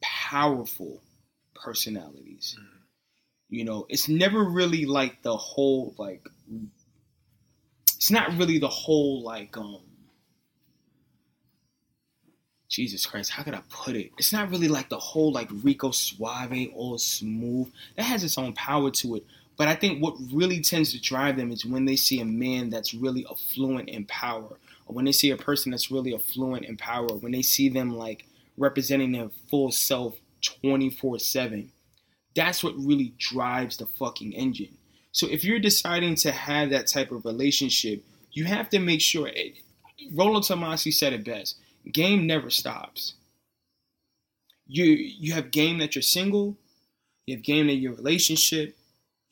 powerful 0.00 1.02
personalities. 1.56 2.56
You 3.48 3.64
know, 3.64 3.86
it's 3.88 4.08
never 4.08 4.44
really 4.44 4.86
like 4.86 5.22
the 5.22 5.36
whole 5.36 5.92
like 5.98 6.26
it's 7.96 8.12
not 8.12 8.32
really 8.38 8.58
the 8.58 8.68
whole 8.68 9.22
like 9.22 9.56
um 9.56 9.80
Jesus 12.68 13.06
Christ, 13.06 13.30
how 13.30 13.42
could 13.42 13.54
I 13.54 13.62
put 13.70 13.96
it? 13.96 14.12
It's 14.18 14.32
not 14.32 14.50
really 14.50 14.68
like 14.68 14.88
the 14.88 14.98
whole 14.98 15.32
like 15.32 15.48
Rico 15.62 15.90
Suave, 15.90 16.68
all 16.74 16.98
smooth. 16.98 17.72
That 17.96 18.04
has 18.04 18.22
its 18.24 18.38
own 18.38 18.52
power 18.52 18.90
to 18.90 19.16
it. 19.16 19.24
But 19.56 19.68
I 19.68 19.74
think 19.74 20.02
what 20.02 20.16
really 20.32 20.60
tends 20.60 20.92
to 20.92 21.00
drive 21.00 21.36
them 21.36 21.52
is 21.52 21.64
when 21.64 21.84
they 21.84 21.96
see 21.96 22.20
a 22.20 22.24
man 22.24 22.70
that's 22.70 22.92
really 22.94 23.24
affluent 23.30 23.88
in 23.88 24.04
power, 24.06 24.58
or 24.86 24.94
when 24.94 25.04
they 25.04 25.12
see 25.12 25.30
a 25.30 25.36
person 25.36 25.70
that's 25.70 25.90
really 25.90 26.14
affluent 26.14 26.64
in 26.64 26.76
power, 26.76 27.06
when 27.06 27.32
they 27.32 27.42
see 27.42 27.68
them 27.68 27.96
like 27.96 28.26
representing 28.56 29.12
their 29.12 29.30
full 29.50 29.70
self 29.70 30.16
24 30.62 31.18
7. 31.18 31.70
That's 32.34 32.64
what 32.64 32.74
really 32.76 33.14
drives 33.18 33.76
the 33.76 33.86
fucking 33.86 34.32
engine. 34.32 34.76
So 35.12 35.28
if 35.28 35.44
you're 35.44 35.60
deciding 35.60 36.16
to 36.16 36.32
have 36.32 36.70
that 36.70 36.88
type 36.88 37.12
of 37.12 37.24
relationship, 37.24 38.04
you 38.32 38.44
have 38.46 38.68
to 38.70 38.80
make 38.80 39.00
sure. 39.00 39.28
Eh, 39.28 39.32
it, 39.36 39.54
Rollo 40.12 40.40
Tomassi 40.40 40.92
said 40.92 41.12
it 41.12 41.24
best: 41.24 41.56
game 41.92 42.26
never 42.26 42.50
stops. 42.50 43.14
You 44.66 44.84
you 44.84 45.32
have 45.34 45.52
game 45.52 45.78
that 45.78 45.94
you're 45.94 46.02
single, 46.02 46.56
you 47.26 47.36
have 47.36 47.44
game 47.44 47.68
that 47.68 47.74
a 47.74 47.88
relationship, 47.88 48.76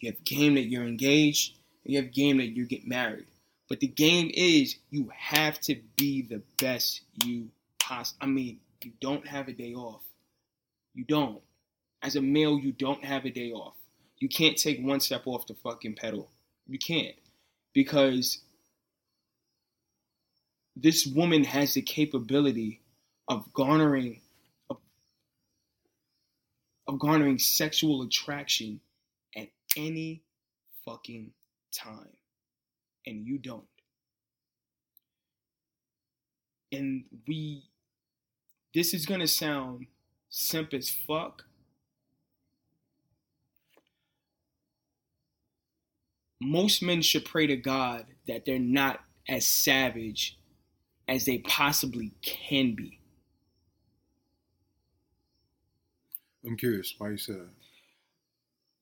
you 0.02 0.10
have 0.10 0.18
a 0.18 0.24
game 0.24 0.54
that 0.54 0.66
you're 0.66 0.86
engaged, 0.86 1.56
you 1.84 1.96
have 1.96 2.06
a 2.06 2.08
game 2.08 2.38
that 2.38 2.48
you 2.48 2.66
get 2.66 2.86
married. 2.86 3.26
But 3.68 3.80
the 3.80 3.86
game 3.86 4.30
is 4.34 4.76
you 4.90 5.10
have 5.16 5.60
to 5.60 5.76
be 5.96 6.22
the 6.22 6.42
best 6.60 7.02
you 7.24 7.48
possibly. 7.78 8.26
I 8.26 8.30
mean, 8.30 8.60
you 8.82 8.92
don't 9.00 9.26
have 9.26 9.48
a 9.48 9.52
day 9.52 9.74
off. 9.74 10.02
You 10.94 11.04
don't. 11.04 11.40
As 12.02 12.16
a 12.16 12.20
male, 12.20 12.58
you 12.58 12.72
don't 12.72 13.04
have 13.04 13.24
a 13.24 13.30
day 13.30 13.52
off. 13.52 13.74
You 14.18 14.28
can't 14.28 14.56
take 14.56 14.84
one 14.84 15.00
step 15.00 15.22
off 15.26 15.46
the 15.46 15.54
fucking 15.54 15.94
pedal. 15.94 16.30
You 16.66 16.78
can't. 16.78 17.14
Because 17.72 18.42
this 20.76 21.06
woman 21.06 21.44
has 21.44 21.74
the 21.74 21.82
capability 21.82 22.80
of 23.28 23.52
garnering 23.52 24.20
of, 24.68 24.78
garnering 26.98 27.38
sexual 27.38 28.02
attraction 28.02 28.74
at 28.74 28.91
any 29.76 30.22
fucking 30.84 31.32
time. 31.72 32.16
And 33.06 33.26
you 33.26 33.38
don't. 33.38 33.64
And 36.70 37.04
we 37.26 37.64
this 38.74 38.94
is 38.94 39.04
gonna 39.04 39.26
sound 39.26 39.86
simp 40.30 40.72
as 40.72 40.88
fuck. 40.88 41.44
Most 46.40 46.82
men 46.82 47.02
should 47.02 47.24
pray 47.24 47.46
to 47.46 47.56
God 47.56 48.06
that 48.26 48.44
they're 48.44 48.58
not 48.58 49.00
as 49.28 49.46
savage 49.46 50.38
as 51.06 51.24
they 51.24 51.38
possibly 51.38 52.12
can 52.22 52.74
be. 52.74 52.98
I'm 56.44 56.56
curious 56.56 56.94
why 56.98 57.10
you 57.10 57.18
said 57.18 57.36
that. 57.36 57.61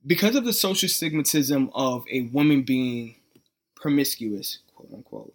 Because 0.06 0.34
of 0.34 0.44
the 0.44 0.52
social 0.52 0.88
stigmatism 0.88 1.70
of 1.74 2.04
a 2.10 2.22
woman 2.22 2.62
being 2.62 3.16
promiscuous, 3.76 4.58
quote 4.74 4.92
unquote, 4.92 5.34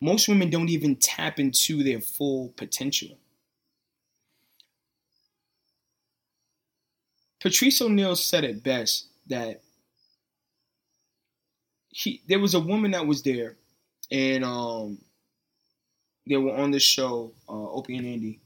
most 0.00 0.28
women 0.28 0.50
don't 0.50 0.68
even 0.68 0.96
tap 0.96 1.38
into 1.38 1.82
their 1.82 2.00
full 2.00 2.50
potential. 2.56 3.18
Patrice 7.40 7.80
O'Neal 7.80 8.16
said 8.16 8.44
it 8.44 8.62
best 8.62 9.06
that 9.26 9.62
he 11.88 12.22
there 12.28 12.40
was 12.40 12.54
a 12.54 12.60
woman 12.60 12.90
that 12.90 13.06
was 13.06 13.22
there 13.22 13.56
and 14.10 14.44
um 14.44 14.98
they 16.28 16.36
were 16.36 16.56
on 16.56 16.72
the 16.72 16.80
show, 16.80 17.32
uh, 17.48 17.52
Opie 17.52 17.96
and 17.96 18.06
Andy. 18.06 18.40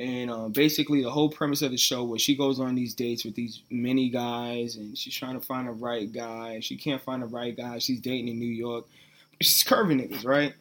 And 0.00 0.30
uh, 0.30 0.48
basically, 0.48 1.02
the 1.02 1.10
whole 1.10 1.28
premise 1.28 1.60
of 1.60 1.72
the 1.72 1.76
show 1.76 2.04
was 2.04 2.22
she 2.22 2.34
goes 2.34 2.58
on 2.58 2.74
these 2.74 2.94
dates 2.94 3.22
with 3.22 3.34
these 3.34 3.64
many 3.68 4.08
guys, 4.08 4.76
and 4.76 4.96
she's 4.96 5.14
trying 5.14 5.38
to 5.38 5.44
find 5.44 5.68
the 5.68 5.72
right 5.72 6.10
guy. 6.10 6.60
She 6.60 6.78
can't 6.78 7.02
find 7.02 7.22
the 7.22 7.26
right 7.26 7.54
guy. 7.54 7.78
She's 7.80 8.00
dating 8.00 8.28
in 8.28 8.38
New 8.38 8.46
York. 8.46 8.86
She's 9.42 9.62
curving 9.62 10.00
niggas, 10.00 10.24
right? 10.24 10.54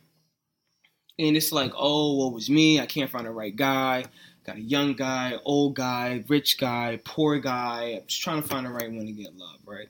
And 1.17 1.37
it's 1.37 1.53
like, 1.53 1.71
oh, 1.73 2.15
what 2.17 2.33
was 2.33 2.49
me? 2.49 2.81
I 2.81 2.85
can't 2.85 3.09
find 3.09 3.25
the 3.25 3.31
right 3.31 3.55
guy. 3.55 4.03
Got 4.45 4.57
a 4.57 4.61
young 4.61 4.93
guy, 4.93 5.35
old 5.45 5.73
guy, 5.73 6.21
rich 6.27 6.57
guy, 6.57 6.99
poor 7.05 7.39
guy. 7.39 7.97
I'm 8.01 8.07
just 8.07 8.21
trying 8.21 8.41
to 8.41 8.47
find 8.47 8.65
the 8.65 8.71
right 8.71 8.91
one 8.91 9.05
to 9.05 9.11
get 9.13 9.37
love, 9.37 9.59
right? 9.65 9.87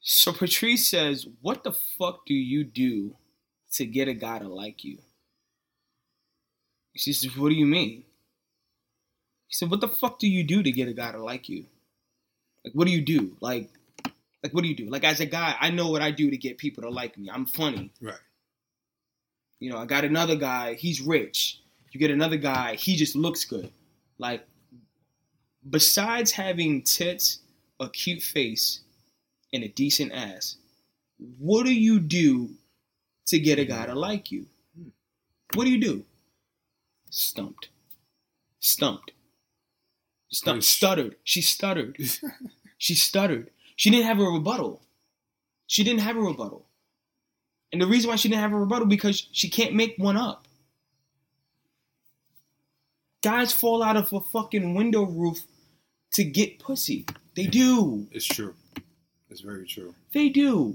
So 0.00 0.32
Patrice 0.32 0.88
says, 0.88 1.26
What 1.42 1.64
the 1.64 1.72
fuck 1.72 2.24
do 2.24 2.32
you 2.32 2.64
do 2.64 3.14
to 3.72 3.84
get 3.84 4.08
a 4.08 4.14
guy 4.14 4.38
to 4.38 4.48
like 4.48 4.84
you? 4.84 5.00
She 6.96 7.12
says, 7.12 7.36
What 7.36 7.50
do 7.50 7.54
you 7.54 7.66
mean? 7.66 8.04
He 9.52 9.56
said, 9.56 9.70
What 9.70 9.82
the 9.82 9.88
fuck 9.88 10.18
do 10.18 10.26
you 10.26 10.44
do 10.44 10.62
to 10.62 10.72
get 10.72 10.88
a 10.88 10.94
guy 10.94 11.12
to 11.12 11.22
like 11.22 11.50
you? 11.50 11.66
Like, 12.64 12.72
what 12.72 12.86
do 12.86 12.90
you 12.90 13.02
do? 13.02 13.36
Like, 13.42 13.68
like 14.42 14.54
what 14.54 14.62
do 14.62 14.68
you 14.68 14.74
do? 14.74 14.88
Like, 14.88 15.04
as 15.04 15.20
a 15.20 15.26
guy, 15.26 15.54
I 15.60 15.68
know 15.68 15.90
what 15.90 16.00
I 16.00 16.10
do 16.10 16.30
to 16.30 16.38
get 16.38 16.56
people 16.56 16.84
to 16.84 16.88
like 16.88 17.18
me. 17.18 17.28
I'm 17.30 17.44
funny. 17.44 17.92
Right. 18.00 18.14
You 19.60 19.70
know, 19.70 19.76
I 19.76 19.84
got 19.84 20.06
another 20.06 20.36
guy, 20.36 20.72
he's 20.72 21.02
rich. 21.02 21.60
You 21.90 22.00
get 22.00 22.10
another 22.10 22.38
guy, 22.38 22.76
he 22.76 22.96
just 22.96 23.14
looks 23.14 23.44
good. 23.44 23.70
Like, 24.16 24.42
besides 25.68 26.30
having 26.30 26.80
tits, 26.82 27.40
a 27.78 27.90
cute 27.90 28.22
face, 28.22 28.80
and 29.52 29.64
a 29.64 29.68
decent 29.68 30.12
ass, 30.12 30.56
what 31.38 31.66
do 31.66 31.74
you 31.74 32.00
do 32.00 32.48
to 33.26 33.38
get 33.38 33.58
a 33.58 33.66
guy 33.66 33.84
to 33.84 33.94
like 33.94 34.32
you? 34.32 34.46
Hmm. 34.74 34.88
What 35.52 35.64
do 35.64 35.70
you 35.70 35.78
do? 35.78 36.04
Stumped. 37.10 37.68
Stumped. 38.60 39.12
Yes. 40.32 40.66
Stuttered. 40.66 41.16
She 41.24 41.42
stuttered. 41.42 41.96
She 42.82 42.96
stuttered. 42.96 43.50
She 43.76 43.90
didn't 43.90 44.06
have 44.06 44.18
a 44.18 44.24
rebuttal. 44.24 44.82
She 45.68 45.84
didn't 45.84 46.00
have 46.00 46.16
a 46.16 46.20
rebuttal. 46.20 46.66
And 47.70 47.80
the 47.80 47.86
reason 47.86 48.10
why 48.10 48.16
she 48.16 48.28
didn't 48.28 48.40
have 48.40 48.52
a 48.52 48.58
rebuttal 48.58 48.88
because 48.88 49.28
she 49.30 49.48
can't 49.48 49.72
make 49.72 49.94
one 49.98 50.16
up. 50.16 50.48
Guys 53.22 53.52
fall 53.52 53.84
out 53.84 53.96
of 53.96 54.12
a 54.12 54.20
fucking 54.20 54.74
window 54.74 55.04
roof 55.04 55.42
to 56.14 56.24
get 56.24 56.58
pussy. 56.58 57.06
They 57.36 57.46
do. 57.46 58.08
It's 58.10 58.26
true. 58.26 58.54
It's 59.30 59.42
very 59.42 59.64
true. 59.64 59.94
They 60.12 60.28
do. 60.28 60.74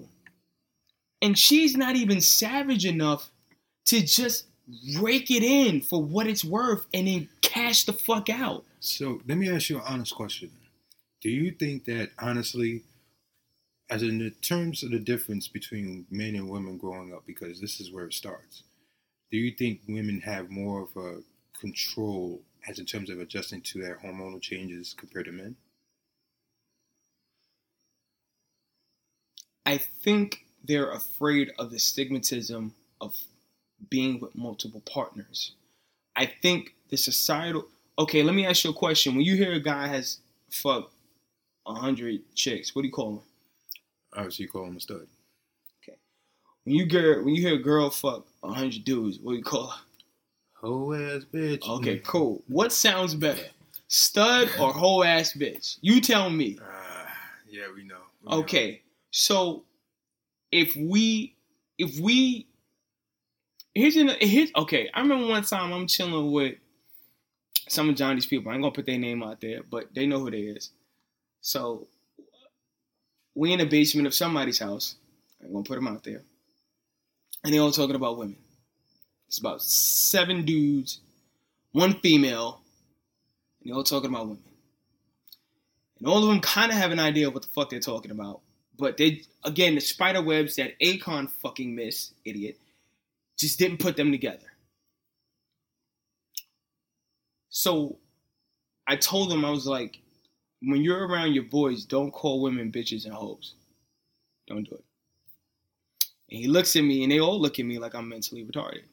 And 1.21 1.37
she's 1.37 1.75
not 1.75 1.97
even 1.97 2.21
savage 2.21 2.85
enough 2.85 3.31
to 3.87 4.01
just 4.01 4.45
rake 4.97 5.29
it 5.29 5.43
in 5.43 5.81
for 5.81 6.01
what 6.01 6.25
it's 6.25 6.45
worth 6.45 6.85
and 6.93 7.05
then 7.07 7.27
cash 7.41 7.83
the 7.83 7.91
fuck 7.91 8.29
out. 8.29 8.63
So 8.87 9.21
let 9.27 9.37
me 9.37 9.49
ask 9.49 9.69
you 9.69 9.77
an 9.77 9.83
honest 9.85 10.15
question. 10.15 10.49
Do 11.21 11.29
you 11.29 11.51
think 11.51 11.83
that 11.85 12.11
honestly, 12.19 12.83
as 13.89 14.01
in 14.01 14.19
the 14.19 14.29
terms 14.29 14.81
of 14.81 14.91
the 14.91 14.99
difference 14.99 15.49
between 15.49 16.05
men 16.09 16.35
and 16.35 16.49
women 16.49 16.77
growing 16.77 17.13
up, 17.13 17.23
because 17.27 17.59
this 17.59 17.81
is 17.81 17.91
where 17.91 18.05
it 18.05 18.13
starts, 18.13 18.63
do 19.29 19.37
you 19.37 19.51
think 19.51 19.81
women 19.89 20.21
have 20.21 20.49
more 20.49 20.83
of 20.83 20.95
a 20.95 21.21
control 21.59 22.41
as 22.67 22.79
in 22.79 22.85
terms 22.85 23.09
of 23.09 23.19
adjusting 23.19 23.61
to 23.61 23.81
their 23.81 23.99
hormonal 24.03 24.41
changes 24.41 24.95
compared 24.97 25.25
to 25.25 25.33
men? 25.33 25.57
I 29.65 29.79
think 29.79 30.45
they're 30.63 30.91
afraid 30.91 31.51
of 31.59 31.71
the 31.71 31.77
stigmatism 31.77 32.71
of 33.01 33.17
being 33.89 34.21
with 34.21 34.33
multiple 34.33 34.81
partners. 34.89 35.51
I 36.15 36.25
think 36.25 36.73
the 36.89 36.95
societal. 36.95 37.67
Okay, 37.99 38.21
let 38.21 38.35
me 38.35 38.45
ask 38.45 38.63
you 38.63 38.69
a 38.69 38.73
question. 38.73 39.15
When 39.15 39.25
you 39.25 39.35
hear 39.35 39.53
a 39.53 39.59
guy 39.59 39.87
has 39.87 40.19
fucked 40.51 40.93
a 41.65 41.73
hundred 41.73 42.21
chicks, 42.35 42.75
what 42.75 42.83
do 42.83 42.87
you 42.87 42.93
call 42.93 43.11
him? 43.13 43.19
Obviously, 44.13 44.43
you 44.43 44.49
call 44.49 44.65
him 44.65 44.77
a 44.77 44.79
stud. 44.79 45.07
Okay. 45.83 45.97
When 46.63 46.75
you 46.75 46.85
get 46.85 47.23
when 47.23 47.35
you 47.35 47.41
hear 47.41 47.55
a 47.55 47.61
girl 47.61 47.89
fuck 47.89 48.25
a 48.43 48.53
hundred 48.53 48.83
dudes, 48.83 49.19
what 49.19 49.31
do 49.31 49.37
you 49.37 49.43
call 49.43 49.67
her? 49.67 49.81
Hoe 50.53 50.93
ass 50.93 51.23
bitch. 51.31 51.67
Okay, 51.67 51.99
cool. 51.99 52.43
What 52.47 52.71
sounds 52.71 53.15
better, 53.15 53.45
stud 53.87 54.49
or 54.59 54.73
whole 54.73 55.03
ass 55.03 55.33
bitch? 55.33 55.77
You 55.81 56.01
tell 56.01 56.29
me. 56.29 56.59
Ah, 56.61 57.07
yeah, 57.49 57.65
we 57.75 57.83
know. 57.83 57.97
We 58.23 58.29
know. 58.29 58.37
Okay, 58.39 58.81
so 59.11 59.63
if 60.51 60.75
we 60.75 61.35
if 61.77 61.99
we 61.99 62.47
here's 63.73 63.95
an, 63.95 64.11
here's 64.19 64.51
okay. 64.55 64.89
I 64.93 65.01
remember 65.01 65.27
one 65.27 65.43
time 65.43 65.73
I'm 65.73 65.87
chilling 65.87 66.31
with 66.31 66.55
some 67.67 67.89
of 67.89 67.95
Johnny's 67.95 68.25
people. 68.25 68.51
I 68.51 68.55
ain't 68.55 68.63
gonna 68.63 68.73
put 68.73 68.85
their 68.85 68.97
name 68.97 69.23
out 69.23 69.41
there, 69.41 69.61
but 69.63 69.93
they 69.93 70.05
know 70.05 70.19
who 70.19 70.31
they 70.31 70.41
is. 70.41 70.71
So 71.41 71.87
we 73.35 73.53
in 73.53 73.59
the 73.59 73.65
basement 73.65 74.07
of 74.07 74.13
somebody's 74.13 74.59
house. 74.59 74.95
I'm 75.43 75.51
gonna 75.51 75.63
put 75.63 75.75
them 75.75 75.87
out 75.87 76.03
there, 76.03 76.21
and 77.43 77.53
they 77.53 77.59
all 77.59 77.71
talking 77.71 77.95
about 77.95 78.17
women. 78.17 78.37
It's 79.27 79.37
about 79.39 79.61
seven 79.61 80.45
dudes, 80.45 80.99
one 81.71 81.99
female, 81.99 82.61
and 83.61 83.69
they 83.69 83.75
all 83.75 83.83
talking 83.83 84.09
about 84.09 84.27
women. 84.27 84.43
And 85.99 86.07
all 86.07 86.23
of 86.23 86.29
them 86.29 86.39
kind 86.39 86.71
of 86.71 86.77
have 86.77 86.91
an 86.91 86.99
idea 86.99 87.27
of 87.27 87.33
what 87.33 87.43
the 87.43 87.49
fuck 87.49 87.69
they're 87.69 87.79
talking 87.79 88.11
about. 88.11 88.41
But 88.77 88.97
they, 88.97 89.23
again, 89.43 89.75
the 89.75 89.81
spider 89.81 90.21
webs 90.21 90.55
that 90.55 90.79
Akon 90.79 91.29
fucking 91.29 91.75
missed, 91.75 92.13
idiot, 92.23 92.57
just 93.37 93.57
didn't 93.59 93.79
put 93.79 93.97
them 93.97 94.11
together. 94.11 94.45
So 97.57 97.97
I 98.85 98.97
told 98.97 99.33
him, 99.33 99.43
I 99.43 99.49
was 99.49 99.65
like, 99.65 99.97
when 100.61 100.83
you're 100.83 101.07
around 101.07 101.33
your 101.33 101.45
boys, 101.45 101.85
don't 101.85 102.11
call 102.11 102.39
women 102.39 102.71
bitches 102.71 103.05
and 103.05 103.15
hoes. 103.15 103.55
Don't 104.45 104.69
do 104.69 104.75
it. 104.75 104.83
And 106.29 106.39
he 106.39 106.45
looks 106.47 106.75
at 106.75 106.83
me, 106.83 107.01
and 107.01 107.11
they 107.11 107.19
all 107.19 107.41
look 107.41 107.57
at 107.57 107.65
me 107.65 107.79
like 107.79 107.95
I'm 107.95 108.09
mentally 108.09 108.45
retarded. 108.45 108.83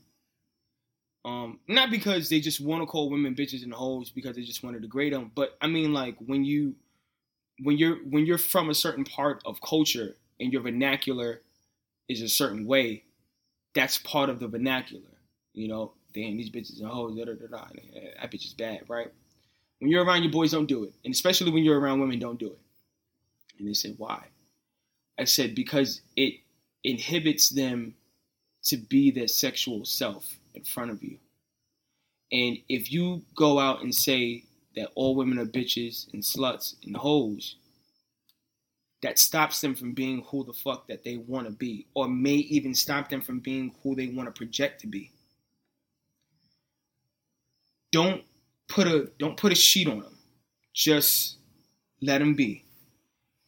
Um, 1.26 1.60
not 1.68 1.90
because 1.90 2.30
they 2.30 2.40
just 2.40 2.58
want 2.58 2.80
to 2.80 2.86
call 2.86 3.10
women 3.10 3.34
bitches 3.34 3.64
and 3.64 3.72
hoes 3.72 4.08
because 4.08 4.34
they 4.34 4.42
just 4.42 4.62
want 4.62 4.76
to 4.76 4.80
degrade 4.80 5.12
them, 5.12 5.30
but 5.34 5.58
I 5.60 5.66
mean 5.66 5.92
like 5.92 6.16
when 6.18 6.42
you 6.42 6.74
when 7.62 7.76
you're 7.76 7.96
when 7.96 8.24
you're 8.24 8.38
from 8.38 8.70
a 8.70 8.74
certain 8.74 9.04
part 9.04 9.42
of 9.44 9.60
culture 9.60 10.16
and 10.40 10.52
your 10.52 10.62
vernacular 10.62 11.42
is 12.08 12.22
a 12.22 12.28
certain 12.28 12.66
way, 12.66 13.04
that's 13.74 13.98
part 13.98 14.30
of 14.30 14.38
the 14.38 14.48
vernacular. 14.48 15.18
You 15.52 15.68
know, 15.68 15.92
damn 16.14 16.36
these 16.36 16.50
bitches 16.50 16.80
and 16.80 16.88
hoes, 16.88 17.16
da 17.16 17.24
da 17.24 17.34
da 17.34 17.46
da. 17.46 17.64
That 18.20 18.30
bitch 18.30 18.46
is 18.46 18.54
bad, 18.54 18.82
right? 18.88 19.12
When 19.80 19.90
you're 19.90 20.04
around 20.04 20.22
your 20.22 20.32
boys, 20.32 20.52
don't 20.52 20.66
do 20.66 20.84
it, 20.84 20.94
and 21.04 21.12
especially 21.12 21.50
when 21.50 21.64
you're 21.64 21.80
around 21.80 22.00
women, 22.00 22.18
don't 22.18 22.38
do 22.38 22.46
it. 22.46 22.58
And 23.58 23.68
they 23.68 23.74
said, 23.74 23.94
why? 23.98 24.24
I 25.18 25.24
said 25.24 25.54
because 25.54 26.00
it 26.16 26.34
inhibits 26.82 27.50
them 27.50 27.94
to 28.64 28.76
be 28.76 29.10
their 29.10 29.28
sexual 29.28 29.84
self 29.84 30.38
in 30.54 30.64
front 30.64 30.90
of 30.90 31.02
you. 31.02 31.18
And 32.32 32.58
if 32.68 32.90
you 32.90 33.22
go 33.36 33.58
out 33.58 33.82
and 33.82 33.94
say 33.94 34.44
that 34.74 34.90
all 34.94 35.14
women 35.14 35.38
are 35.38 35.46
bitches 35.46 36.12
and 36.12 36.22
sluts 36.22 36.74
and 36.84 36.96
hoes, 36.96 37.56
that 39.02 39.18
stops 39.18 39.60
them 39.60 39.74
from 39.74 39.92
being 39.92 40.24
who 40.28 40.44
the 40.44 40.52
fuck 40.52 40.88
that 40.88 41.04
they 41.04 41.18
want 41.18 41.46
to 41.46 41.52
be, 41.52 41.86
or 41.94 42.08
may 42.08 42.34
even 42.34 42.74
stop 42.74 43.10
them 43.10 43.20
from 43.20 43.38
being 43.38 43.74
who 43.82 43.94
they 43.94 44.08
want 44.08 44.26
to 44.26 44.32
project 44.32 44.80
to 44.80 44.86
be. 44.86 45.12
Don't 47.94 48.22
put 48.68 48.86
a 48.86 49.10
don't 49.18 49.36
put 49.36 49.52
a 49.52 49.54
sheet 49.54 49.88
on 49.88 50.00
them. 50.00 50.18
Just 50.72 51.36
let 52.02 52.18
them 52.18 52.34
be. 52.34 52.64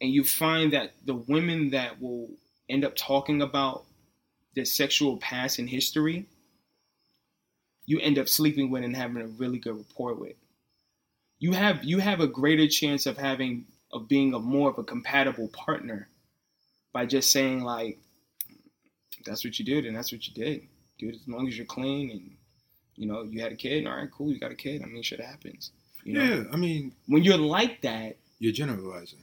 And 0.01 0.11
you 0.11 0.25
find 0.25 0.73
that 0.73 0.93
the 1.05 1.15
women 1.15 1.71
that 1.71 2.01
will 2.01 2.31
end 2.69 2.85
up 2.85 2.95
talking 2.97 3.43
about 3.43 3.85
their 4.55 4.65
sexual 4.65 5.17
past 5.17 5.59
and 5.59 5.69
history, 5.69 6.27
you 7.87 7.99
end 8.01 8.19
up 8.19 8.29
sleeping 8.29 8.71
with 8.71 8.85
and 8.85 8.95
having 8.95 9.23
a 9.23 9.27
really 9.27 9.59
good 9.59 9.77
rapport 9.77 10.15
with 10.15 10.37
you 11.39 11.53
have 11.53 11.85
you 11.85 11.99
have 11.99 12.21
a 12.21 12.27
greater 12.27 12.67
chance 12.67 13.07
of 13.07 13.17
having 13.17 13.67
of 13.93 14.09
being 14.09 14.35
a 14.35 14.39
more 14.39 14.71
of 14.71 14.79
a 14.79 14.85
compatible 14.85 15.49
partner 15.49 16.09
by 16.93 17.07
just 17.07 17.31
saying 17.31 17.63
like 17.63 17.99
that's 19.25 19.45
what 19.45 19.59
you 19.59 19.65
did 19.65 19.85
and 19.87 19.97
that's 19.97 20.13
what 20.13 20.27
you 20.27 20.35
did 20.35 20.63
dude 20.99 21.15
as 21.15 21.21
long 21.29 21.47
as 21.47 21.57
you're 21.57 21.67
clean 21.67 22.11
and 22.11 22.31
you 22.97 23.07
know 23.07 23.23
you 23.23 23.41
had 23.41 23.53
a 23.53 23.57
kid 23.57 23.87
all 23.87 23.97
right 23.97 24.11
cool 24.11 24.31
you 24.33 24.39
got 24.41 24.51
a 24.51 24.55
kid 24.55 24.83
i 24.83 24.87
mean 24.87 25.03
shit 25.03 25.21
happens 25.21 25.71
you 26.05 26.15
know 26.15 26.25
Yeah, 26.25 26.45
I 26.53 26.57
mean, 26.57 26.93
when 27.07 27.23
you're 27.25 27.37
like 27.37 27.83
that 27.83 28.17
you're 28.39 28.53
generalizing. 28.53 29.21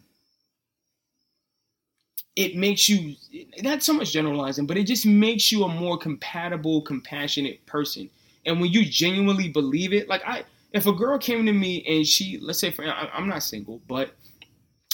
it 2.36 2.56
makes 2.56 2.90
you 2.90 3.16
not 3.62 3.84
so 3.84 3.94
much 3.94 4.12
generalizing, 4.12 4.66
but 4.66 4.78
it 4.78 4.86
just 4.86 5.06
makes 5.06 5.52
you 5.52 5.64
a 5.64 5.68
more 5.68 5.98
compatible, 5.98 6.82
compassionate 6.82 7.64
person. 7.68 8.10
And 8.46 8.60
when 8.60 8.72
you 8.72 8.86
genuinely 8.86 9.50
believe 9.50 9.94
it, 9.94 10.10
like 10.10 10.24
I, 10.26 10.44
if 10.72 10.88
a 10.88 10.92
girl 10.94 11.20
came 11.20 11.46
to 11.46 11.54
me 11.54 11.84
and 11.88 12.06
she, 12.08 12.40
let's 12.42 12.60
say, 12.60 12.72
for 12.72 12.84
I- 12.86 13.10
I'm 13.14 13.28
not 13.30 13.44
single, 13.44 13.82
but 13.88 14.16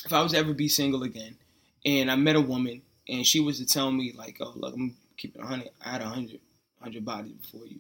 if 0.06 0.12
I 0.12 0.22
was 0.22 0.34
to 0.34 0.38
ever 0.38 0.54
be 0.54 0.68
single 0.68 1.04
again, 1.04 1.38
and 1.86 2.12
I 2.12 2.16
met 2.18 2.36
a 2.36 2.42
woman 2.42 2.82
and 3.08 3.26
she 3.26 3.40
was 3.40 3.58
to 3.60 3.66
tell 3.66 3.90
me 3.92 4.14
like, 4.18 4.38
oh, 4.42 4.54
look, 4.56 4.74
I'm 4.76 4.98
keeping 5.18 5.42
a 5.42 5.48
hundred, 5.48 5.70
I 5.84 5.92
had 5.92 6.02
a 6.02 6.06
hundred, 6.10 6.42
hundred 6.82 7.06
bodies 7.06 7.38
before 7.42 7.66
you. 7.68 7.80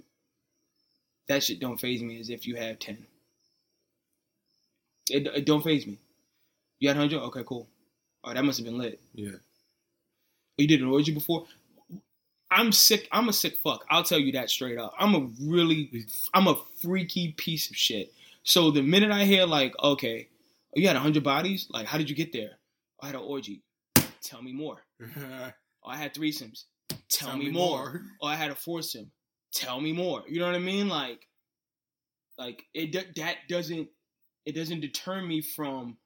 That 1.29 1.43
shit 1.43 1.59
don't 1.59 1.79
phase 1.79 2.01
me 2.01 2.19
as 2.19 2.29
if 2.29 2.45
you 2.45 2.55
have 2.55 2.79
ten. 2.79 3.05
It, 5.09 5.27
it 5.27 5.45
don't 5.45 5.63
phase 5.63 5.87
me. 5.87 5.99
You 6.79 6.89
had 6.89 6.97
hundred, 6.97 7.21
okay, 7.21 7.43
cool. 7.45 7.67
Oh, 8.23 8.33
that 8.33 8.43
must 8.43 8.59
have 8.59 8.65
been 8.65 8.77
lit. 8.77 8.99
Yeah. 9.13 9.37
You 10.57 10.67
did 10.67 10.81
an 10.81 10.87
orgy 10.87 11.13
before? 11.13 11.45
I'm 12.51 12.71
sick. 12.71 13.07
I'm 13.11 13.29
a 13.29 13.33
sick 13.33 13.57
fuck. 13.63 13.85
I'll 13.89 14.03
tell 14.03 14.19
you 14.19 14.31
that 14.33 14.49
straight 14.49 14.77
up. 14.77 14.93
I'm 14.99 15.15
a 15.15 15.29
really, 15.41 16.05
I'm 16.33 16.47
a 16.47 16.59
freaky 16.81 17.33
piece 17.33 17.69
of 17.69 17.75
shit. 17.75 18.11
So 18.43 18.71
the 18.71 18.81
minute 18.81 19.11
I 19.11 19.25
hear 19.25 19.45
like, 19.45 19.73
okay, 19.81 20.27
you 20.73 20.87
had 20.87 20.97
hundred 20.97 21.23
bodies, 21.23 21.67
like, 21.69 21.85
how 21.85 21.97
did 21.97 22.09
you 22.09 22.15
get 22.15 22.33
there? 22.33 22.51
I 23.01 23.07
had 23.07 23.15
an 23.15 23.21
orgy. 23.21 23.61
Tell 24.21 24.41
me 24.41 24.51
more. 24.51 24.77
Oh, 25.81 25.91
I 25.91 25.95
had 25.95 26.13
threesomes. 26.13 26.65
Tell, 27.07 27.37
me, 27.37 27.49
more. 27.49 28.01
Oh, 28.21 28.27
I 28.27 28.35
had 28.35 28.51
a 28.51 28.55
foursome. 28.55 29.09
Tell 29.53 29.81
me 29.81 29.93
more. 29.93 30.23
You 30.27 30.39
know 30.39 30.45
what 30.45 30.55
I 30.55 30.59
mean? 30.59 30.87
Like, 30.87 31.27
like 32.37 32.65
it. 32.73 32.93
That 33.15 33.37
doesn't. 33.47 33.89
It 34.45 34.53
doesn't 34.55 34.81
deter 34.81 35.21
me 35.21 35.41
from 35.41 35.97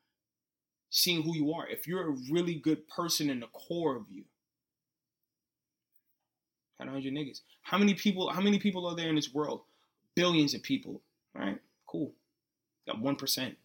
seeing 0.89 1.23
who 1.23 1.35
you 1.35 1.53
are. 1.53 1.67
If 1.67 1.87
you're 1.87 2.09
a 2.09 2.17
really 2.31 2.55
good 2.55 2.87
person 2.87 3.29
in 3.29 3.39
the 3.39 3.47
core 3.47 3.95
of 3.95 4.03
you, 4.09 4.23
a 6.79 6.85
hundred 6.85 7.13
niggas. 7.13 7.41
How 7.61 7.77
many 7.77 7.93
people? 7.93 8.29
How 8.29 8.41
many 8.41 8.59
people 8.59 8.87
are 8.87 8.95
there 8.95 9.09
in 9.09 9.15
this 9.15 9.33
world? 9.33 9.61
Billions 10.15 10.53
of 10.53 10.63
people. 10.63 11.01
Right? 11.35 11.59
Cool. 11.87 12.13
Got 12.87 12.99
one 12.99 13.15
percent. 13.15 13.55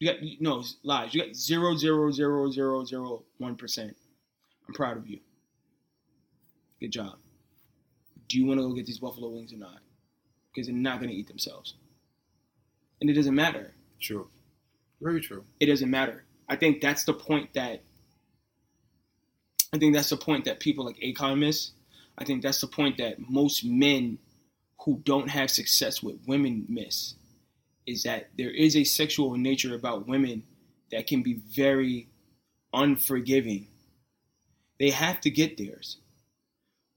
You 0.00 0.12
got 0.12 0.20
no 0.40 0.62
lies. 0.82 1.14
You 1.14 1.24
got 1.24 1.34
zero 1.34 1.76
zero 1.76 2.10
zero 2.10 2.50
zero 2.50 2.84
zero 2.84 3.22
one 3.38 3.56
percent. 3.56 3.96
I'm 4.66 4.74
proud 4.74 4.96
of 4.96 5.06
you. 5.06 5.20
Good 6.80 6.92
job. 6.92 7.16
Do 8.34 8.40
you 8.40 8.46
want 8.46 8.58
to 8.58 8.66
go 8.66 8.74
get 8.74 8.86
these 8.86 8.98
buffalo 8.98 9.28
wings 9.28 9.52
or 9.52 9.58
not? 9.58 9.78
Because 10.52 10.66
they're 10.66 10.74
not 10.74 10.98
going 10.98 11.08
to 11.08 11.14
eat 11.14 11.28
themselves. 11.28 11.74
And 13.00 13.08
it 13.08 13.12
doesn't 13.12 13.36
matter. 13.36 13.76
True. 14.00 14.26
Very 15.00 15.20
true. 15.20 15.44
It 15.60 15.66
doesn't 15.66 15.88
matter. 15.88 16.24
I 16.48 16.56
think 16.56 16.80
that's 16.80 17.04
the 17.04 17.12
point 17.14 17.54
that 17.54 17.84
I 19.72 19.78
think 19.78 19.94
that's 19.94 20.10
the 20.10 20.16
point 20.16 20.46
that 20.46 20.58
people 20.58 20.84
like 20.84 20.96
Akon 20.96 21.38
miss. 21.38 21.70
I 22.18 22.24
think 22.24 22.42
that's 22.42 22.60
the 22.60 22.66
point 22.66 22.98
that 22.98 23.20
most 23.20 23.64
men 23.64 24.18
who 24.84 25.00
don't 25.04 25.30
have 25.30 25.48
success 25.48 26.02
with 26.02 26.16
women 26.26 26.66
miss. 26.68 27.14
Is 27.86 28.02
that 28.02 28.30
there 28.36 28.50
is 28.50 28.74
a 28.74 28.82
sexual 28.82 29.36
nature 29.36 29.76
about 29.76 30.08
women 30.08 30.42
that 30.90 31.06
can 31.06 31.22
be 31.22 31.34
very 31.54 32.08
unforgiving. 32.72 33.68
They 34.80 34.90
have 34.90 35.20
to 35.20 35.30
get 35.30 35.56
theirs. 35.56 35.98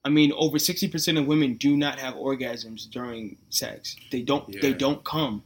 I 0.08 0.10
mean, 0.10 0.32
over 0.38 0.58
sixty 0.58 0.88
percent 0.88 1.18
of 1.18 1.28
women 1.28 1.56
do 1.56 1.76
not 1.76 2.00
have 2.00 2.14
orgasms 2.14 2.90
during 2.90 3.36
sex. 3.50 3.98
They 4.10 4.22
don't. 4.22 4.62
They 4.62 4.72
don't 4.72 5.04
come. 5.04 5.44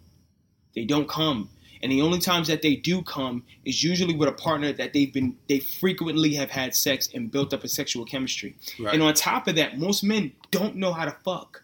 They 0.75 0.85
don't 0.85 1.09
come. 1.09 1.49
And 1.81 1.91
the 1.91 2.03
only 2.03 2.19
times 2.19 2.47
that 2.47 2.61
they 2.61 2.75
do 2.75 3.01
come 3.01 3.41
is 3.65 3.81
usually 3.81 4.13
with 4.15 4.29
a 4.29 4.33
partner 4.33 4.71
that 4.71 4.93
they've 4.93 5.11
been 5.11 5.35
they 5.49 5.57
frequently 5.57 6.35
have 6.35 6.51
had 6.51 6.75
sex 6.75 7.09
and 7.11 7.31
built 7.31 7.55
up 7.55 7.63
a 7.63 7.67
sexual 7.67 8.05
chemistry. 8.05 8.55
Right. 8.79 8.93
And 8.93 9.01
on 9.01 9.15
top 9.15 9.47
of 9.47 9.55
that, 9.55 9.79
most 9.79 10.03
men 10.03 10.33
don't 10.51 10.75
know 10.75 10.93
how 10.93 11.05
to 11.05 11.17
fuck. 11.25 11.63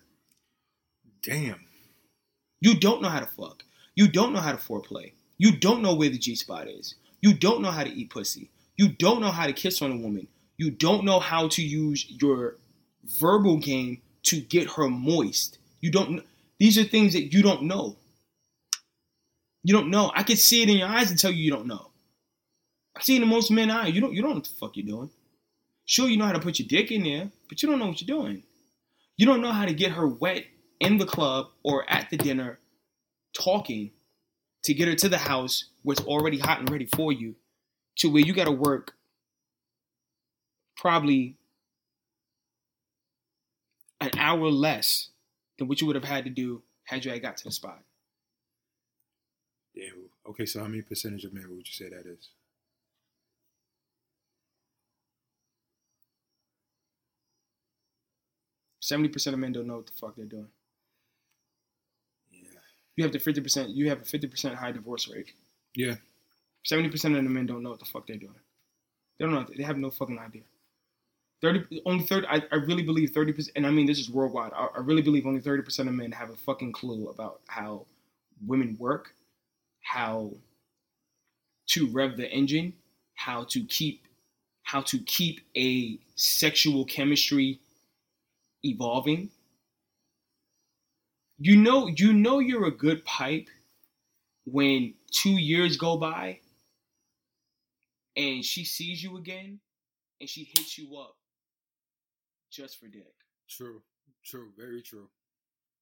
Damn. 1.22 1.66
You 2.62 2.80
don't 2.80 3.04
know 3.04 3.10
how 3.10 3.20
to 3.20 3.28
fuck. 3.28 3.62
You 3.94 4.08
don't 4.08 4.34
know 4.34 4.40
how 4.40 4.54
to 4.54 4.58
foreplay. 4.58 5.12
You 5.38 5.56
don't 5.56 5.84
know 5.84 5.94
where 5.94 6.10
the 6.10 6.18
G 6.18 6.34
spot 6.34 6.68
is. 6.68 6.96
You 7.22 7.36
don't 7.36 7.62
know 7.62 7.70
how 7.70 7.84
to 7.84 7.92
eat 7.92 8.10
pussy. 8.10 8.50
You 8.76 8.88
don't 8.88 9.22
know 9.22 9.30
how 9.30 9.46
to 9.46 9.54
kiss 9.54 9.84
on 9.84 9.92
a 9.92 9.98
woman. 9.98 10.28
You 10.58 10.72
don't 10.72 11.06
know 11.06 11.20
how 11.20 11.48
to 11.50 11.62
use 11.62 12.08
your 12.10 12.56
verbal 13.06 13.58
game 13.58 14.02
to 14.24 14.42
get 14.42 14.72
her 14.72 14.90
moist. 14.90 15.58
You 15.82 15.92
don't. 15.92 16.24
These 16.60 16.78
are 16.78 16.84
things 16.84 17.14
that 17.14 17.34
you 17.34 17.42
don't 17.42 17.64
know. 17.64 17.96
You 19.64 19.74
don't 19.74 19.90
know. 19.90 20.12
I 20.16 20.24
can 20.24 20.38
see 20.38 20.64
it 20.64 20.70
in 20.70 20.78
your 20.78 20.88
eyes 20.88 21.10
and 21.10 21.20
tell 21.20 21.32
you 21.32 21.44
you 21.44 21.52
don't 21.52 21.68
know. 21.68 21.92
I've 22.96 23.04
seen 23.04 23.22
the 23.22 23.28
most 23.28 23.52
men 23.52 23.70
I. 23.70 23.88
You 23.88 24.02
don't. 24.02 24.14
You 24.14 24.22
don't 24.22 24.32
know 24.32 24.36
what 24.38 24.46
the 24.46 24.50
fuck 24.60 24.78
you're 24.78 24.86
doing. 24.86 25.10
Sure, 25.86 26.08
you 26.10 26.18
know 26.18 26.26
how 26.26 26.34
to 26.34 26.40
put 26.40 26.60
your 26.60 26.68
dick 26.68 26.92
in 26.92 27.04
there, 27.04 27.32
but 27.48 27.62
you 27.62 27.70
don't 27.70 27.80
know 27.80 27.88
what 27.88 28.02
you're 28.02 28.18
doing. 28.20 28.44
You 29.16 29.26
don't 29.26 29.42
know 29.42 29.54
how 29.54 29.66
to 29.66 29.74
get 29.74 29.94
her 29.94 30.08
wet 30.08 30.46
in 30.80 30.98
the 30.98 31.06
club 31.06 31.48
or 31.64 31.90
at 31.90 32.10
the 32.10 32.18
dinner, 32.18 32.60
talking, 33.34 33.92
to 34.64 34.74
get 34.74 34.90
her 34.90 34.96
to 34.96 35.10
the 35.10 35.18
house 35.18 35.66
where 35.84 35.94
it's 35.94 36.04
already 36.04 36.40
hot 36.40 36.60
and 36.60 36.70
ready 36.70 36.86
for 36.86 37.12
you, 37.14 37.36
to 37.98 38.10
where 38.10 38.22
you 38.22 38.34
got 38.34 38.46
to 38.46 38.52
work. 38.52 38.94
Probably 40.76 41.38
an 44.14 44.20
hour 44.20 44.50
less 44.50 45.10
than 45.58 45.68
what 45.68 45.82
you 45.82 45.88
would 45.88 45.96
have 45.96 46.06
had 46.06 46.24
to 46.26 46.30
do 46.30 46.62
had 46.84 47.04
you 47.04 47.12
had 47.12 47.22
got 47.22 47.38
to 47.38 47.44
the 47.44 47.52
spot. 47.52 47.84
Damn. 49.76 50.10
Okay, 50.30 50.46
so 50.46 50.60
how 50.60 50.68
many 50.68 50.82
percentage 50.82 51.24
of 51.24 51.34
men 51.34 51.46
would 51.50 51.68
you 51.68 51.74
say 51.74 51.90
that 51.90 52.06
is? 52.06 52.30
Seventy 58.80 59.10
percent 59.10 59.34
of 59.34 59.40
men 59.42 59.52
don't 59.52 59.68
know 59.68 59.76
what 59.76 59.88
the 59.88 59.92
fuck 60.00 60.16
they're 60.16 60.26
doing. 60.26 60.48
Yeah. 62.32 62.60
You 62.96 63.04
have 63.04 63.12
the 63.12 63.20
fifty 63.20 63.42
percent. 63.42 63.70
You 63.70 63.90
have 63.90 64.02
a 64.02 64.06
fifty 64.06 64.28
percent 64.28 64.56
high 64.56 64.72
divorce 64.72 65.10
rate. 65.10 65.34
Yeah. 65.76 65.96
Seventy 66.64 66.90
percent 66.90 67.18
of 67.18 67.24
the 67.24 67.30
men 67.30 67.46
don't 67.46 67.64
know 67.64 67.72
what 67.72 67.80
the 67.80 67.86
fuck 67.86 68.08
they're 68.08 68.16
doing. 68.16 68.40
They 69.20 69.26
don't 69.26 69.34
know. 69.34 69.46
They 69.56 69.64
have 69.64 69.78
no 69.78 69.92
fucking 69.92 70.18
idea. 70.20 70.44
Thirty, 71.42 71.82
only 71.86 72.04
thirty. 72.04 72.26
I, 72.28 72.42
I 72.52 72.56
really 72.56 72.84
believe 72.84 73.12
thirty 73.12 73.32
percent, 73.32 73.58
and 73.58 73.68
I 73.68 73.70
mean 73.70 73.86
this 73.86 74.00
is 74.00 74.10
worldwide. 74.10 74.54
I, 74.56 74.68
I 74.76 74.80
really 74.80 75.04
believe 75.04 75.28
only 75.28 75.42
thirty 75.42 75.62
percent 75.62 75.88
of 75.88 75.94
men 75.96 76.12
have 76.12 76.32
a 76.32 76.36
fucking 76.36 76.72
clue 76.72 77.10
about 77.10 77.42
how 77.48 77.86
women 78.46 78.76
work, 78.80 79.14
how 79.82 80.32
to 81.68 81.88
rev 81.90 82.18
the 82.18 82.30
engine, 82.32 82.74
how 83.16 83.44
to 83.46 83.64
keep, 83.66 84.04
how 84.64 84.82
to 84.82 85.00
keep 85.00 85.42
a 85.56 86.00
sexual 86.16 86.86
chemistry 86.86 87.60
evolving. 88.64 89.30
You 91.40 91.56
know, 91.58 91.88
you 91.88 92.14
know 92.14 92.40
you're 92.40 92.66
a 92.66 92.72
good 92.72 93.06
pipe 93.06 93.48
when 94.46 94.96
two 95.12 95.38
years 95.38 95.78
go 95.78 95.98
by 95.98 96.40
and 98.16 98.44
she 98.44 98.64
sees 98.64 99.04
you 99.04 99.18
again 99.18 99.60
and 100.20 100.30
she 100.30 100.46
hits 100.46 100.78
you 100.78 100.98
up 100.98 101.17
just 102.52 102.80
for 102.80 102.88
dick. 102.88 103.14
True. 103.50 103.82
True. 104.26 104.50
Very 104.58 104.82
true. 104.82 105.10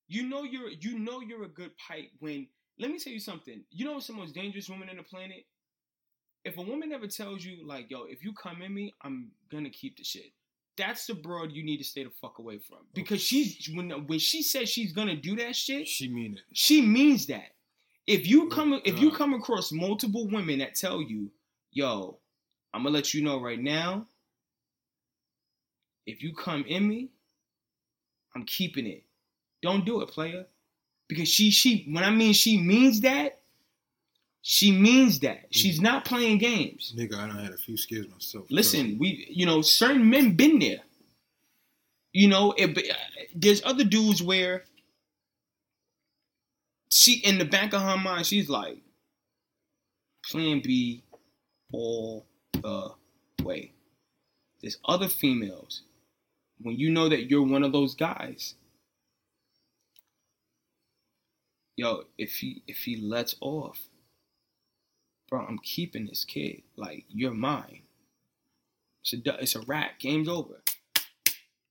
You 0.08 0.24
know 0.24 0.44
you're 0.44 0.70
you 0.70 1.00
know 1.00 1.22
you're 1.22 1.44
a 1.46 1.50
good 1.50 1.72
pipe 1.78 2.12
when 2.20 2.48
let 2.78 2.92
me 2.92 3.00
tell 3.00 3.14
you 3.14 3.20
something. 3.20 3.64
You 3.72 3.86
know 3.86 3.94
what's 3.94 4.08
the 4.08 4.14
most 4.14 4.36
dangerous 4.36 4.70
woman 4.70 4.90
in 4.90 4.98
the 4.98 5.04
planet? 5.04 5.46
If 6.44 6.58
a 6.58 6.62
woman 6.62 6.92
ever 6.94 7.08
tells 7.08 7.44
you 7.44 7.66
like, 7.68 7.90
yo, 7.90 8.04
if 8.04 8.24
you 8.24 8.34
come 8.34 8.62
in 8.62 8.74
me, 8.74 8.94
I'm 9.04 9.32
gonna 9.52 9.72
keep 9.72 9.98
the 9.98 10.04
shit. 10.04 10.32
That's 10.78 11.08
the 11.08 11.16
broad 11.16 11.54
you 11.54 11.64
need 11.64 11.78
to 11.78 11.84
stay 11.86 12.04
the 12.04 12.12
fuck 12.22 12.38
away 12.38 12.60
from. 12.60 12.80
Oh, 12.82 12.88
because 12.94 13.22
she's 13.22 13.68
when 13.74 13.90
when 14.08 14.20
she 14.20 14.44
says 14.44 14.70
she's 14.70 14.92
gonna 14.92 15.16
do 15.16 15.36
that 15.38 15.56
shit, 15.56 15.88
She 15.88 16.08
mean 16.08 16.34
it. 16.34 16.42
she 16.54 16.82
means 16.82 17.26
that. 17.28 17.54
If 18.06 18.28
you 18.28 18.46
Oh, 18.46 18.50
come 18.50 18.80
if 18.86 19.00
you 19.00 19.10
come 19.12 19.34
across 19.34 19.72
multiple 19.72 20.28
women 20.30 20.60
that 20.60 20.76
tell 20.76 21.02
you, 21.02 21.32
yo, 21.72 22.20
I'm 22.74 22.84
gonna 22.84 22.94
let 22.94 23.14
you 23.16 23.24
know 23.24 23.42
right 23.42 23.60
now, 23.60 24.06
if 26.06 26.22
you 26.22 26.34
come 26.34 26.64
in 26.68 26.88
me, 26.88 27.10
I'm 28.36 28.44
keeping 28.44 28.86
it. 28.86 29.04
Don't 29.62 29.86
do 29.86 30.02
it, 30.02 30.10
player. 30.10 30.46
Because 31.08 31.28
she 31.28 31.52
she 31.52 31.86
when 31.90 32.04
I 32.04 32.10
mean 32.10 32.34
she 32.34 32.58
means 32.58 33.02
that, 33.02 33.40
she 34.42 34.72
means 34.72 35.20
that. 35.20 35.38
Mm-hmm. 35.38 35.52
She's 35.52 35.82
not 35.82 36.06
playing 36.06 36.40
games. 36.40 36.94
Nigga, 36.98 37.16
I 37.16 37.28
done 37.28 37.44
had 37.44 37.54
a 37.54 37.58
few 37.58 37.78
scares 37.78 38.10
myself. 38.10 38.46
Listen, 38.50 38.98
we 39.00 39.28
you 39.30 39.46
know 39.46 39.62
certain 39.62 40.10
men 40.10 40.36
been 40.36 40.60
there. 40.60 40.82
You 42.12 42.30
know, 42.30 42.54
it, 42.58 42.78
uh, 42.78 42.94
there's 43.36 43.62
other 43.66 43.84
dudes 43.84 44.24
where 44.24 44.64
she 46.90 47.16
in 47.16 47.38
the 47.38 47.46
back 47.46 47.74
of 47.74 47.82
her 47.82 47.98
mind 47.98 48.26
she's 48.26 48.50
like, 48.50 48.78
Plan 50.32 50.62
B 50.64 51.04
all 51.72 52.26
the 52.54 52.92
way. 53.44 53.72
There's 54.62 54.78
other 54.86 55.08
females 55.08 55.82
when 56.62 56.78
you 56.78 56.90
know 56.90 57.10
that 57.10 57.30
you're 57.30 57.46
one 57.46 57.64
of 57.64 57.72
those 57.72 57.96
guys. 57.96 58.56
Yo, 61.76 62.04
if 62.18 62.36
he 62.36 62.64
if 62.68 62.78
he 62.78 62.96
lets 62.96 63.36
off, 63.42 63.90
bro, 65.30 65.46
I'm 65.46 65.60
keeping 65.60 66.06
this 66.06 66.24
kid. 66.24 66.62
Like 66.78 67.06
you're 67.10 67.34
mine. 67.34 67.82
It's 69.02 69.14
a 69.14 69.42
it's 69.42 69.56
a 69.56 69.62
wrap. 69.62 70.00
Game's 70.00 70.30
over. 70.30 70.62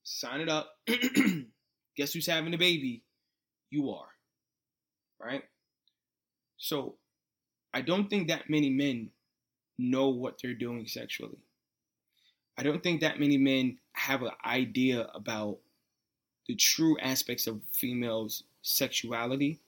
Sign 0.02 0.40
it 0.40 0.48
up. 0.48 0.76
Guess 1.96 2.12
who's 2.12 2.26
having 2.26 2.50
the 2.50 2.58
baby? 2.58 3.02
You 3.70 3.90
are. 3.90 4.08
Right? 5.18 5.44
So 6.58 6.96
I 7.72 7.80
don't 7.80 8.08
think 8.08 8.28
that 8.28 8.50
many 8.50 8.70
men 8.70 9.10
know 9.78 10.10
what 10.10 10.38
they're 10.40 10.54
doing 10.54 10.86
sexually. 10.86 11.43
I 12.56 12.62
don't 12.62 12.82
think 12.82 13.00
that 13.00 13.20
many 13.20 13.36
men 13.36 13.78
have 13.92 14.22
an 14.22 14.30
idea 14.44 15.08
about 15.14 15.58
the 16.46 16.54
true 16.54 16.96
aspects 17.00 17.46
of 17.46 17.60
females' 17.72 18.44
sexuality. 18.62 19.60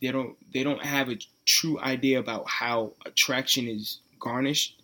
They 0.00 0.10
don't 0.10 0.36
they 0.52 0.62
don't 0.62 0.84
have 0.84 1.08
a 1.08 1.18
true 1.44 1.78
idea 1.80 2.18
about 2.18 2.48
how 2.48 2.92
attraction 3.06 3.68
is 3.68 4.00
garnished 4.18 4.82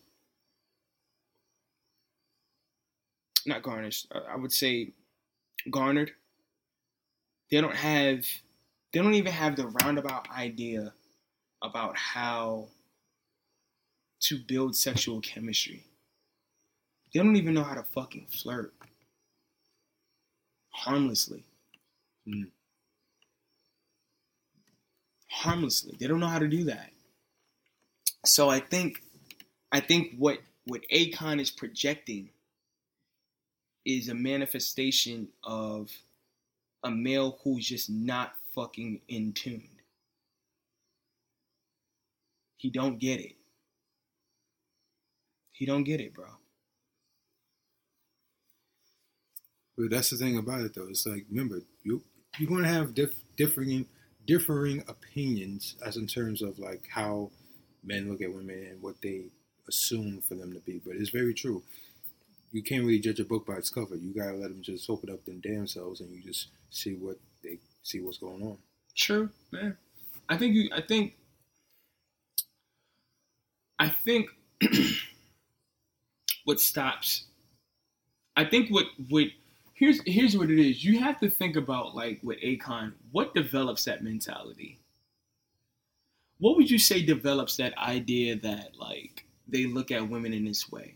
not 3.47 3.63
garnished. 3.63 4.11
I 4.29 4.37
would 4.37 4.53
say 4.53 4.91
garnered. 5.71 6.13
They 7.51 7.61
don't 7.61 7.75
have. 7.75 8.25
They 8.93 9.01
don't 9.01 9.15
even 9.15 9.33
have 9.33 9.57
the 9.57 9.69
roundabout 9.83 10.29
idea 10.31 10.93
about 11.63 11.97
how 11.97 12.69
to 14.21 14.39
build 14.39 14.77
sexual 14.77 15.21
chemistry. 15.21 15.85
They 17.13 17.21
don't 17.21 17.37
even 17.37 17.55
know 17.55 17.65
how 17.65 17.75
to 17.75 17.83
fucking 17.83 18.27
flirt 18.31 18.73
harmlessly. 20.71 21.45
Mm. 22.29 22.51
Harmlessly, 25.29 25.97
they 25.99 26.07
don't 26.07 26.21
know 26.21 26.27
how 26.29 26.39
to 26.39 26.49
do 26.49 26.65
that. 26.65 26.91
So 28.25 28.49
I 28.49 28.61
think, 28.61 29.03
I 29.73 29.81
think 29.81 30.15
what 30.19 30.39
what 30.67 30.83
Akon 30.93 31.41
is 31.41 31.51
projecting 31.51 32.31
is 33.85 34.09
a 34.09 34.15
manifestation 34.15 35.29
of 35.43 35.91
a 36.85 36.91
male 36.91 37.39
who's 37.43 37.67
just 37.67 37.91
not 37.91 38.35
fucking 38.55 39.01
in 39.09 39.33
tune. 39.33 39.69
He 42.57 42.71
don't 42.71 42.99
get 42.99 43.21
it. 43.21 43.37
He 45.53 45.67
don't 45.67 45.85
get 45.85 46.01
it, 46.01 46.15
bro. 46.15 46.27
But 49.81 49.91
that's 49.91 50.11
the 50.11 50.18
thing 50.18 50.37
about 50.37 50.62
it, 50.62 50.74
though. 50.74 50.89
It's 50.89 51.07
like, 51.07 51.24
remember, 51.31 51.62
you 51.85 52.03
you're 52.39 52.49
going 52.49 52.64
to 52.64 52.68
have 52.68 52.95
diff- 52.95 53.24
differing 53.37 53.87
differing 54.26 54.85
opinions 54.87 55.76
as 55.85 55.97
in 55.97 56.07
terms 56.07 56.43
of 56.43 56.59
like 56.59 56.83
how 56.91 57.31
men 57.83 58.11
look 58.11 58.20
at 58.20 58.33
women 58.33 58.66
and 58.70 58.83
what 58.83 58.97
they 59.03 59.24
assume 59.68 60.20
for 60.20 60.35
them 60.35 60.53
to 60.53 60.61
be. 60.61 60.81
But 60.85 60.97
it's 60.97 61.11
very 61.11 61.35
true. 61.35 61.62
You 62.53 62.62
can't 62.62 62.85
really 62.85 62.99
judge 62.99 63.20
a 63.20 63.24
book 63.24 63.47
by 63.47 63.55
its 63.55 63.70
cover. 63.70 63.97
You 63.97 64.12
gotta 64.12 64.37
let 64.37 64.51
them 64.51 64.62
just 64.62 64.91
open 64.91 65.11
up 65.11 65.24
them 65.24 65.41
damn 65.41 65.66
selves 65.66 66.01
and 66.01 66.11
you 66.11 66.22
just 66.22 66.49
see 66.70 66.95
what 66.95 67.16
they 67.43 67.59
see 67.83 68.01
what's 68.01 68.18
going 68.18 68.43
on. 68.43 68.59
True, 68.97 69.31
man. 69.51 69.76
I 70.28 70.37
think 70.37 70.55
you. 70.55 70.70
I 70.74 70.83
think. 70.83 71.14
I 73.78 73.89
think 73.89 74.28
what 76.45 76.61
stops. 76.61 77.24
I 78.37 78.45
think 78.45 78.70
what 78.70 78.87
what 79.09 79.26
here's 79.81 80.01
here's 80.05 80.37
what 80.37 80.51
it 80.51 80.59
is. 80.59 80.85
You 80.85 81.01
have 81.01 81.18
to 81.20 81.31
think 81.31 81.57
about 81.57 81.97
like 81.97 82.20
with 82.22 82.39
Akon. 82.41 82.93
What 83.11 83.35
develops 83.35 83.87
that 83.87 84.05
mentality? 84.05 84.78
What 86.39 86.57
would 86.57 86.70
you 86.70 86.78
say 86.78 87.03
develops 87.03 87.57
that 87.57 87.76
idea 87.76 88.37
that 88.37 88.76
like 88.78 89.24
they 89.49 89.66
look 89.66 89.91
at 89.91 90.09
women 90.09 90.33
in 90.33 90.45
this 90.45 90.70
way? 90.70 90.95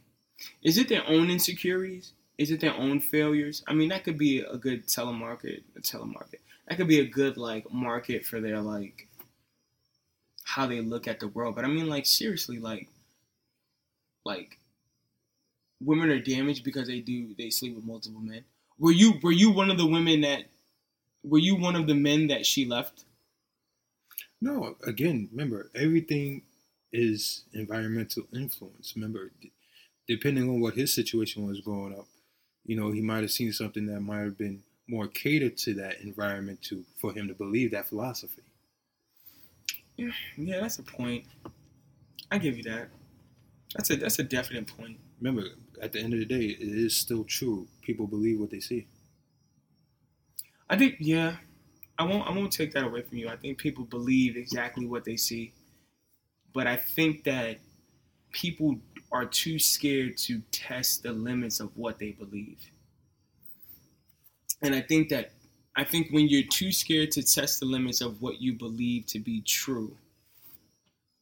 Is 0.63 0.79
it 0.79 0.89
their 0.89 1.07
own 1.09 1.31
insecurities? 1.31 2.13
Is 2.37 2.51
it 2.51 2.61
their 2.61 2.75
own 2.75 3.01
failures? 3.01 3.63
I 3.67 3.75
mean, 3.75 3.89
that 3.89 4.05
could 4.05 4.19
be 4.19 4.41
a 4.41 4.57
good 4.57 4.87
telemarket. 4.87 5.63
A 5.77 5.81
telemarket. 5.81 6.41
That 6.69 6.77
could 6.77 6.89
be 6.89 7.01
a 7.01 7.07
good 7.07 7.37
like 7.37 7.73
market 7.73 8.25
for 8.27 8.41
their 8.41 8.61
like 8.61 9.09
how 10.45 10.67
they 10.67 10.81
look 10.83 11.09
at 11.09 11.21
the 11.21 11.29
world. 11.29 11.55
But 11.55 11.65
I 11.65 11.69
mean, 11.69 11.89
like 11.89 12.05
seriously, 12.05 12.59
like 12.59 12.89
like 14.27 14.59
women 15.81 16.11
are 16.11 16.21
damaged 16.21 16.65
because 16.65 16.87
they 16.87 17.01
do 17.01 17.35
they 17.39 17.49
sleep 17.49 17.77
with 17.77 17.85
multiple 17.87 18.21
men. 18.21 18.45
Were 18.79 18.93
you 18.93 19.15
were 19.23 19.33
you 19.33 19.51
one 19.51 19.71
of 19.71 19.79
the 19.79 19.87
women 19.87 20.23
that 20.23 20.47
were 21.23 21.39
you 21.39 21.57
one 21.57 21.77
of 21.77 21.87
the 21.87 21.95
men 21.95 22.29
that 22.29 22.47
she 22.47 22.65
left? 22.67 23.05
No, 24.41 24.77
again, 24.87 25.29
remember 25.33 25.71
everything 25.75 26.43
is 26.93 27.45
environmental 27.53 28.25
influence. 28.33 28.95
Remember, 28.95 29.31
d- 29.41 29.53
depending 30.07 30.49
on 30.49 30.61
what 30.61 30.75
his 30.75 30.93
situation 30.95 31.47
was 31.47 31.61
growing 31.61 31.99
up, 31.99 32.07
you 32.65 32.77
know, 32.77 32.93
he 32.93 33.01
might 33.01 33.23
have 33.23 33.33
seen 33.33 33.53
something 33.53 33.87
that 33.87 34.01
might 34.01 34.21
have 34.21 34.39
been 34.39 34.63
more 34.87 35.09
catered 35.09 35.57
to 35.59 35.75
that 35.75 36.01
environment 36.01 36.63
to 36.63 36.85
for 36.97 37.13
him 37.13 37.29
to 37.29 37.35
believe 37.35 37.71
that 37.73 37.89
philosophy. 37.89 38.43
Yeah, 39.97 40.61
that's 40.61 40.79
a 40.79 40.83
point. 40.83 41.27
I 42.31 42.39
give 42.39 42.57
you 42.57 42.65
that. 42.65 42.89
That's 43.75 43.91
a 43.91 43.97
that's 43.97 44.19
a 44.19 44.25
definite 44.25 44.67
point. 44.67 44.99
Remember, 45.21 45.51
at 45.81 45.93
the 45.93 46.01
end 46.01 46.13
of 46.13 46.21
the 46.21 46.25
day, 46.27 46.47
it 46.47 46.61
is 46.61 46.97
still 46.97 47.25
true. 47.25 47.69
People 47.83 48.07
believe 48.07 48.39
what 48.41 48.51
they 48.51 48.61
see. 48.61 48.87
I 50.69 50.77
think 50.77 50.97
yeah, 51.01 51.37
I 51.99 52.05
won't 52.05 52.27
I 52.29 52.33
won't 52.33 52.53
take 52.53 52.73
that 52.73 52.85
away 52.85 53.03
from 53.03 53.19
you. 53.19 53.29
I 53.29 53.37
think 53.37 53.59
people 53.59 53.85
believe 53.85 54.37
exactly 54.37 54.87
what 54.87 55.05
they 55.05 55.17
see, 55.17 55.53
but 56.53 56.67
I 56.67 56.77
think 56.77 57.25
that 57.25 57.59
people 58.33 58.81
are 59.13 59.27
too 59.27 59.59
scared 59.59 60.17
to 60.19 60.41
test 60.53 61.03
the 61.03 61.13
limits 61.13 61.61
of 61.61 61.77
what 61.77 61.99
they 61.99 62.13
believe. 62.13 62.71
And 64.63 64.75
I 64.75 64.81
think 64.81 65.11
that 65.11 65.33
I 65.77 65.85
think 65.85 66.11
when 66.11 66.29
you're 66.29 66.47
too 66.49 66.73
scared 66.73 67.11
to 67.13 67.23
test 67.23 67.61
the 67.61 67.67
limits 67.67 68.01
of 68.01 68.23
what 68.23 68.41
you 68.41 68.55
believe 68.55 69.07
to 69.07 69.19
be 69.21 69.43
true, 69.43 69.97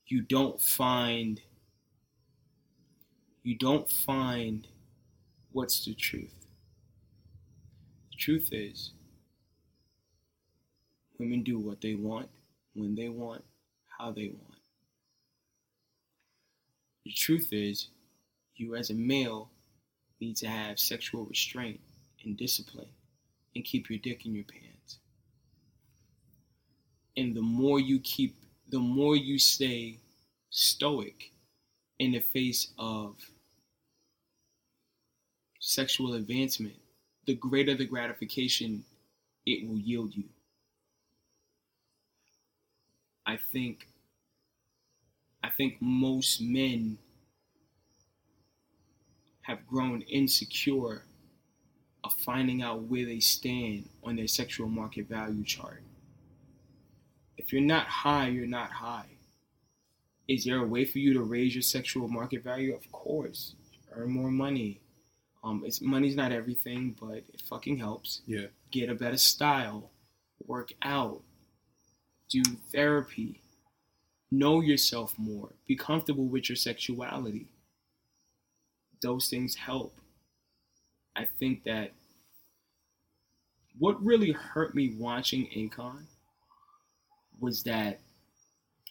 you 0.06 0.20
don't 0.22 0.60
find 0.60 1.40
you 3.42 3.56
don't 3.56 3.90
find 3.90 4.68
what's 5.52 5.84
the 5.84 5.94
truth. 5.94 6.34
The 8.10 8.16
truth 8.16 8.48
is 8.52 8.92
women 11.18 11.42
do 11.42 11.58
what 11.58 11.80
they 11.80 11.94
want, 11.94 12.28
when 12.74 12.94
they 12.94 13.08
want, 13.08 13.44
how 13.98 14.10
they 14.12 14.28
want. 14.28 14.60
The 17.04 17.12
truth 17.12 17.48
is, 17.52 17.88
you 18.54 18.76
as 18.76 18.90
a 18.90 18.94
male 18.94 19.50
need 20.20 20.36
to 20.36 20.46
have 20.46 20.78
sexual 20.78 21.24
restraint 21.24 21.80
and 22.24 22.36
discipline 22.36 22.88
and 23.54 23.64
keep 23.64 23.90
your 23.90 23.98
dick 23.98 24.24
in 24.24 24.34
your 24.34 24.44
pants. 24.44 24.98
And 27.16 27.34
the 27.36 27.42
more 27.42 27.80
you 27.80 27.98
keep, 28.00 28.36
the 28.70 28.78
more 28.78 29.16
you 29.16 29.38
stay 29.38 29.98
stoic 30.50 31.32
in 31.98 32.12
the 32.12 32.20
face 32.20 32.68
of 32.78 33.16
sexual 35.62 36.14
advancement, 36.14 36.74
the 37.26 37.34
greater 37.34 37.74
the 37.74 37.86
gratification 37.86 38.84
it 39.46 39.66
will 39.66 39.78
yield 39.78 40.14
you. 40.14 40.24
I 43.24 43.36
think 43.36 43.86
I 45.42 45.50
think 45.50 45.76
most 45.80 46.40
men 46.40 46.98
have 49.42 49.66
grown 49.66 50.02
insecure 50.02 51.04
of 52.04 52.12
finding 52.14 52.62
out 52.62 52.82
where 52.82 53.06
they 53.06 53.20
stand 53.20 53.88
on 54.02 54.16
their 54.16 54.26
sexual 54.26 54.68
market 54.68 55.08
value 55.08 55.44
chart. 55.44 55.82
If 57.36 57.52
you're 57.52 57.62
not 57.62 57.86
high, 57.86 58.28
you're 58.28 58.46
not 58.46 58.70
high. 58.70 59.06
Is 60.28 60.44
there 60.44 60.58
a 60.58 60.66
way 60.66 60.84
for 60.84 60.98
you 60.98 61.12
to 61.14 61.22
raise 61.22 61.54
your 61.54 61.62
sexual 61.62 62.08
market 62.08 62.42
value? 62.42 62.74
Of 62.74 62.90
course. 62.92 63.54
Earn 63.92 64.10
more 64.10 64.30
money. 64.30 64.81
Um, 65.44 65.62
it's 65.66 65.80
money's 65.80 66.16
not 66.16 66.32
everything, 66.32 66.96
but 67.00 67.16
it 67.16 67.42
fucking 67.48 67.78
helps. 67.78 68.22
Yeah. 68.26 68.46
Get 68.70 68.88
a 68.88 68.94
better 68.94 69.16
style. 69.16 69.90
Work 70.46 70.72
out. 70.82 71.22
Do 72.28 72.42
therapy. 72.70 73.42
Know 74.30 74.60
yourself 74.60 75.14
more. 75.18 75.50
Be 75.66 75.76
comfortable 75.76 76.26
with 76.26 76.48
your 76.48 76.56
sexuality. 76.56 77.48
Those 79.02 79.28
things 79.28 79.56
help. 79.56 80.00
I 81.14 81.24
think 81.24 81.64
that 81.64 81.92
what 83.78 84.02
really 84.04 84.32
hurt 84.32 84.74
me 84.74 84.94
watching 84.96 85.46
Akon 85.56 86.04
was 87.40 87.64
that 87.64 88.00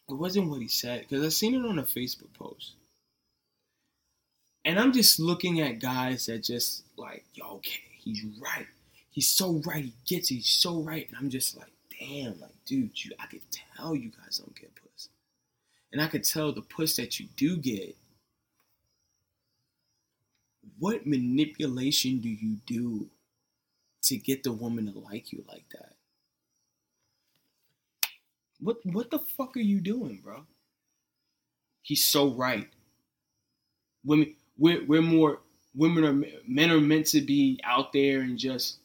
it 0.10 0.14
wasn't 0.14 0.50
what 0.50 0.62
he 0.62 0.68
said 0.68 1.02
because 1.02 1.24
I 1.24 1.30
seen 1.30 1.56
it 1.56 1.66
on 1.66 1.80
a 1.80 1.84
Facebook 1.84 2.34
post, 2.34 2.74
and 4.66 4.80
I'm 4.80 4.94
just 4.94 5.20
looking 5.20 5.62
at 5.62 5.80
guys 5.80 6.26
that 6.28 6.44
just 6.44 6.84
like, 6.98 7.26
yo, 7.34 7.56
okay, 7.56 7.82
he's 7.98 8.24
right. 8.40 8.68
He's 9.10 9.28
so 9.28 9.62
right. 9.66 9.86
He 9.86 9.94
gets 10.06 10.32
it. 10.32 10.36
He's 10.36 10.50
so 10.50 10.82
right, 10.82 11.08
and 11.08 11.18
I'm 11.18 11.30
just 11.30 11.58
like, 11.58 11.72
damn, 12.00 12.40
like, 12.40 12.52
dude, 12.66 13.04
you, 13.04 13.12
I 13.20 13.26
could 13.26 13.42
tell 13.76 13.96
you 13.96 14.12
guys 14.24 14.38
don't 14.38 14.56
get 14.56 14.72
puss, 14.76 15.10
and 15.92 16.02
I 16.02 16.08
could 16.08 16.24
tell 16.24 16.52
the 16.52 16.62
puss 16.62 16.96
that 16.96 17.20
you 17.20 17.28
do 17.36 17.58
get 17.58 17.96
what 20.82 21.06
manipulation 21.06 22.20
do 22.20 22.30
you 22.30 22.58
do 22.66 23.08
to 24.02 24.18
get 24.18 24.42
the 24.44 24.52
woman 24.52 24.92
to 24.92 25.00
like 25.00 25.32
you 25.32 25.44
like 25.48 25.66
that? 25.72 25.94
What 28.60 28.78
what 28.86 29.12
the 29.12 29.20
fuck 29.20 29.56
are 29.56 29.62
you 29.62 29.80
doing, 29.80 30.22
bro? 30.24 30.46
He's 31.84 32.06
so 32.06 32.34
right. 32.34 32.68
Women 34.04 34.36
we're 34.58 34.86
we're 34.86 35.02
more 35.02 35.40
women 35.76 36.06
are 36.06 36.42
men 36.48 36.72
are 36.72 36.82
meant 36.82 37.08
to 37.08 37.22
be 37.22 37.60
out 37.64 37.94
there 37.94 38.22
and 38.22 38.38
just 38.38 38.78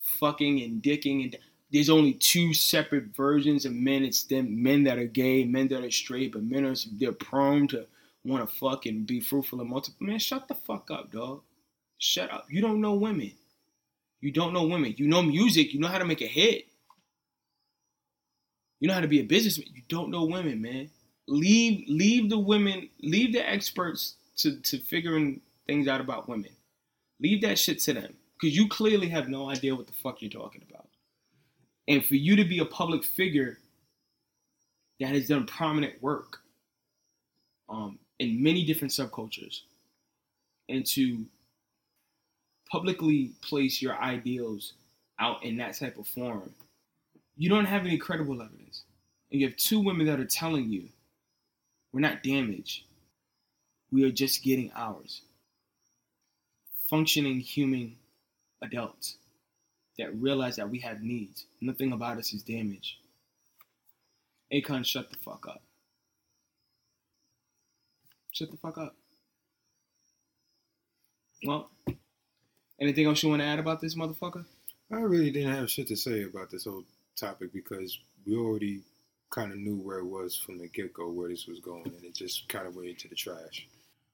fucking 0.00 0.62
and 0.62 0.82
dicking 0.82 1.24
and 1.24 1.38
there's 1.74 1.90
only 1.90 2.12
two 2.12 2.54
separate 2.54 3.06
versions 3.16 3.64
of 3.64 3.72
men. 3.72 4.04
It's 4.04 4.22
them 4.22 4.62
men 4.62 4.84
that 4.84 4.96
are 4.96 5.06
gay, 5.06 5.44
men 5.44 5.66
that 5.68 5.82
are 5.82 5.90
straight, 5.90 6.32
but 6.32 6.44
men 6.44 6.64
are 6.64 6.74
they're 6.92 7.10
prone 7.10 7.66
to 7.68 7.86
want 8.24 8.48
to 8.48 8.56
fuck 8.56 8.86
and 8.86 9.04
be 9.04 9.18
fruitful 9.20 9.60
and 9.60 9.68
multiple. 9.68 10.06
Man, 10.06 10.20
shut 10.20 10.46
the 10.46 10.54
fuck 10.54 10.90
up, 10.92 11.10
dog. 11.10 11.42
Shut 11.98 12.32
up. 12.32 12.46
You 12.48 12.60
don't 12.60 12.80
know 12.80 12.94
women. 12.94 13.32
You 14.20 14.30
don't 14.30 14.52
know 14.52 14.64
women. 14.64 14.94
You 14.96 15.08
know 15.08 15.22
music. 15.22 15.74
You 15.74 15.80
know 15.80 15.88
how 15.88 15.98
to 15.98 16.04
make 16.04 16.22
a 16.22 16.26
hit. 16.26 16.66
You 18.78 18.86
know 18.86 18.94
how 18.94 19.00
to 19.00 19.08
be 19.08 19.20
a 19.20 19.24
businessman. 19.24 19.68
You 19.74 19.82
don't 19.88 20.10
know 20.10 20.24
women, 20.26 20.62
man. 20.62 20.90
Leave 21.26 21.88
leave 21.88 22.28
the 22.28 22.38
women, 22.38 22.88
leave 23.00 23.32
the 23.32 23.48
experts 23.48 24.16
to, 24.36 24.60
to 24.60 24.78
figuring 24.78 25.40
things 25.66 25.88
out 25.88 26.00
about 26.00 26.28
women. 26.28 26.50
Leave 27.20 27.40
that 27.42 27.58
shit 27.58 27.80
to 27.80 27.94
them. 27.94 28.14
Because 28.38 28.56
you 28.56 28.68
clearly 28.68 29.08
have 29.08 29.28
no 29.28 29.48
idea 29.48 29.74
what 29.74 29.86
the 29.86 29.92
fuck 29.92 30.20
you're 30.20 30.30
talking 30.30 30.62
about. 30.68 30.88
And 31.88 32.04
for 32.04 32.14
you 32.16 32.36
to 32.36 32.44
be 32.44 32.58
a 32.58 32.64
public 32.64 33.04
figure 33.04 33.58
that 35.00 35.10
has 35.10 35.28
done 35.28 35.46
prominent 35.46 36.02
work 36.02 36.40
um, 37.68 37.98
in 38.18 38.42
many 38.42 38.64
different 38.64 38.92
subcultures 38.92 39.60
and 40.68 40.84
to 40.86 41.24
publicly 42.70 43.32
place 43.42 43.80
your 43.80 43.96
ideals 43.96 44.74
out 45.18 45.44
in 45.44 45.56
that 45.58 45.74
type 45.74 45.98
of 45.98 46.06
form, 46.06 46.50
you 47.36 47.48
don't 47.48 47.66
have 47.66 47.84
any 47.84 47.98
credible 47.98 48.42
evidence. 48.42 48.82
And 49.30 49.40
you 49.40 49.46
have 49.48 49.56
two 49.56 49.80
women 49.80 50.06
that 50.06 50.20
are 50.20 50.24
telling 50.24 50.70
you, 50.70 50.88
we're 51.94 52.00
not 52.00 52.24
damaged. 52.24 52.82
We 53.92 54.02
are 54.02 54.10
just 54.10 54.42
getting 54.42 54.72
ours. 54.74 55.22
Functioning 56.90 57.38
human 57.38 57.94
adults 58.60 59.16
that 59.96 60.12
realize 60.20 60.56
that 60.56 60.68
we 60.68 60.80
have 60.80 61.02
needs. 61.02 61.46
Nothing 61.60 61.92
about 61.92 62.18
us 62.18 62.32
is 62.32 62.42
damaged. 62.42 62.96
Akon, 64.52 64.84
shut 64.84 65.08
the 65.08 65.16
fuck 65.18 65.46
up. 65.48 65.62
Shut 68.32 68.50
the 68.50 68.56
fuck 68.56 68.76
up. 68.76 68.96
Well, 71.44 71.70
anything 72.80 73.06
else 73.06 73.22
you 73.22 73.28
want 73.28 73.40
to 73.40 73.46
add 73.46 73.60
about 73.60 73.80
this 73.80 73.94
motherfucker? 73.94 74.44
I 74.90 74.96
really 74.96 75.30
didn't 75.30 75.54
have 75.54 75.70
shit 75.70 75.86
to 75.88 75.96
say 75.96 76.24
about 76.24 76.50
this 76.50 76.64
whole 76.64 76.82
topic 77.14 77.52
because 77.52 77.96
we 78.26 78.36
already 78.36 78.80
kind 79.34 79.50
of 79.50 79.58
knew 79.58 79.76
where 79.76 79.98
it 79.98 80.06
was 80.06 80.36
from 80.36 80.58
the 80.58 80.68
get 80.68 80.94
go, 80.94 81.10
where 81.10 81.28
this 81.28 81.46
was 81.46 81.58
going, 81.58 81.86
and 81.86 82.04
it 82.04 82.14
just 82.14 82.48
kind 82.48 82.66
of 82.66 82.76
went 82.76 82.88
into 82.88 83.08
the 83.08 83.14
trash. 83.14 83.66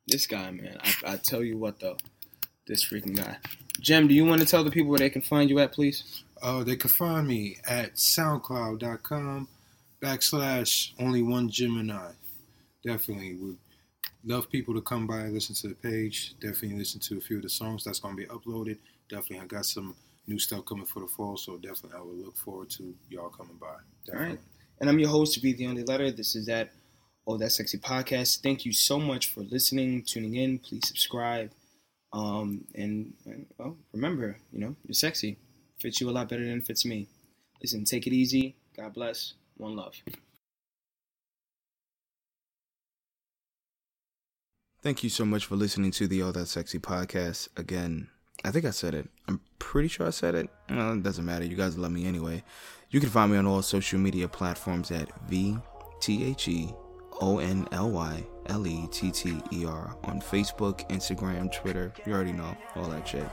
This 0.06 0.26
guy, 0.26 0.50
man. 0.50 0.78
I, 0.82 1.12
I 1.12 1.16
tell 1.16 1.44
you 1.44 1.58
what, 1.58 1.78
though. 1.78 1.98
This 2.66 2.88
freaking 2.88 3.16
guy. 3.16 3.36
Jim, 3.80 4.08
do 4.08 4.14
you 4.14 4.24
want 4.24 4.40
to 4.40 4.46
tell 4.46 4.64
the 4.64 4.70
people 4.70 4.90
where 4.90 4.98
they 4.98 5.10
can 5.10 5.22
find 5.22 5.50
you 5.50 5.58
at, 5.58 5.72
please? 5.72 6.24
Uh, 6.42 6.64
they 6.64 6.76
can 6.76 6.90
find 6.90 7.28
me 7.28 7.58
at 7.68 7.96
soundcloud.com 7.96 9.48
backslash 10.02 10.92
only 10.98 11.22
one 11.22 11.50
Jemini. 11.50 12.14
Definitely 12.84 13.34
would 13.34 13.58
love 14.24 14.50
people 14.50 14.72
to 14.74 14.80
come 14.80 15.06
by 15.06 15.20
and 15.20 15.34
listen 15.34 15.54
to 15.56 15.68
the 15.68 15.74
page. 15.74 16.34
Definitely 16.40 16.78
listen 16.78 17.00
to 17.00 17.18
a 17.18 17.20
few 17.20 17.36
of 17.36 17.42
the 17.42 17.50
songs 17.50 17.84
that's 17.84 18.00
going 18.00 18.16
to 18.16 18.22
be 18.22 18.28
uploaded. 18.28 18.78
Definitely, 19.08 19.40
I 19.40 19.46
got 19.46 19.66
some 19.66 19.94
new 20.26 20.38
stuff 20.38 20.64
coming 20.64 20.86
for 20.86 21.00
the 21.00 21.08
fall, 21.08 21.36
so 21.36 21.56
definitely 21.56 21.98
I 21.98 22.02
would 22.02 22.24
look 22.24 22.36
forward 22.36 22.70
to 22.70 22.94
y'all 23.10 23.28
coming 23.28 23.56
by. 23.60 23.74
Definitely. 24.06 24.28
right. 24.28 24.40
And 24.80 24.88
I'm 24.88 24.98
your 24.98 25.10
host, 25.10 25.40
V 25.42 25.52
the 25.52 25.66
Only 25.66 25.84
Letter. 25.84 26.10
This 26.10 26.34
is 26.34 26.46
that 26.46 26.72
Oh 27.26 27.36
That 27.36 27.50
Sexy 27.52 27.76
podcast. 27.76 28.40
Thank 28.40 28.64
you 28.64 28.72
so 28.72 28.98
much 28.98 29.30
for 29.30 29.42
listening, 29.42 30.02
tuning 30.04 30.36
in. 30.36 30.58
Please 30.58 30.88
subscribe. 30.88 31.50
Um, 32.14 32.64
and, 32.74 33.12
and 33.26 33.44
well, 33.58 33.76
remember, 33.92 34.38
you 34.50 34.58
know, 34.58 34.74
you're 34.86 34.94
sexy. 34.94 35.36
Fits 35.78 36.00
you 36.00 36.08
a 36.08 36.12
lot 36.12 36.30
better 36.30 36.46
than 36.46 36.62
fits 36.62 36.86
me. 36.86 37.08
Listen, 37.60 37.84
take 37.84 38.06
it 38.06 38.14
easy. 38.14 38.56
God 38.74 38.94
bless. 38.94 39.34
One 39.58 39.76
love. 39.76 39.96
Thank 44.82 45.04
you 45.04 45.10
so 45.10 45.26
much 45.26 45.44
for 45.44 45.56
listening 45.56 45.90
to 45.90 46.08
the 46.08 46.22
All 46.22 46.32
That 46.32 46.46
Sexy 46.46 46.78
podcast 46.78 47.48
again. 47.54 48.08
I 48.42 48.50
think 48.50 48.64
I 48.64 48.70
said 48.70 48.94
it. 48.94 49.10
I'm 49.28 49.42
pretty 49.58 49.88
sure 49.88 50.06
I 50.06 50.10
said 50.10 50.34
it. 50.34 50.48
No, 50.70 50.94
it 50.94 51.02
doesn't 51.02 51.26
matter. 51.26 51.44
You 51.44 51.56
guys 51.56 51.76
love 51.76 51.92
me 51.92 52.06
anyway. 52.06 52.42
You 52.92 52.98
can 52.98 53.08
find 53.08 53.30
me 53.30 53.38
on 53.38 53.46
all 53.46 53.62
social 53.62 54.00
media 54.00 54.26
platforms 54.26 54.90
at 54.90 55.08
V 55.28 55.56
T 56.00 56.24
H 56.24 56.48
E 56.48 56.74
O 57.20 57.38
N 57.38 57.68
L 57.70 57.88
Y 57.88 58.24
L 58.46 58.66
E 58.66 58.88
T 58.90 59.12
T 59.12 59.40
E 59.52 59.64
R 59.64 59.96
on 60.02 60.20
Facebook, 60.20 60.88
Instagram, 60.88 61.52
Twitter. 61.52 61.92
You 62.04 62.12
already 62.12 62.32
know 62.32 62.52
all 62.74 62.88
that 62.88 63.06
shit. 63.06 63.28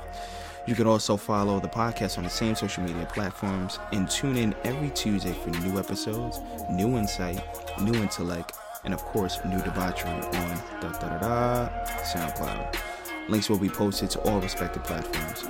You 0.67 0.75
can 0.75 0.85
also 0.85 1.17
follow 1.17 1.59
the 1.59 1.69
podcast 1.69 2.19
on 2.19 2.23
the 2.23 2.29
same 2.29 2.53
social 2.53 2.83
media 2.83 3.07
platforms 3.11 3.79
and 3.93 4.07
tune 4.07 4.37
in 4.37 4.53
every 4.63 4.91
Tuesday 4.91 5.33
for 5.33 5.49
new 5.49 5.79
episodes, 5.79 6.39
new 6.71 6.95
insight, 6.95 7.41
new 7.81 7.95
intellect, 7.95 8.51
and 8.83 8.93
of 8.93 9.03
course, 9.05 9.39
new 9.43 9.59
debauchery 9.63 10.11
on 10.11 10.61
da 10.81 10.91
da 10.91 11.17
da 11.17 11.17
da 11.17 11.69
SoundCloud. 12.03 12.96
Links 13.29 13.49
will 13.49 13.59
be 13.59 13.69
posted 13.69 14.09
to 14.11 14.19
all 14.21 14.39
respective 14.39 14.83
platforms. 14.85 15.43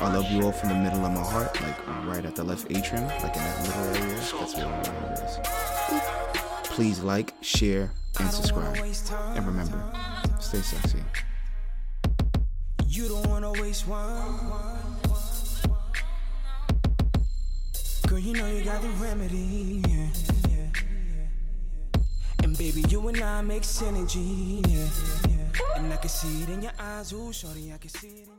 I 0.00 0.14
love 0.14 0.30
you 0.30 0.44
all 0.44 0.52
from 0.52 0.70
the 0.70 0.74
middle 0.76 1.04
of 1.04 1.12
my 1.12 1.20
heart, 1.22 1.60
like 1.60 2.06
right 2.06 2.24
at 2.24 2.34
the 2.34 2.42
left 2.42 2.70
atrium, 2.70 3.06
like 3.06 3.36
in 3.36 3.42
that 3.42 3.66
little 3.66 3.84
area. 4.02 4.16
That's 4.16 4.54
where 4.56 4.80
it 4.80 5.18
is. 5.24 6.68
Please 6.70 7.00
like, 7.00 7.34
share, 7.42 7.90
and 8.18 8.30
subscribe. 8.30 8.76
And 9.36 9.46
remember, 9.46 9.82
stay 10.40 10.60
sexy. 10.60 11.02
You 12.86 13.08
don't 13.08 13.26
wanna 13.28 13.52
waste 13.52 13.86
one. 13.86 14.22
Girl, 18.06 18.18
you 18.18 18.32
know 18.32 18.46
you 18.46 18.64
got 18.64 18.80
the 18.80 18.88
remedy. 18.88 19.82
Yeah, 19.86 20.08
baby, 22.58 22.82
you 22.88 23.06
and 23.06 23.20
I 23.20 23.40
make 23.42 23.62
synergy. 23.62 24.66
Yeah. 24.66 25.27
And 25.78 25.92
I 25.92 25.96
can 25.96 26.08
see 26.08 26.42
it 26.42 26.48
in 26.48 26.62
your 26.62 26.72
eyes, 26.76 27.12
ooh, 27.12 27.32
shorty, 27.32 27.72
I 27.72 27.78
can 27.78 27.88
see 27.88 28.08
it 28.08 28.26
in 28.26 28.37